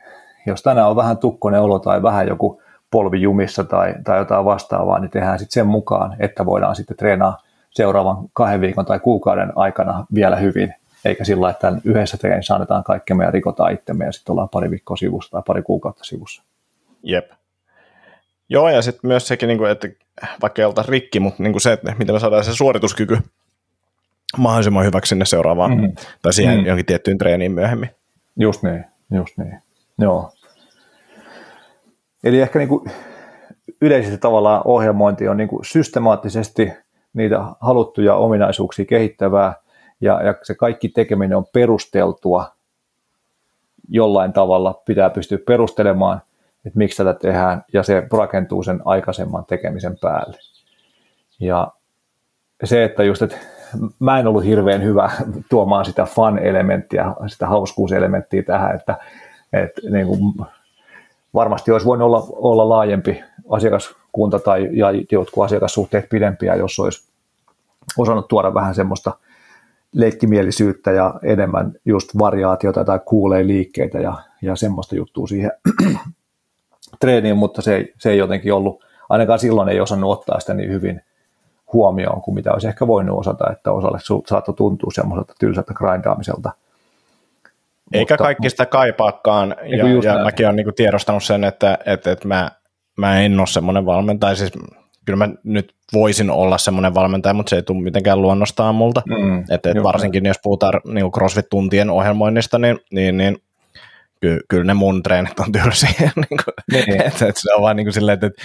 [0.46, 2.62] jos tänään on vähän tukkonen olo tai vähän joku
[2.94, 7.38] polvi jumissa tai, tai jotain vastaavaa, niin tehdään sitten sen mukaan, että voidaan sitten treenaa
[7.70, 13.24] seuraavan kahden viikon tai kuukauden aikana vielä hyvin, eikä sillä että yhdessä treenissä annetaan kaikkemme
[13.24, 16.42] ja rikotaan itsemme ja sitten ollaan pari viikkoa sivussa tai pari kuukautta sivussa.
[17.02, 17.30] Jep.
[18.48, 19.88] Joo, ja sitten myös sekin, niin että
[20.42, 23.18] vaikka ei oltaisi rikki, mutta niin kuin se, että miten me saadaan se suorituskyky
[24.36, 25.92] mahdollisimman hyväksi sinne seuraavaan mm.
[26.22, 26.66] tai siihen mm.
[26.66, 27.90] johonkin tiettyyn treeniin myöhemmin.
[28.36, 29.58] Just niin, just niin.
[29.98, 30.33] Joo.
[32.24, 32.90] Eli ehkä niin kuin
[33.80, 36.72] yleisesti tavallaan ohjelmointi on niin kuin systemaattisesti
[37.14, 39.54] niitä haluttuja ominaisuuksia kehittävää
[40.00, 42.46] ja, ja se kaikki tekeminen on perusteltua
[43.88, 46.22] jollain tavalla, pitää pystyä perustelemaan–
[46.66, 50.38] että miksi tätä tehdään, ja se rakentuu sen aikaisemman tekemisen päälle.
[51.40, 51.72] Ja
[52.64, 53.36] se, että just, että
[53.98, 55.10] mä en ollut hirveän hyvä
[55.50, 58.96] tuomaan sitä fun-elementtiä, sitä hauskuuselementtiä tähän, että,
[59.52, 60.34] että niin kuin
[61.34, 67.08] varmasti olisi voinut olla, olla laajempi asiakaskunta tai ja jotkut asiakassuhteet pidempiä, jos olisi
[67.98, 69.12] osannut tuoda vähän semmoista
[69.92, 75.52] leikkimielisyyttä ja enemmän just variaatiota tai kuulee liikkeitä ja, ja semmoista juttua siihen
[77.00, 80.70] treeniin, mutta se ei, se ei jotenkin ollut, ainakaan silloin ei osannut ottaa sitä niin
[80.70, 81.00] hyvin
[81.72, 86.52] huomioon kuin mitä olisi ehkä voinut osata, että osalle saattoi tuntua semmoiselta tylsältä grindaamiselta.
[87.92, 92.28] Eikä mutta, kaikki sitä kaipaakaan, ja, ja mäkin olen niin tiedostanut sen, että, että, että
[92.28, 92.50] mä,
[92.96, 94.52] mä en ole semmoinen valmentaja, siis
[95.04, 99.02] kyllä mä nyt voisin olla semmoinen valmentaja, mutta se ei tule mitenkään luonnostaan multa.
[99.06, 100.30] Mm, että et varsinkin näin.
[100.30, 103.38] jos puhutaan niin CrossFit-tuntien ohjelmoinnista, niin, niin, niin
[104.20, 105.90] ky, kyllä ne mun treenit on tylsiä.
[106.16, 107.02] niin kuin, niin.
[107.02, 108.42] että, että se on vaan niin kuin silleen, että, että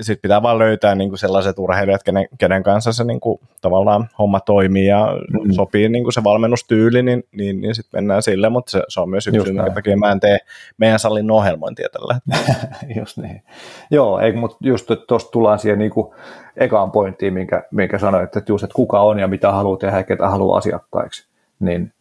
[0.00, 4.08] sitten pitää vaan löytää niin kuin sellaiset urheilijat, kenen, kenen kanssa se niin kuin, tavallaan
[4.18, 5.08] homma toimii ja
[5.44, 5.52] mm.
[5.52, 9.10] sopii niin kuin se valmennustyyli, niin, niin, niin sitten mennään sille, mutta se, se on
[9.10, 10.38] myös yksi syy, minkä takia mä en tee
[10.78, 12.20] meidän salin ohjelmointia tällä
[12.98, 13.42] Just niin.
[13.90, 16.14] Joo, ei, mutta just tuosta tullaan siihen niin kuin
[16.56, 20.04] ekaan pointtiin, minkä, minkä sanoit, että just, että kuka on ja mitä haluaa tehdä ja
[20.04, 21.28] ketä haluaa asiakkaiksi,
[21.60, 21.92] niin,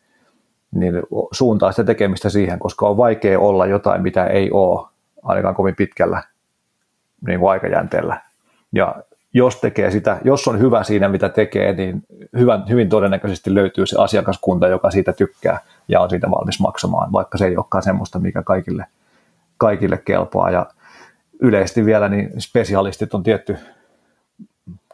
[0.71, 0.93] niin
[1.31, 4.87] suuntaa sitä tekemistä siihen, koska on vaikea olla jotain, mitä ei ole,
[5.23, 6.23] ainakaan kovin pitkällä
[7.27, 8.21] niin kuin aikajänteellä.
[8.73, 8.95] Ja
[9.33, 12.03] jos tekee sitä, jos on hyvä siinä, mitä tekee, niin
[12.37, 17.37] hyvän, hyvin todennäköisesti löytyy se asiakaskunta, joka siitä tykkää ja on siitä valmis maksamaan, vaikka
[17.37, 18.85] se ei olekaan semmoista, mikä kaikille,
[19.57, 20.51] kaikille kelpaa.
[20.51, 20.65] Ja
[21.41, 23.57] yleisesti vielä niin spesialistit on tietty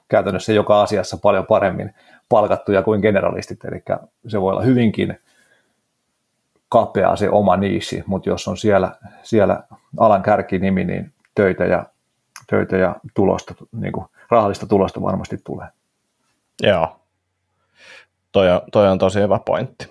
[0.10, 1.94] käytännössä joka asiassa paljon paremmin
[2.30, 3.84] palkattuja kuin generalistit, eli
[4.28, 5.20] se voi olla hyvinkin
[6.70, 8.92] kapea se oma niisi, mutta jos on siellä,
[9.24, 9.64] siellä
[9.98, 11.86] alan kärkinimi, niin töitä ja
[12.50, 15.68] töitä ja tulosta, niin kuin rahallista tulosta varmasti tulee.
[16.64, 17.00] Joo,
[18.32, 19.90] toi on, toi on tosi hyvä pointti.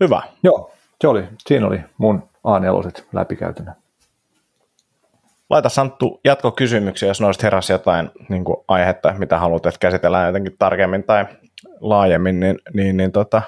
[0.00, 0.22] Hyvä.
[0.42, 3.74] Joo, se oli, siinä oli mun A4 läpikäytönä.
[5.50, 10.56] Laita Santtu jatkokysymyksiä, jos noista heräsi jotain niin kuin aihetta, mitä haluat, että käsitellään jotenkin
[10.58, 11.24] tarkemmin tai
[11.80, 13.42] laajemmin, niin, niin, niin tota,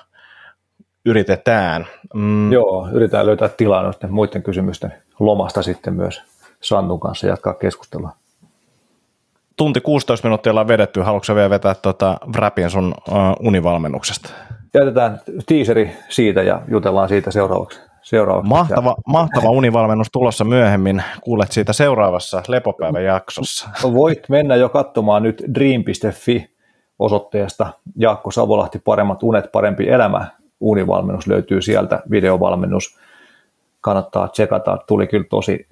[1.04, 1.86] yritetään.
[2.14, 2.52] Mm.
[2.52, 6.22] Joo, yritetään löytää tilaa noiden muiden kysymysten lomasta sitten myös
[6.64, 8.10] Sannun kanssa jatkaa keskustelua.
[9.56, 11.00] Tunti 16 minuuttia ollaan vedetty.
[11.00, 14.30] Haluatko vielä vetää tuota wrapin sun uh, univalmennuksesta?
[14.74, 17.80] Jätetään tiiseri siitä ja jutellaan siitä seuraavaksi.
[18.02, 18.48] seuraavaksi.
[18.48, 21.02] Mahtava, mahtava univalmennus tulossa myöhemmin.
[21.20, 23.68] Kuulet siitä seuraavassa lepopäivän jaksossa.
[23.82, 26.54] Voit mennä jo katsomaan nyt dream.fi
[26.98, 27.66] osoitteesta
[27.98, 30.26] Jaakko Savolahti Paremmat unet, parempi elämä.
[30.60, 32.98] Univalmennus löytyy sieltä, videovalmennus.
[33.80, 34.78] Kannattaa tsekata.
[34.86, 35.66] Tuli kyllä tosi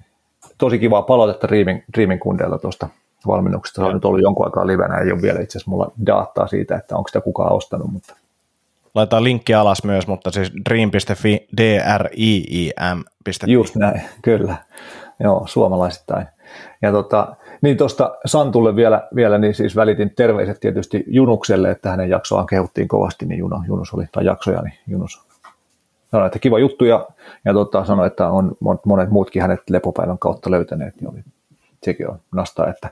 [0.57, 2.87] tosi kivaa palautetta Dreamin, Dreamin kundeilta tuosta
[3.27, 3.81] valmennuksesta.
[3.81, 6.75] Se on nyt ollut jonkun aikaa livenä, ei ole vielä itse asiassa mulla dataa siitä,
[6.75, 8.15] että onko sitä kukaan ostanut, mutta
[8.95, 13.51] Laitetaan linkki alas myös, mutta siis dream.fi, d r i i m.fi.
[13.51, 14.55] Just näin, kyllä.
[15.19, 16.27] Joo, suomalaisittain.
[16.81, 22.09] Ja tota, niin tuosta Santulle vielä, vielä, niin siis välitin terveiset tietysti Junukselle, että hänen
[22.09, 25.21] jaksoaan kehuttiin kovasti, niin Juno, Junus oli, tai jaksoja, niin Junus
[26.13, 27.07] sanoi, että kiva juttu ja,
[27.45, 31.23] ja tota, sanoi, että on monet muutkin hänet lepopäivän kautta löytäneet, niin oli,
[31.83, 32.89] sekin on nastaa, että,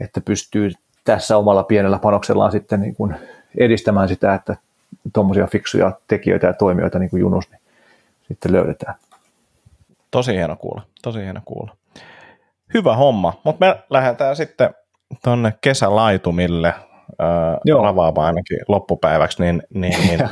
[0.00, 0.70] että pystyy
[1.04, 3.14] tässä omalla pienellä panoksellaan sitten niin kuin
[3.58, 4.56] edistämään sitä, että
[5.12, 7.60] tuommoisia fiksuja tekijöitä ja toimijoita niin kuin Junus, niin
[8.28, 8.94] sitten löydetään.
[10.10, 11.76] Tosi hieno kuulla, tosi hieno kuulla.
[12.74, 14.70] Hyvä homma, mutta me lähdetään sitten
[15.24, 20.20] tuonne kesälaitumille äh, ravaamaan ainakin loppupäiväksi, niin, niin, niin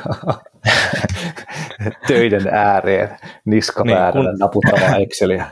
[2.08, 4.38] töiden ääreen niskavääränä niin, kun...
[4.38, 5.46] naputtamaan Exceliä.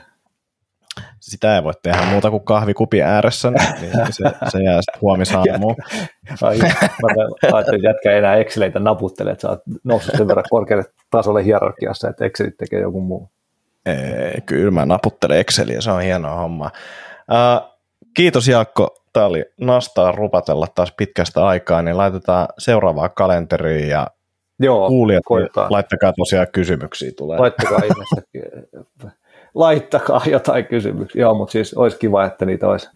[1.20, 5.76] Sitä ei voi tehdä muuta kuin kahvikupi ääressä, niin se, se jää sitten huomisaamuun.
[6.42, 6.68] Ai, mä
[7.42, 12.08] ajattelin, että jätkä enää Exceleitä naputtele, että sä oot noussut sen verran korkealle tasolle hierarkiassa,
[12.08, 13.30] että Excelit tekee joku muu.
[13.86, 16.70] Ei, kyllä mä naputtelen Exceliä, se on hienoa hommaa.
[17.30, 17.70] Uh,
[18.14, 24.06] kiitos Jaakko, tämä oli nastaa rupatella taas pitkästä aikaa, niin laitetaan seuraavaa kalenteriin ja
[24.60, 25.66] Joo, kuulijat, koittaa.
[25.70, 27.38] laittakaa tosiaan kysymyksiä tulee.
[27.38, 28.22] Laittakaa ihmeessä,
[29.54, 31.22] laittakaa jotain kysymyksiä.
[31.22, 32.90] Joo, mutta siis olisi kiva, että niitä olisi,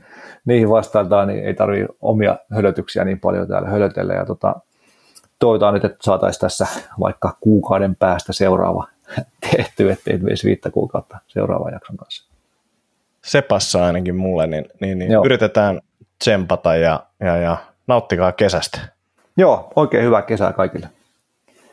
[0.44, 4.14] niihin vastailtaan, niin ei tarvitse omia hölötyksiä niin paljon täällä hölötellä.
[4.14, 4.54] Ja tota,
[5.38, 6.66] toivotaan nyt, että saataisiin tässä
[7.00, 8.88] vaikka kuukauden päästä seuraava
[9.50, 12.32] tehty, ettei veisi viittä kuukautta seuraavan jakson kanssa.
[13.24, 15.80] Se passaa ainakin mulle, niin, niin, niin yritetään
[16.18, 17.56] tsempata ja, ja, ja
[17.86, 18.80] nauttikaa kesästä.
[19.36, 20.88] Joo, oikein hyvää kesää kaikille.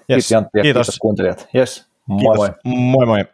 [0.09, 0.27] Yes.
[0.27, 0.61] Kiitos kiitos.
[0.61, 1.47] kiitos kuuntelijat.
[1.55, 1.87] Yes.
[2.07, 2.37] Moi kiitos.
[2.37, 2.49] moi.
[2.65, 3.25] Moi moi.